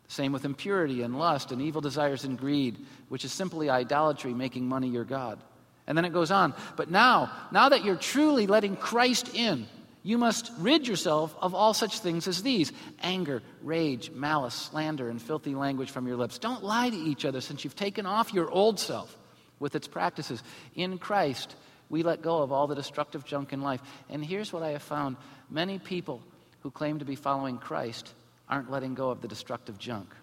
Same 0.06 0.32
with 0.32 0.44
impurity 0.44 1.00
and 1.00 1.18
lust 1.18 1.50
and 1.50 1.62
evil 1.62 1.80
desires 1.80 2.24
and 2.24 2.38
greed, 2.38 2.76
which 3.08 3.24
is 3.24 3.32
simply 3.32 3.70
idolatry, 3.70 4.34
making 4.34 4.68
money 4.68 4.88
your 4.88 5.04
God. 5.04 5.38
And 5.86 5.96
then 5.96 6.04
it 6.04 6.12
goes 6.12 6.30
on. 6.30 6.52
But 6.76 6.90
now, 6.90 7.32
now 7.52 7.70
that 7.70 7.86
you're 7.86 7.96
truly 7.96 8.46
letting 8.46 8.76
Christ 8.76 9.34
in, 9.34 9.66
you 10.02 10.18
must 10.18 10.50
rid 10.58 10.86
yourself 10.86 11.36
of 11.40 11.54
all 11.54 11.74
such 11.74 12.00
things 12.00 12.28
as 12.28 12.42
these 12.42 12.72
anger, 13.02 13.42
rage, 13.62 14.10
malice, 14.10 14.54
slander, 14.54 15.08
and 15.08 15.20
filthy 15.20 15.54
language 15.54 15.90
from 15.90 16.06
your 16.06 16.16
lips. 16.16 16.38
Don't 16.38 16.64
lie 16.64 16.90
to 16.90 16.96
each 16.96 17.24
other 17.24 17.40
since 17.40 17.64
you've 17.64 17.76
taken 17.76 18.06
off 18.06 18.32
your 18.32 18.50
old 18.50 18.78
self 18.78 19.16
with 19.58 19.74
its 19.74 19.88
practices. 19.88 20.42
In 20.74 20.98
Christ, 20.98 21.54
we 21.88 22.02
let 22.02 22.22
go 22.22 22.42
of 22.42 22.52
all 22.52 22.66
the 22.66 22.74
destructive 22.74 23.24
junk 23.24 23.52
in 23.52 23.60
life. 23.60 23.82
And 24.08 24.24
here's 24.24 24.52
what 24.52 24.62
I 24.62 24.70
have 24.70 24.82
found 24.82 25.16
many 25.50 25.78
people 25.78 26.22
who 26.60 26.70
claim 26.70 26.98
to 26.98 27.04
be 27.04 27.16
following 27.16 27.58
Christ 27.58 28.12
aren't 28.48 28.70
letting 28.70 28.94
go 28.94 29.10
of 29.10 29.20
the 29.20 29.28
destructive 29.28 29.78
junk. 29.78 30.14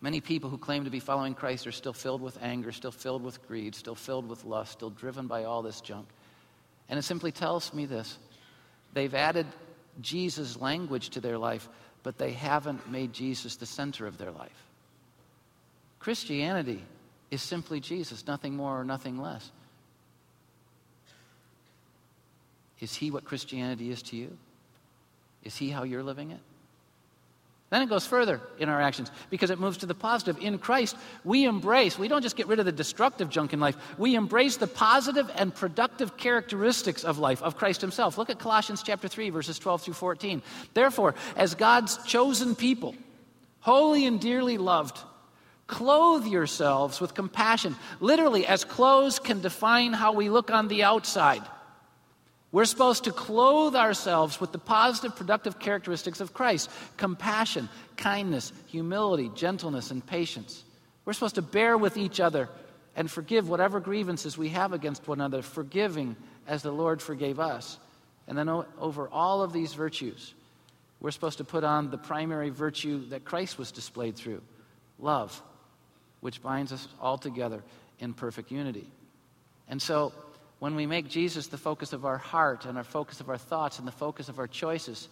Many 0.00 0.20
people 0.20 0.50
who 0.50 0.58
claim 0.58 0.84
to 0.84 0.90
be 0.90 1.00
following 1.00 1.34
Christ 1.34 1.66
are 1.66 1.72
still 1.72 1.94
filled 1.94 2.20
with 2.20 2.38
anger, 2.42 2.72
still 2.72 2.90
filled 2.90 3.22
with 3.22 3.46
greed, 3.48 3.74
still 3.74 3.94
filled 3.94 4.28
with 4.28 4.44
lust, 4.44 4.72
still 4.72 4.90
driven 4.90 5.26
by 5.26 5.44
all 5.44 5.62
this 5.62 5.80
junk. 5.80 6.08
And 6.88 6.98
it 6.98 7.02
simply 7.02 7.32
tells 7.32 7.72
me 7.72 7.86
this 7.86 8.18
They've 8.94 9.14
added 9.14 9.46
Jesus' 10.00 10.60
language 10.60 11.10
to 11.10 11.20
their 11.20 11.36
life, 11.36 11.68
but 12.02 12.16
they 12.16 12.32
haven't 12.32 12.90
made 12.90 13.12
Jesus 13.12 13.56
the 13.56 13.66
center 13.66 14.06
of 14.06 14.16
their 14.18 14.30
life. 14.30 14.70
Christianity 15.98 16.82
is 17.30 17.42
simply 17.42 17.80
Jesus, 17.80 18.26
nothing 18.26 18.54
more 18.54 18.80
or 18.80 18.84
nothing 18.84 19.20
less. 19.20 19.50
Is 22.80 22.94
he 22.94 23.10
what 23.10 23.24
Christianity 23.24 23.90
is 23.90 24.02
to 24.02 24.16
you? 24.16 24.36
Is 25.42 25.56
he 25.56 25.70
how 25.70 25.82
you're 25.82 26.02
living 26.02 26.30
it? 26.30 26.40
Then 27.74 27.82
it 27.82 27.88
goes 27.88 28.06
further 28.06 28.40
in 28.60 28.68
our 28.68 28.80
actions 28.80 29.10
because 29.30 29.50
it 29.50 29.58
moves 29.58 29.78
to 29.78 29.86
the 29.86 29.96
positive. 29.96 30.40
In 30.40 30.58
Christ, 30.58 30.96
we 31.24 31.44
embrace, 31.44 31.98
we 31.98 32.06
don't 32.06 32.22
just 32.22 32.36
get 32.36 32.46
rid 32.46 32.60
of 32.60 32.66
the 32.66 32.70
destructive 32.70 33.28
junk 33.28 33.52
in 33.52 33.58
life, 33.58 33.76
we 33.98 34.14
embrace 34.14 34.58
the 34.58 34.68
positive 34.68 35.28
and 35.34 35.52
productive 35.52 36.16
characteristics 36.16 37.02
of 37.02 37.18
life, 37.18 37.42
of 37.42 37.56
Christ 37.56 37.80
Himself. 37.80 38.16
Look 38.16 38.30
at 38.30 38.38
Colossians 38.38 38.80
chapter 38.84 39.08
3, 39.08 39.30
verses 39.30 39.58
12 39.58 39.82
through 39.82 39.94
14. 39.94 40.40
Therefore, 40.72 41.16
as 41.34 41.56
God's 41.56 41.96
chosen 42.04 42.54
people, 42.54 42.94
holy 43.58 44.06
and 44.06 44.20
dearly 44.20 44.56
loved, 44.56 45.00
clothe 45.66 46.28
yourselves 46.28 47.00
with 47.00 47.14
compassion. 47.14 47.74
Literally, 47.98 48.46
as 48.46 48.62
clothes 48.62 49.18
can 49.18 49.40
define 49.40 49.92
how 49.92 50.12
we 50.12 50.30
look 50.30 50.52
on 50.52 50.68
the 50.68 50.84
outside. 50.84 51.42
We're 52.54 52.66
supposed 52.66 53.02
to 53.04 53.10
clothe 53.10 53.74
ourselves 53.74 54.40
with 54.40 54.52
the 54.52 54.60
positive, 54.60 55.16
productive 55.16 55.58
characteristics 55.58 56.20
of 56.20 56.32
Christ 56.32 56.70
compassion, 56.96 57.68
kindness, 57.96 58.52
humility, 58.68 59.28
gentleness, 59.34 59.90
and 59.90 60.06
patience. 60.06 60.62
We're 61.04 61.14
supposed 61.14 61.34
to 61.34 61.42
bear 61.42 61.76
with 61.76 61.96
each 61.96 62.20
other 62.20 62.48
and 62.94 63.10
forgive 63.10 63.48
whatever 63.48 63.80
grievances 63.80 64.38
we 64.38 64.50
have 64.50 64.72
against 64.72 65.08
one 65.08 65.18
another, 65.18 65.42
forgiving 65.42 66.14
as 66.46 66.62
the 66.62 66.70
Lord 66.70 67.02
forgave 67.02 67.40
us. 67.40 67.76
And 68.28 68.38
then 68.38 68.48
over 68.48 69.08
all 69.08 69.42
of 69.42 69.52
these 69.52 69.74
virtues, 69.74 70.32
we're 71.00 71.10
supposed 71.10 71.38
to 71.38 71.44
put 71.44 71.64
on 71.64 71.90
the 71.90 71.98
primary 71.98 72.50
virtue 72.50 73.04
that 73.08 73.24
Christ 73.24 73.58
was 73.58 73.72
displayed 73.72 74.14
through 74.14 74.42
love, 75.00 75.42
which 76.20 76.40
binds 76.40 76.72
us 76.72 76.86
all 77.00 77.18
together 77.18 77.64
in 77.98 78.14
perfect 78.14 78.52
unity. 78.52 78.86
And 79.66 79.82
so, 79.82 80.12
when 80.64 80.76
we 80.76 80.86
make 80.86 81.10
Jesus 81.10 81.48
the 81.48 81.58
focus 81.58 81.92
of 81.92 82.06
our 82.06 82.16
heart 82.16 82.64
and 82.64 82.78
our 82.78 82.84
focus 82.84 83.20
of 83.20 83.28
our 83.28 83.36
thoughts 83.36 83.78
and 83.78 83.86
the 83.86 83.92
focus 83.92 84.30
of 84.30 84.38
our 84.38 84.46
choices, 84.46 85.10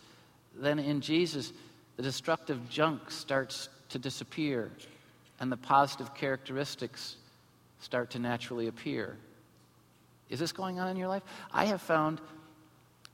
then 0.54 0.78
in 0.78 1.02
Jesus, 1.02 1.52
the 1.98 2.02
destructive 2.02 2.70
junk 2.70 3.10
starts 3.10 3.68
to 3.90 3.98
disappear 3.98 4.70
and 5.40 5.52
the 5.52 5.58
positive 5.58 6.14
characteristics 6.14 7.16
start 7.80 8.08
to 8.12 8.18
naturally 8.18 8.66
appear. 8.66 9.18
Is 10.30 10.38
this 10.38 10.52
going 10.52 10.80
on 10.80 10.88
in 10.88 10.96
your 10.96 11.08
life? 11.08 11.22
I 11.52 11.66
have 11.66 11.82
found 11.82 12.22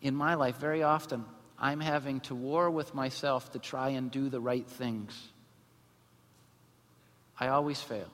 in 0.00 0.14
my 0.14 0.34
life 0.34 0.58
very 0.58 0.84
often 0.84 1.24
I'm 1.58 1.80
having 1.80 2.20
to 2.20 2.36
war 2.36 2.70
with 2.70 2.94
myself 2.94 3.50
to 3.50 3.58
try 3.58 3.88
and 3.88 4.12
do 4.12 4.28
the 4.28 4.38
right 4.38 4.64
things. 4.64 5.12
I 7.40 7.48
always 7.48 7.80
fail. 7.80 8.06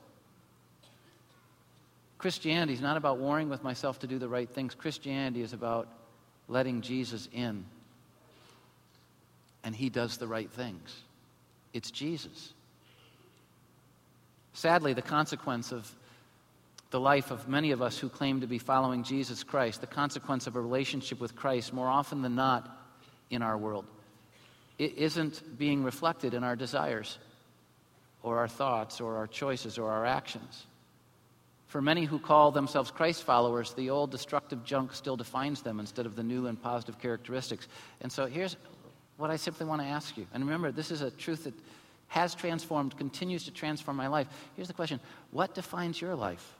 Christianity 2.24 2.72
is 2.72 2.80
not 2.80 2.96
about 2.96 3.18
warring 3.18 3.50
with 3.50 3.62
myself 3.62 3.98
to 3.98 4.06
do 4.06 4.18
the 4.18 4.30
right 4.30 4.48
things. 4.48 4.74
Christianity 4.74 5.42
is 5.42 5.52
about 5.52 5.88
letting 6.48 6.80
Jesus 6.80 7.28
in. 7.34 7.66
And 9.62 9.76
he 9.76 9.90
does 9.90 10.16
the 10.16 10.26
right 10.26 10.50
things. 10.50 11.02
It's 11.74 11.90
Jesus. 11.90 12.54
Sadly, 14.54 14.94
the 14.94 15.02
consequence 15.02 15.70
of 15.70 15.94
the 16.88 16.98
life 16.98 17.30
of 17.30 17.46
many 17.46 17.72
of 17.72 17.82
us 17.82 17.98
who 17.98 18.08
claim 18.08 18.40
to 18.40 18.46
be 18.46 18.58
following 18.58 19.02
Jesus 19.02 19.44
Christ, 19.44 19.82
the 19.82 19.86
consequence 19.86 20.46
of 20.46 20.56
a 20.56 20.60
relationship 20.62 21.20
with 21.20 21.36
Christ, 21.36 21.74
more 21.74 21.90
often 21.90 22.22
than 22.22 22.34
not 22.34 22.74
in 23.28 23.42
our 23.42 23.58
world, 23.58 23.84
it 24.78 24.96
isn't 24.96 25.58
being 25.58 25.84
reflected 25.84 26.32
in 26.32 26.42
our 26.42 26.56
desires 26.56 27.18
or 28.22 28.38
our 28.38 28.48
thoughts 28.48 28.98
or 28.98 29.18
our 29.18 29.26
choices 29.26 29.76
or 29.76 29.90
our 29.90 30.06
actions. 30.06 30.64
For 31.74 31.82
many 31.82 32.04
who 32.04 32.20
call 32.20 32.52
themselves 32.52 32.92
Christ 32.92 33.24
followers, 33.24 33.72
the 33.72 33.90
old 33.90 34.12
destructive 34.12 34.62
junk 34.64 34.94
still 34.94 35.16
defines 35.16 35.60
them 35.60 35.80
instead 35.80 36.06
of 36.06 36.14
the 36.14 36.22
new 36.22 36.46
and 36.46 36.62
positive 36.62 37.00
characteristics. 37.00 37.66
And 38.00 38.12
so 38.12 38.26
here's 38.26 38.56
what 39.16 39.32
I 39.32 39.34
simply 39.34 39.66
want 39.66 39.82
to 39.82 39.88
ask 39.88 40.16
you. 40.16 40.24
And 40.32 40.44
remember, 40.44 40.70
this 40.70 40.92
is 40.92 41.00
a 41.00 41.10
truth 41.10 41.42
that 41.42 41.54
has 42.06 42.32
transformed, 42.36 42.96
continues 42.96 43.46
to 43.46 43.50
transform 43.50 43.96
my 43.96 44.06
life. 44.06 44.28
Here's 44.54 44.68
the 44.68 44.74
question 44.74 45.00
What 45.32 45.52
defines 45.52 46.00
your 46.00 46.14
life? 46.14 46.54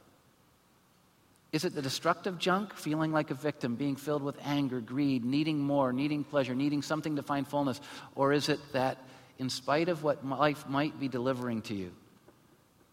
Is 1.53 1.63
it 1.63 1.73
the 1.73 1.81
destructive 1.81 2.37
junk, 2.37 2.73
feeling 2.73 3.13
like 3.13 3.31
a 3.31 3.35
victim, 3.35 3.75
being 3.75 3.95
filled 3.95 4.21
with 4.21 4.35
anger, 4.43 4.81
greed, 4.81 5.23
needing 5.23 5.59
more, 5.59 5.93
needing 5.93 6.25
pleasure, 6.25 6.55
needing 6.55 6.81
something 6.81 7.15
to 7.15 7.23
find 7.23 7.47
fullness? 7.47 7.79
Or 8.15 8.33
is 8.33 8.49
it 8.49 8.59
that, 8.73 8.97
in 9.39 9.49
spite 9.49 9.87
of 9.87 10.03
what 10.03 10.27
life 10.27 10.67
might 10.67 10.99
be 10.99 11.07
delivering 11.07 11.61
to 11.61 11.73
you, 11.73 11.93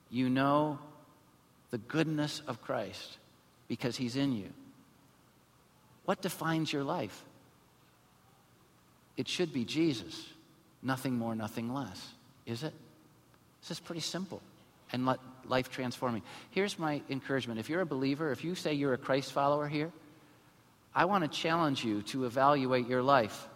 you 0.09 0.31
know 0.31 0.79
the 1.73 1.79
goodness 1.79 2.41
of 2.47 2.63
Christ 2.63 3.19
because 3.67 3.97
He's 3.97 4.15
in 4.15 4.33
you. 4.33 4.51
What 6.05 6.23
defines 6.23 6.73
your 6.73 6.85
life? 6.85 7.25
It 9.17 9.27
should 9.27 9.53
be 9.53 9.65
Jesus, 9.65 10.29
nothing 10.83 11.19
more, 11.19 11.35
nothing 11.35 11.75
less. 11.75 12.01
Is 12.47 12.63
it? 12.63 12.73
This 13.63 13.73
is 13.73 13.81
pretty 13.81 14.01
simple 14.01 14.41
and 14.93 15.07
let 15.07 15.19
life 15.47 15.71
transforming. 15.71 16.23
Here's 16.51 16.79
my 16.79 17.01
encouragement 17.09 17.59
if 17.59 17.69
you're 17.69 17.81
a 17.81 17.87
believer, 17.87 18.31
if 18.31 18.45
you 18.45 18.55
say 18.55 18.75
you're 18.75 18.95
a 18.95 18.99
Christ 18.99 19.33
follower 19.33 19.67
here, 19.67 19.91
I 20.95 21.07
want 21.07 21.25
to 21.25 21.29
challenge 21.29 21.85
you 21.85 22.03
to 22.03 22.27
evaluate 22.27 22.87
your 22.87 23.03
life. 23.03 23.49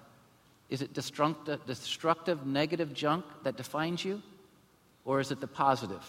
Is 0.70 0.82
it 0.82 0.94
destructive, 0.94 1.64
destructive, 1.66 2.46
negative 2.46 2.92
junk 2.92 3.24
that 3.42 3.56
defines 3.56 4.04
you? 4.04 4.22
Or 5.04 5.20
is 5.20 5.30
it 5.30 5.40
the 5.40 5.46
positive? 5.46 6.04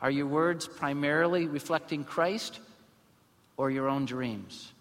Are 0.00 0.10
your 0.10 0.26
words 0.26 0.66
primarily 0.66 1.46
reflecting 1.46 2.04
Christ 2.04 2.60
or 3.56 3.70
your 3.70 3.88
own 3.88 4.04
dreams? 4.04 4.72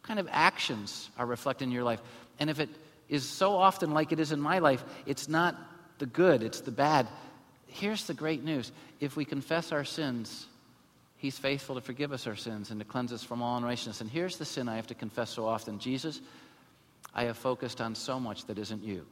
What 0.00 0.08
kind 0.08 0.20
of 0.20 0.28
actions 0.30 1.08
are 1.18 1.26
reflected 1.26 1.64
in 1.64 1.70
your 1.70 1.84
life? 1.84 2.00
And 2.38 2.50
if 2.50 2.60
it 2.60 2.68
is 3.08 3.28
so 3.28 3.56
often 3.56 3.92
like 3.92 4.12
it 4.12 4.20
is 4.20 4.32
in 4.32 4.40
my 4.40 4.58
life, 4.58 4.84
it's 5.06 5.28
not 5.28 5.56
the 5.98 6.06
good, 6.06 6.42
it's 6.42 6.60
the 6.60 6.70
bad. 6.70 7.08
Here's 7.66 8.06
the 8.06 8.14
great 8.14 8.44
news 8.44 8.72
if 9.00 9.16
we 9.16 9.24
confess 9.24 9.72
our 9.72 9.84
sins, 9.84 10.46
He's 11.16 11.38
faithful 11.38 11.74
to 11.74 11.82
forgive 11.82 12.12
us 12.12 12.26
our 12.26 12.36
sins 12.36 12.70
and 12.70 12.80
to 12.80 12.86
cleanse 12.86 13.12
us 13.12 13.22
from 13.22 13.42
all 13.42 13.58
unrighteousness. 13.58 14.00
And 14.00 14.10
here's 14.10 14.38
the 14.38 14.46
sin 14.46 14.70
I 14.70 14.76
have 14.76 14.86
to 14.86 14.94
confess 14.94 15.28
so 15.28 15.46
often 15.46 15.78
Jesus, 15.78 16.20
I 17.14 17.24
have 17.24 17.36
focused 17.36 17.80
on 17.80 17.94
so 17.94 18.18
much 18.18 18.46
that 18.46 18.58
isn't 18.58 18.82
you. 18.82 19.04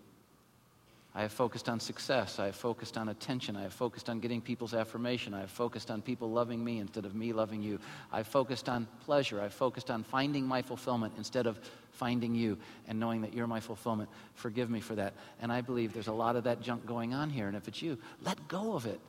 I 1.19 1.23
have 1.23 1.33
focused 1.33 1.69
on 1.69 1.81
success. 1.81 2.39
I 2.39 2.47
have 2.47 2.55
focused 2.55 2.97
on 2.97 3.09
attention. 3.09 3.57
I 3.57 3.62
have 3.62 3.73
focused 3.73 4.09
on 4.09 4.21
getting 4.21 4.41
people's 4.41 4.73
affirmation. 4.73 5.35
I 5.35 5.41
have 5.41 5.51
focused 5.51 5.91
on 5.91 6.01
people 6.01 6.31
loving 6.31 6.64
me 6.64 6.79
instead 6.79 7.05
of 7.05 7.12
me 7.16 7.33
loving 7.33 7.61
you. 7.61 7.81
I've 8.12 8.29
focused 8.29 8.69
on 8.69 8.87
pleasure. 9.05 9.41
I've 9.41 9.53
focused 9.53 9.91
on 9.91 10.05
finding 10.05 10.47
my 10.47 10.62
fulfillment 10.62 11.14
instead 11.19 11.49
of 11.49 11.59
finding 11.91 12.37
you 12.37 12.57
and 12.87 13.01
knowing 13.01 13.23
that 13.23 13.35
you're 13.35 13.49
my 13.49 13.59
fulfillment. 13.59 14.09
Forgive 14.37 14.71
me 14.71 14.79
for 14.79 14.95
that. 14.95 15.12
And 15.43 15.51
I 15.51 15.61
believe 15.61 15.93
there's 15.93 16.07
a 16.07 16.12
lot 16.12 16.37
of 16.37 16.45
that 16.45 16.62
junk 16.62 16.87
going 16.87 17.14
on 17.14 17.31
here. 17.31 17.49
And 17.49 17.57
if 17.57 17.66
it's 17.66 17.83
you, 17.83 17.99
let 18.23 18.47
go 18.47 18.75
of 18.75 18.87
it. 18.87 19.01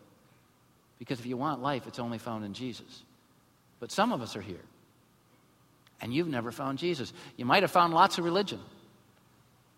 Because 0.97 1.19
if 1.19 1.27
you 1.27 1.37
want 1.37 1.61
life, 1.61 1.85
it's 1.85 1.99
only 1.99 2.17
found 2.17 2.43
in 2.43 2.55
Jesus. 2.55 3.03
But 3.79 3.91
some 3.91 4.11
of 4.11 4.23
us 4.23 4.35
are 4.35 4.41
here, 4.41 4.65
and 6.01 6.11
you've 6.11 6.27
never 6.27 6.51
found 6.51 6.79
Jesus. 6.79 7.13
You 7.37 7.45
might 7.45 7.61
have 7.61 7.69
found 7.69 7.93
lots 7.93 8.17
of 8.17 8.25
religion. 8.25 8.59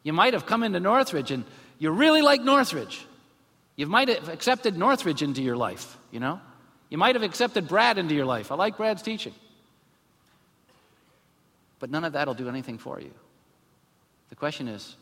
You 0.04 0.14
might 0.14 0.34
have 0.34 0.46
come 0.46 0.64
into 0.64 0.80
Northridge 0.80 1.30
and 1.30 1.44
you 1.82 1.90
really 1.90 2.22
like 2.22 2.44
Northridge. 2.44 3.04
You 3.76 3.88
might 3.88 4.08
have 4.08 4.30
accepted 4.30 4.78
Northridge 4.78 5.24
into 5.24 5.42
your 5.42 5.58
life, 5.58 5.98
you 6.12 6.20
know? 6.20 6.40
You 6.92 7.00
might 7.00 7.16
have 7.16 7.24
accepted 7.24 7.68
Brad 7.68 7.98
into 7.98 8.14
your 8.14 8.28
life. 8.28 8.52
I 8.52 8.56
like 8.56 8.78
Brad's 8.78 9.02
teaching. 9.02 9.34
But 11.80 11.90
none 11.90 12.04
of 12.04 12.14
that 12.14 12.28
will 12.28 12.36
do 12.36 12.48
anything 12.48 12.78
for 12.78 13.00
you. 13.00 13.10
The 14.30 14.36
question 14.36 14.68
is 14.68 14.96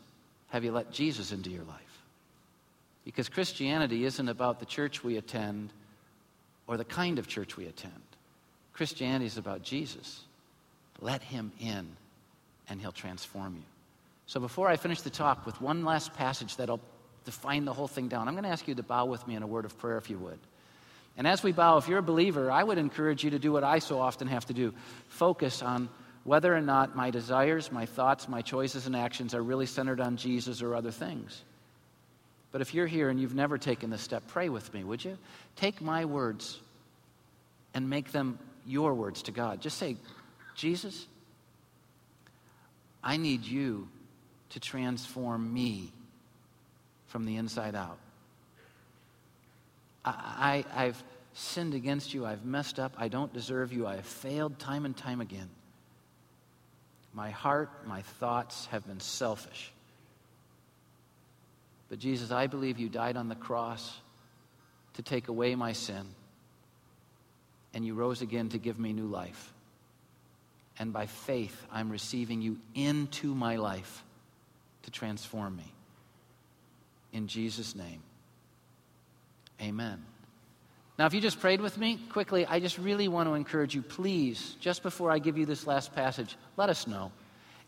have 0.48 0.64
you 0.64 0.72
let 0.72 0.90
Jesus 0.90 1.32
into 1.32 1.50
your 1.50 1.64
life? 1.64 2.02
Because 3.04 3.28
Christianity 3.28 4.06
isn't 4.06 4.30
about 4.30 4.58
the 4.58 4.64
church 4.64 5.04
we 5.04 5.18
attend 5.18 5.74
or 6.66 6.78
the 6.78 6.84
kind 6.86 7.18
of 7.18 7.28
church 7.28 7.58
we 7.58 7.66
attend. 7.66 7.92
Christianity 8.72 9.26
is 9.26 9.36
about 9.36 9.62
Jesus. 9.62 10.22
Let 10.98 11.22
him 11.22 11.52
in, 11.60 11.88
and 12.70 12.80
he'll 12.80 12.90
transform 12.90 13.56
you. 13.56 13.69
So 14.30 14.38
before 14.38 14.68
I 14.68 14.76
finish 14.76 15.00
the 15.00 15.10
talk 15.10 15.44
with 15.44 15.60
one 15.60 15.84
last 15.84 16.14
passage 16.14 16.56
that'll 16.56 16.78
define 17.24 17.64
the 17.64 17.72
whole 17.72 17.88
thing 17.88 18.06
down, 18.06 18.28
I'm 18.28 18.34
going 18.34 18.44
to 18.44 18.50
ask 18.50 18.68
you 18.68 18.76
to 18.76 18.82
bow 18.84 19.06
with 19.06 19.26
me 19.26 19.34
in 19.34 19.42
a 19.42 19.46
word 19.46 19.64
of 19.64 19.76
prayer 19.76 19.98
if 19.98 20.08
you 20.08 20.18
would. 20.18 20.38
And 21.16 21.26
as 21.26 21.42
we 21.42 21.50
bow, 21.50 21.78
if 21.78 21.88
you're 21.88 21.98
a 21.98 22.02
believer, 22.02 22.48
I 22.48 22.62
would 22.62 22.78
encourage 22.78 23.24
you 23.24 23.30
to 23.30 23.40
do 23.40 23.50
what 23.50 23.64
I 23.64 23.80
so 23.80 23.98
often 23.98 24.28
have 24.28 24.46
to 24.46 24.52
do 24.52 24.72
focus 25.08 25.62
on 25.62 25.88
whether 26.22 26.54
or 26.54 26.60
not 26.60 26.94
my 26.94 27.10
desires, 27.10 27.72
my 27.72 27.86
thoughts, 27.86 28.28
my 28.28 28.40
choices, 28.40 28.86
and 28.86 28.94
actions 28.94 29.34
are 29.34 29.42
really 29.42 29.66
centered 29.66 30.00
on 30.00 30.16
Jesus 30.16 30.62
or 30.62 30.76
other 30.76 30.92
things. 30.92 31.42
But 32.52 32.60
if 32.60 32.72
you're 32.72 32.86
here 32.86 33.08
and 33.08 33.20
you've 33.20 33.34
never 33.34 33.58
taken 33.58 33.90
this 33.90 34.00
step, 34.00 34.28
pray 34.28 34.48
with 34.48 34.72
me, 34.72 34.84
would 34.84 35.04
you? 35.04 35.18
Take 35.56 35.80
my 35.80 36.04
words 36.04 36.60
and 37.74 37.90
make 37.90 38.12
them 38.12 38.38
your 38.64 38.94
words 38.94 39.22
to 39.22 39.32
God. 39.32 39.60
Just 39.60 39.76
say, 39.76 39.96
Jesus, 40.54 41.04
I 43.02 43.16
need 43.16 43.42
you 43.42 43.88
to 44.50 44.60
transform 44.60 45.52
me 45.52 45.92
from 47.06 47.24
the 47.24 47.36
inside 47.36 47.74
out. 47.74 47.98
I, 50.04 50.64
I, 50.74 50.84
have 50.84 51.02
sinned 51.34 51.74
against 51.74 52.14
you. 52.14 52.24
I've 52.24 52.44
messed 52.44 52.78
up. 52.78 52.94
I 52.96 53.08
don't 53.08 53.32
deserve 53.32 53.72
you. 53.72 53.86
I 53.86 53.96
have 53.96 54.06
failed 54.06 54.58
time 54.58 54.84
and 54.84 54.96
time 54.96 55.20
again. 55.20 55.48
My 57.12 57.30
heart, 57.30 57.86
my 57.86 58.02
thoughts 58.02 58.66
have 58.66 58.86
been 58.86 59.00
selfish. 59.00 59.72
But 61.88 61.98
Jesus, 61.98 62.30
I 62.30 62.46
believe 62.46 62.78
you 62.78 62.88
died 62.88 63.16
on 63.16 63.28
the 63.28 63.34
cross 63.34 63.98
to 64.94 65.02
take 65.02 65.28
away 65.28 65.54
my 65.54 65.72
sin, 65.72 66.06
and 67.74 67.84
you 67.84 67.94
rose 67.94 68.22
again 68.22 68.48
to 68.50 68.58
give 68.58 68.78
me 68.78 68.92
new 68.92 69.06
life. 69.06 69.52
And 70.78 70.92
by 70.92 71.06
faith, 71.06 71.66
I'm 71.70 71.90
receiving 71.90 72.40
you 72.40 72.58
into 72.74 73.34
my 73.34 73.56
life 73.56 74.04
to 74.82 74.90
transform 74.90 75.56
me. 75.56 75.72
In 77.12 77.26
Jesus' 77.26 77.74
name, 77.74 78.02
amen. 79.60 80.04
Now, 80.98 81.06
if 81.06 81.14
you 81.14 81.20
just 81.20 81.40
prayed 81.40 81.60
with 81.60 81.78
me 81.78 81.98
quickly, 82.10 82.44
I 82.44 82.60
just 82.60 82.76
really 82.76 83.08
want 83.08 83.28
to 83.28 83.34
encourage 83.34 83.74
you, 83.74 83.82
please, 83.82 84.56
just 84.60 84.82
before 84.82 85.10
I 85.10 85.18
give 85.18 85.38
you 85.38 85.46
this 85.46 85.66
last 85.66 85.94
passage, 85.94 86.36
let 86.56 86.68
us 86.68 86.86
know. 86.86 87.10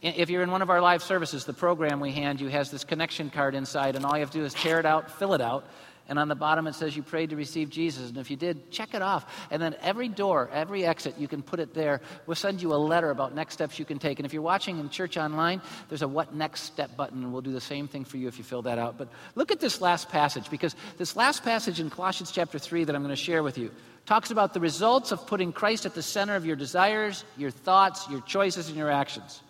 If 0.02 0.30
you're 0.30 0.42
in 0.42 0.50
one 0.50 0.62
of 0.62 0.70
our 0.70 0.80
live 0.80 1.02
services, 1.02 1.44
the 1.44 1.52
program 1.52 1.98
we 1.98 2.12
hand 2.12 2.40
you 2.40 2.48
has 2.48 2.70
this 2.70 2.84
connection 2.84 3.30
card 3.30 3.54
inside, 3.54 3.96
and 3.96 4.04
all 4.04 4.14
you 4.14 4.20
have 4.20 4.30
to 4.32 4.38
do 4.38 4.44
is 4.44 4.52
tear 4.52 4.80
it 4.80 4.84
out, 4.84 5.10
fill 5.18 5.32
it 5.32 5.40
out, 5.40 5.64
and 6.08 6.18
on 6.18 6.28
the 6.28 6.34
bottom 6.34 6.66
it 6.66 6.74
says 6.74 6.96
you 6.96 7.02
prayed 7.02 7.30
to 7.30 7.36
receive 7.36 7.70
Jesus. 7.70 8.08
And 8.08 8.18
if 8.18 8.30
you 8.30 8.36
did, 8.36 8.70
check 8.70 8.94
it 8.94 9.02
off. 9.02 9.46
And 9.50 9.62
then 9.62 9.76
every 9.80 10.08
door, 10.08 10.50
every 10.52 10.84
exit, 10.84 11.14
you 11.18 11.28
can 11.28 11.42
put 11.42 11.60
it 11.60 11.74
there. 11.74 12.00
We'll 12.26 12.34
send 12.34 12.60
you 12.60 12.74
a 12.74 12.76
letter 12.76 13.10
about 13.10 13.34
next 13.34 13.54
steps 13.54 13.78
you 13.78 13.84
can 13.84 13.98
take. 13.98 14.18
And 14.18 14.26
if 14.26 14.32
you're 14.32 14.42
watching 14.42 14.78
in 14.78 14.90
church 14.90 15.16
online, 15.16 15.62
there's 15.88 16.02
a 16.02 16.08
what 16.08 16.34
next 16.34 16.62
step 16.62 16.96
button, 16.96 17.22
and 17.22 17.32
we'll 17.32 17.42
do 17.42 17.52
the 17.52 17.60
same 17.60 17.88
thing 17.88 18.04
for 18.04 18.16
you 18.16 18.28
if 18.28 18.38
you 18.38 18.44
fill 18.44 18.62
that 18.62 18.78
out. 18.78 18.98
But 18.98 19.08
look 19.34 19.50
at 19.50 19.60
this 19.60 19.80
last 19.80 20.08
passage, 20.08 20.50
because 20.50 20.74
this 20.98 21.16
last 21.16 21.44
passage 21.44 21.80
in 21.80 21.90
Colossians 21.90 22.30
chapter 22.30 22.58
3 22.58 22.84
that 22.84 22.96
I'm 22.96 23.02
going 23.02 23.14
to 23.14 23.16
share 23.16 23.42
with 23.42 23.58
you 23.58 23.70
talks 24.06 24.30
about 24.30 24.52
the 24.52 24.60
results 24.60 25.12
of 25.12 25.26
putting 25.26 25.52
Christ 25.52 25.86
at 25.86 25.94
the 25.94 26.02
center 26.02 26.34
of 26.34 26.44
your 26.44 26.56
desires, 26.56 27.24
your 27.36 27.50
thoughts, 27.50 28.08
your 28.10 28.20
choices, 28.22 28.68
and 28.68 28.76
your 28.76 28.90
actions. 28.90 29.40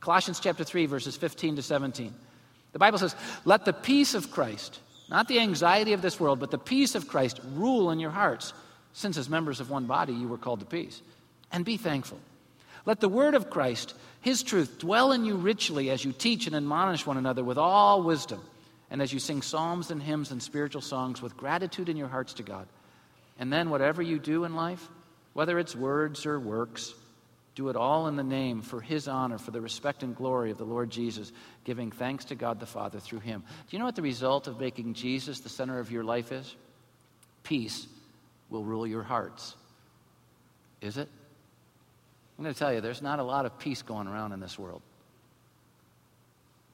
Colossians 0.00 0.38
chapter 0.38 0.62
3, 0.62 0.86
verses 0.86 1.16
15 1.16 1.56
to 1.56 1.62
17. 1.62 2.14
The 2.72 2.78
Bible 2.78 2.98
says, 2.98 3.16
Let 3.44 3.64
the 3.64 3.72
peace 3.72 4.14
of 4.14 4.30
Christ 4.30 4.78
not 5.08 5.28
the 5.28 5.40
anxiety 5.40 5.92
of 5.92 6.02
this 6.02 6.18
world, 6.18 6.40
but 6.40 6.50
the 6.50 6.58
peace 6.58 6.94
of 6.94 7.08
Christ 7.08 7.40
rule 7.54 7.90
in 7.90 8.00
your 8.00 8.10
hearts, 8.10 8.52
since 8.92 9.16
as 9.16 9.28
members 9.28 9.60
of 9.60 9.70
one 9.70 9.86
body 9.86 10.12
you 10.12 10.28
were 10.28 10.38
called 10.38 10.60
to 10.60 10.66
peace. 10.66 11.00
And 11.52 11.64
be 11.64 11.76
thankful. 11.76 12.18
Let 12.84 13.00
the 13.00 13.08
word 13.08 13.34
of 13.34 13.50
Christ, 13.50 13.94
his 14.20 14.42
truth, 14.42 14.78
dwell 14.78 15.12
in 15.12 15.24
you 15.24 15.36
richly 15.36 15.90
as 15.90 16.04
you 16.04 16.12
teach 16.12 16.46
and 16.46 16.56
admonish 16.56 17.06
one 17.06 17.16
another 17.16 17.44
with 17.44 17.58
all 17.58 18.02
wisdom, 18.02 18.40
and 18.90 19.02
as 19.02 19.12
you 19.12 19.18
sing 19.18 19.42
psalms 19.42 19.90
and 19.90 20.02
hymns 20.02 20.30
and 20.30 20.42
spiritual 20.42 20.82
songs 20.82 21.20
with 21.20 21.36
gratitude 21.36 21.88
in 21.88 21.96
your 21.96 22.08
hearts 22.08 22.34
to 22.34 22.42
God. 22.42 22.66
And 23.38 23.52
then, 23.52 23.70
whatever 23.70 24.02
you 24.02 24.18
do 24.18 24.44
in 24.44 24.54
life, 24.54 24.88
whether 25.34 25.58
it's 25.58 25.76
words 25.76 26.24
or 26.26 26.40
works, 26.40 26.94
do 27.56 27.70
it 27.70 27.74
all 27.74 28.06
in 28.06 28.16
the 28.16 28.22
name 28.22 28.60
for 28.60 28.82
his 28.82 29.08
honor, 29.08 29.38
for 29.38 29.50
the 29.50 29.62
respect 29.62 30.02
and 30.02 30.14
glory 30.14 30.50
of 30.50 30.58
the 30.58 30.64
Lord 30.64 30.90
Jesus, 30.90 31.32
giving 31.64 31.90
thanks 31.90 32.26
to 32.26 32.34
God 32.34 32.60
the 32.60 32.66
Father 32.66 33.00
through 33.00 33.20
him. 33.20 33.40
Do 33.40 33.74
you 33.74 33.78
know 33.78 33.86
what 33.86 33.96
the 33.96 34.02
result 34.02 34.46
of 34.46 34.60
making 34.60 34.92
Jesus 34.92 35.40
the 35.40 35.48
center 35.48 35.78
of 35.78 35.90
your 35.90 36.04
life 36.04 36.32
is? 36.32 36.54
Peace 37.42 37.86
will 38.50 38.62
rule 38.62 38.86
your 38.86 39.02
hearts. 39.02 39.56
Is 40.82 40.98
it? 40.98 41.08
I'm 42.36 42.44
going 42.44 42.52
to 42.52 42.58
tell 42.58 42.74
you, 42.74 42.82
there's 42.82 43.00
not 43.00 43.20
a 43.20 43.24
lot 43.24 43.46
of 43.46 43.58
peace 43.58 43.80
going 43.80 44.06
around 44.06 44.32
in 44.32 44.40
this 44.40 44.58
world. 44.58 44.82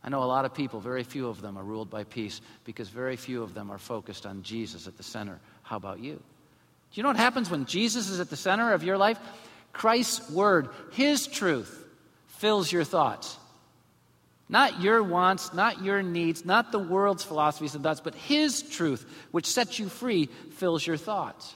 I 0.02 0.08
know 0.08 0.24
a 0.24 0.26
lot 0.26 0.44
of 0.44 0.52
people, 0.52 0.80
very 0.80 1.04
few 1.04 1.28
of 1.28 1.40
them 1.40 1.56
are 1.56 1.62
ruled 1.62 1.90
by 1.90 2.02
peace 2.02 2.40
because 2.64 2.88
very 2.88 3.14
few 3.14 3.44
of 3.44 3.54
them 3.54 3.70
are 3.70 3.78
focused 3.78 4.26
on 4.26 4.42
Jesus 4.42 4.88
at 4.88 4.96
the 4.96 5.04
center. 5.04 5.38
How 5.62 5.76
about 5.76 6.00
you? 6.00 6.14
Do 6.14 6.20
you 6.94 7.04
know 7.04 7.10
what 7.10 7.16
happens 7.16 7.48
when 7.48 7.66
Jesus 7.66 8.08
is 8.08 8.18
at 8.18 8.30
the 8.30 8.36
center 8.36 8.72
of 8.72 8.82
your 8.82 8.98
life? 8.98 9.20
Christ's 9.72 10.30
word, 10.30 10.68
his 10.92 11.26
truth, 11.26 11.86
fills 12.26 12.70
your 12.70 12.84
thoughts. 12.84 13.38
Not 14.48 14.82
your 14.82 15.02
wants, 15.02 15.54
not 15.54 15.82
your 15.82 16.02
needs, 16.02 16.44
not 16.44 16.72
the 16.72 16.78
world's 16.78 17.24
philosophies 17.24 17.74
and 17.74 17.82
thoughts, 17.82 18.00
but 18.00 18.14
his 18.14 18.62
truth, 18.62 19.06
which 19.30 19.46
sets 19.46 19.78
you 19.78 19.88
free, 19.88 20.26
fills 20.26 20.86
your 20.86 20.98
thoughts. 20.98 21.54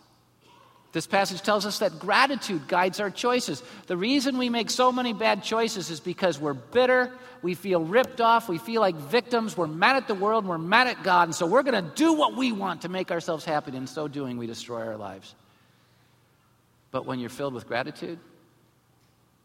This 0.92 1.06
passage 1.06 1.42
tells 1.42 1.66
us 1.66 1.80
that 1.80 1.98
gratitude 1.98 2.68
guides 2.68 3.00
our 3.00 3.10
choices. 3.10 3.62
The 3.86 3.98
reason 3.98 4.38
we 4.38 4.48
make 4.48 4.70
so 4.70 4.90
many 4.90 5.12
bad 5.12 5.42
choices 5.42 5.90
is 5.90 6.00
because 6.00 6.40
we're 6.40 6.54
bitter, 6.54 7.12
we 7.42 7.54
feel 7.54 7.84
ripped 7.84 8.22
off, 8.22 8.48
we 8.48 8.56
feel 8.56 8.80
like 8.80 8.94
victims, 8.94 9.58
we're 9.58 9.66
mad 9.66 9.96
at 9.96 10.08
the 10.08 10.14
world, 10.14 10.46
we're 10.46 10.56
mad 10.56 10.86
at 10.86 11.02
God, 11.02 11.24
and 11.24 11.34
so 11.34 11.44
we're 11.44 11.64
going 11.64 11.84
to 11.84 11.94
do 11.96 12.14
what 12.14 12.34
we 12.34 12.50
want 12.50 12.82
to 12.82 12.88
make 12.88 13.10
ourselves 13.10 13.44
happy. 13.44 13.72
And 13.72 13.76
in 13.76 13.86
so 13.86 14.08
doing, 14.08 14.38
we 14.38 14.46
destroy 14.46 14.86
our 14.86 14.96
lives. 14.96 15.34
But 16.96 17.04
when 17.04 17.20
you're 17.20 17.28
filled 17.28 17.52
with 17.52 17.66
gratitude, 17.68 18.18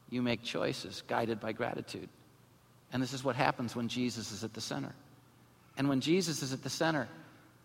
you 0.10 0.22
make 0.22 0.42
choices 0.42 1.04
guided 1.06 1.42
by 1.42 1.52
gratitude. 1.52 2.08
And 2.94 3.04
this 3.04 3.12
is 3.12 3.26
what 3.26 3.36
happens 3.36 3.76
when 3.76 3.90
Jesus 3.90 4.32
is 4.32 4.46
at 4.46 4.54
the 4.54 4.62
center. 4.62 4.96
And 5.76 5.90
when 5.90 6.00
Jesus 6.00 6.44
is 6.44 6.54
at 6.54 6.64
the 6.64 6.70
center, 6.70 7.10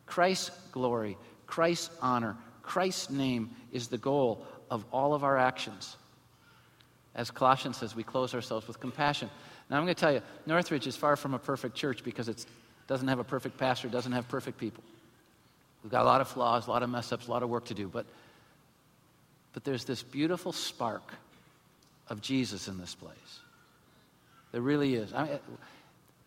Christ's 0.04 0.50
glory, 0.72 1.16
Christ's 1.46 1.90
honor, 2.02 2.36
Christ's 2.64 3.10
name 3.10 3.50
is 3.70 3.86
the 3.86 3.96
goal 3.96 4.44
of 4.72 4.84
all 4.90 5.14
of 5.14 5.22
our 5.22 5.38
actions. 5.38 5.94
As 7.14 7.30
Colossians 7.30 7.76
says, 7.76 7.94
we 7.94 8.02
close 8.02 8.34
ourselves 8.34 8.66
with 8.66 8.80
compassion. 8.80 9.30
Now, 9.70 9.76
I'm 9.76 9.84
going 9.84 9.94
to 9.94 10.00
tell 10.00 10.12
you, 10.12 10.22
Northridge 10.46 10.88
is 10.88 10.96
far 10.96 11.14
from 11.14 11.32
a 11.32 11.38
perfect 11.38 11.76
church 11.76 12.02
because 12.02 12.28
it 12.28 12.44
doesn't 12.88 13.06
have 13.06 13.20
a 13.20 13.24
perfect 13.24 13.56
pastor, 13.56 13.86
doesn't 13.86 14.10
have 14.10 14.26
perfect 14.26 14.58
people. 14.58 14.82
We've 15.84 15.92
got 15.92 16.02
a 16.02 16.06
lot 16.06 16.20
of 16.20 16.26
flaws, 16.26 16.66
a 16.66 16.70
lot 16.70 16.82
of 16.82 16.90
mess 16.90 17.12
ups, 17.12 17.28
a 17.28 17.30
lot 17.30 17.44
of 17.44 17.50
work 17.50 17.66
to 17.66 17.74
do. 17.74 17.86
But 17.86 18.06
but 19.56 19.64
there's 19.64 19.86
this 19.86 20.02
beautiful 20.02 20.52
spark 20.52 21.14
of 22.08 22.20
Jesus 22.20 22.68
in 22.68 22.76
this 22.76 22.94
place. 22.94 23.40
There 24.52 24.60
really 24.60 24.94
is. 24.94 25.14
I 25.14 25.40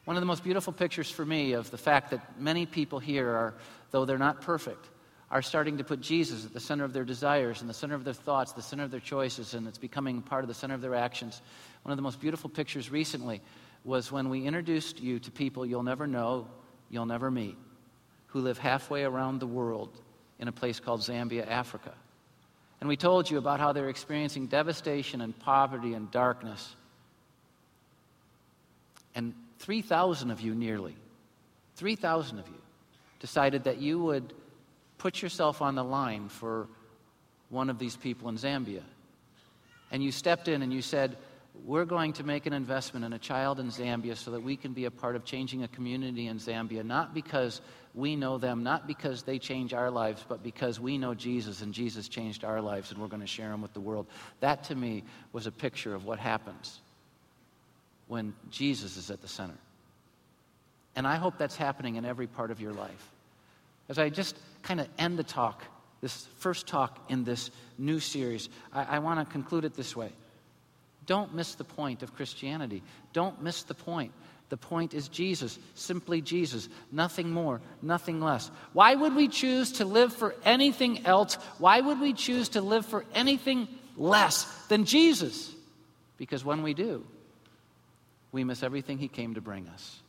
one 0.06 0.18
of 0.18 0.22
the 0.24 0.26
most 0.26 0.44
beautiful 0.44 0.74
pictures 0.74 1.12
for 1.12 1.24
me 1.24 1.52
of 1.52 1.70
the 1.70 1.78
fact 1.78 2.10
that 2.10 2.42
many 2.42 2.66
people 2.66 2.98
here 2.98 3.30
are, 3.30 3.54
though 3.92 4.04
they're 4.04 4.18
not 4.18 4.42
perfect, 4.42 4.84
are 5.30 5.44
starting 5.44 5.78
to 5.78 5.84
put 5.84 6.02
Jesus 6.02 6.44
at 6.44 6.54
the 6.54 6.60
center 6.60 6.84
of 6.84 6.92
their 6.92 7.04
desires 7.04 7.62
and 7.62 7.70
the 7.70 7.74
center 7.76 7.94
of 7.94 8.04
their 8.04 8.16
thoughts, 8.16 8.54
the 8.54 8.64
center 8.64 8.84
of 8.84 8.90
their 8.90 9.00
choices, 9.00 9.54
and 9.54 9.68
it's 9.68 9.78
becoming 9.78 10.24
part 10.24 10.44
of 10.44 10.48
the 10.48 10.56
center 10.56 10.74
of 10.74 10.82
their 10.82 10.96
actions. 10.96 11.44
One 11.84 11.92
of 11.92 11.98
the 11.98 12.02
most 12.02 12.20
beautiful 12.20 12.50
pictures 12.50 12.90
recently 12.90 13.42
was 13.84 14.12
when 14.12 14.30
we 14.30 14.48
introduced 14.48 15.00
you 15.00 15.20
to 15.20 15.30
people 15.30 15.68
you'll 15.68 15.84
never 15.84 16.08
know, 16.08 16.48
you'll 16.90 17.06
never 17.06 17.30
meet, 17.30 17.58
who 18.26 18.40
live 18.40 18.58
halfway 18.58 19.04
around 19.04 19.38
the 19.38 19.46
world 19.46 20.02
in 20.40 20.48
a 20.48 20.52
place 20.52 20.80
called 20.80 21.02
Zambia, 21.02 21.48
Africa. 21.48 21.94
And 22.80 22.88
we 22.88 22.96
told 22.96 23.30
you 23.30 23.38
about 23.38 23.60
how 23.60 23.74
they're 23.74 23.90
experiencing 23.90 24.48
devastation 24.48 25.22
and 25.22 25.38
poverty 25.38 25.94
and 25.94 26.10
darkness. 26.12 26.76
And 29.16 29.34
3,000 29.60 30.32
of 30.32 30.40
you, 30.40 30.56
nearly, 30.56 30.96
3,000 31.76 32.40
of 32.40 32.48
you, 32.48 32.62
decided 33.20 33.66
that 33.66 33.80
you 33.80 34.00
would 34.00 34.34
put 34.98 35.22
yourself 35.22 35.62
on 35.62 35.76
the 35.76 35.84
line 35.84 36.30
for 36.30 36.68
one 37.50 37.70
of 37.70 37.80
these 37.80 37.98
people 37.98 38.30
in 38.30 38.38
Zambia. 38.38 38.84
And 39.92 40.04
you 40.04 40.12
stepped 40.12 40.48
in 40.48 40.62
and 40.62 40.72
you 40.72 40.82
said, 40.82 41.18
we're 41.66 41.86
going 41.86 42.14
to 42.14 42.24
make 42.24 42.46
an 42.46 42.54
investment 42.54 43.06
in 43.06 43.12
a 43.12 43.20
child 43.20 43.60
in 43.60 43.68
Zambia 43.68 44.16
so 44.16 44.32
that 44.32 44.42
we 44.42 44.56
can 44.56 44.72
be 44.72 44.86
a 44.86 44.92
part 44.92 45.16
of 45.16 45.26
changing 45.26 45.64
a 45.64 45.68
community 45.68 46.28
in 46.28 46.38
Zambia, 46.38 46.86
not 46.86 47.14
because 47.14 47.60
we 47.96 48.16
know 48.16 48.38
them, 48.38 48.64
not 48.64 48.88
because 48.88 49.24
they 49.24 49.40
change 49.40 49.74
our 49.74 49.90
lives, 49.90 50.24
but 50.28 50.44
because 50.44 50.80
we 50.80 50.98
know 50.98 51.14
Jesus 51.14 51.62
and 51.62 51.74
Jesus 51.74 52.08
changed 52.08 52.44
our 52.44 52.62
lives 52.62 52.92
and 52.92 53.00
we're 53.00 53.08
going 53.08 53.22
to 53.22 53.28
share 53.28 53.50
them 53.50 53.62
with 53.62 53.74
the 53.74 53.80
world. 53.80 54.08
That 54.40 54.64
to 54.66 54.76
me 54.76 55.04
was 55.34 55.48
a 55.48 55.52
picture 55.52 55.96
of 55.96 56.06
what 56.06 56.20
happens 56.20 56.80
when 58.08 58.34
Jesus 58.52 58.98
is 58.98 59.10
at 59.10 59.22
the 59.22 59.28
center. 59.28 59.58
And 60.96 61.08
I 61.08 61.16
hope 61.16 61.38
that's 61.38 61.56
happening 61.56 61.96
in 61.96 62.06
every 62.06 62.28
part 62.28 62.52
of 62.52 62.62
your 62.62 62.74
life. 62.74 63.12
As 63.88 63.98
I 63.98 64.10
just 64.10 64.38
kind 64.62 64.80
of 64.80 64.88
end 64.98 65.18
the 65.18 65.24
talk, 65.24 65.64
this 66.02 66.28
first 66.40 66.68
talk 66.68 67.00
in 67.10 67.24
this 67.24 67.52
new 67.78 68.00
series, 68.00 68.50
I, 68.72 68.84
I 68.84 69.00
want 69.00 69.20
to 69.20 69.32
conclude 69.32 69.66
it 69.66 69.76
this 69.76 69.96
way. 69.96 70.12
Don't 71.06 71.34
miss 71.34 71.56
the 71.56 71.64
point 71.64 72.04
of 72.04 72.14
Christianity. 72.16 72.84
Don't 73.14 73.42
miss 73.42 73.64
the 73.64 73.74
point. 73.74 74.12
The 74.50 74.58
point 74.58 74.94
is 74.94 75.08
Jesus, 75.08 75.60
simply 75.76 76.22
Jesus, 76.22 76.68
nothing 76.92 77.30
more, 77.30 77.62
nothing 77.82 78.20
less. 78.20 78.50
Why 78.74 78.96
would 78.96 79.16
we 79.16 79.28
choose 79.28 79.74
to 79.74 79.86
live 79.86 80.12
for 80.12 80.36
anything 80.44 81.06
else? 81.06 81.36
Why 81.60 81.80
would 81.82 82.00
we 82.00 82.14
choose 82.14 82.50
to 82.50 82.62
live 82.62 82.86
for 82.86 83.06
anything 83.14 83.68
less 83.96 84.46
than 84.68 84.86
Jesus? 84.86 85.54
Because 86.18 86.44
when 86.44 86.64
we 86.64 86.74
do, 86.74 87.06
we 88.32 88.44
miss 88.44 88.64
everything 88.64 88.98
He 88.98 89.08
came 89.08 89.36
to 89.36 89.42
bring 89.42 89.68
us 89.68 90.00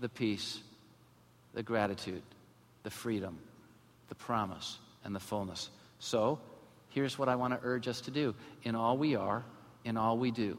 the 0.00 0.08
peace, 0.08 0.58
the 1.54 1.62
gratitude, 1.62 2.22
the 2.82 2.90
freedom, 2.90 3.38
the 4.08 4.14
promise, 4.14 4.78
and 5.04 5.14
the 5.14 5.20
fullness. 5.20 5.70
So, 6.00 6.40
here's 6.88 7.18
what 7.18 7.28
I 7.28 7.36
want 7.36 7.54
to 7.54 7.60
urge 7.62 7.86
us 7.86 8.00
to 8.02 8.10
do 8.10 8.34
in 8.64 8.74
all 8.74 8.98
we 8.98 9.14
are 9.14 9.44
in 9.84 9.96
all 9.96 10.18
we 10.18 10.30
do. 10.30 10.58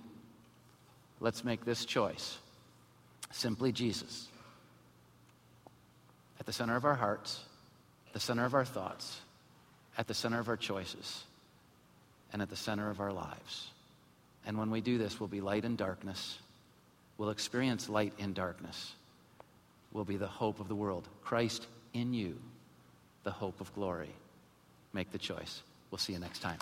Let's 1.19 1.43
make 1.43 1.65
this 1.65 1.85
choice 1.85 2.37
simply 3.33 3.71
Jesus. 3.71 4.27
At 6.39 6.45
the 6.45 6.53
center 6.53 6.75
of 6.75 6.85
our 6.85 6.95
hearts, 6.95 7.41
the 8.13 8.19
center 8.19 8.45
of 8.45 8.53
our 8.53 8.65
thoughts, 8.65 9.19
at 9.97 10.07
the 10.07 10.13
center 10.13 10.39
of 10.39 10.47
our 10.47 10.57
choices, 10.57 11.23
and 12.31 12.41
at 12.41 12.49
the 12.49 12.55
center 12.55 12.89
of 12.89 12.99
our 12.99 13.11
lives. 13.11 13.69
And 14.45 14.57
when 14.57 14.71
we 14.71 14.81
do 14.81 14.97
this, 14.97 15.19
we'll 15.19 15.29
be 15.29 15.41
light 15.41 15.65
in 15.65 15.75
darkness. 15.75 16.39
We'll 17.17 17.29
experience 17.29 17.89
light 17.89 18.13
in 18.17 18.33
darkness. 18.33 18.93
We'll 19.91 20.05
be 20.05 20.17
the 20.17 20.27
hope 20.27 20.59
of 20.59 20.67
the 20.67 20.75
world. 20.75 21.07
Christ 21.23 21.67
in 21.93 22.13
you, 22.13 22.37
the 23.23 23.31
hope 23.31 23.61
of 23.61 23.73
glory. 23.75 24.09
Make 24.91 25.11
the 25.11 25.19
choice. 25.19 25.61
We'll 25.91 25.99
see 25.99 26.13
you 26.13 26.19
next 26.19 26.39
time. 26.39 26.57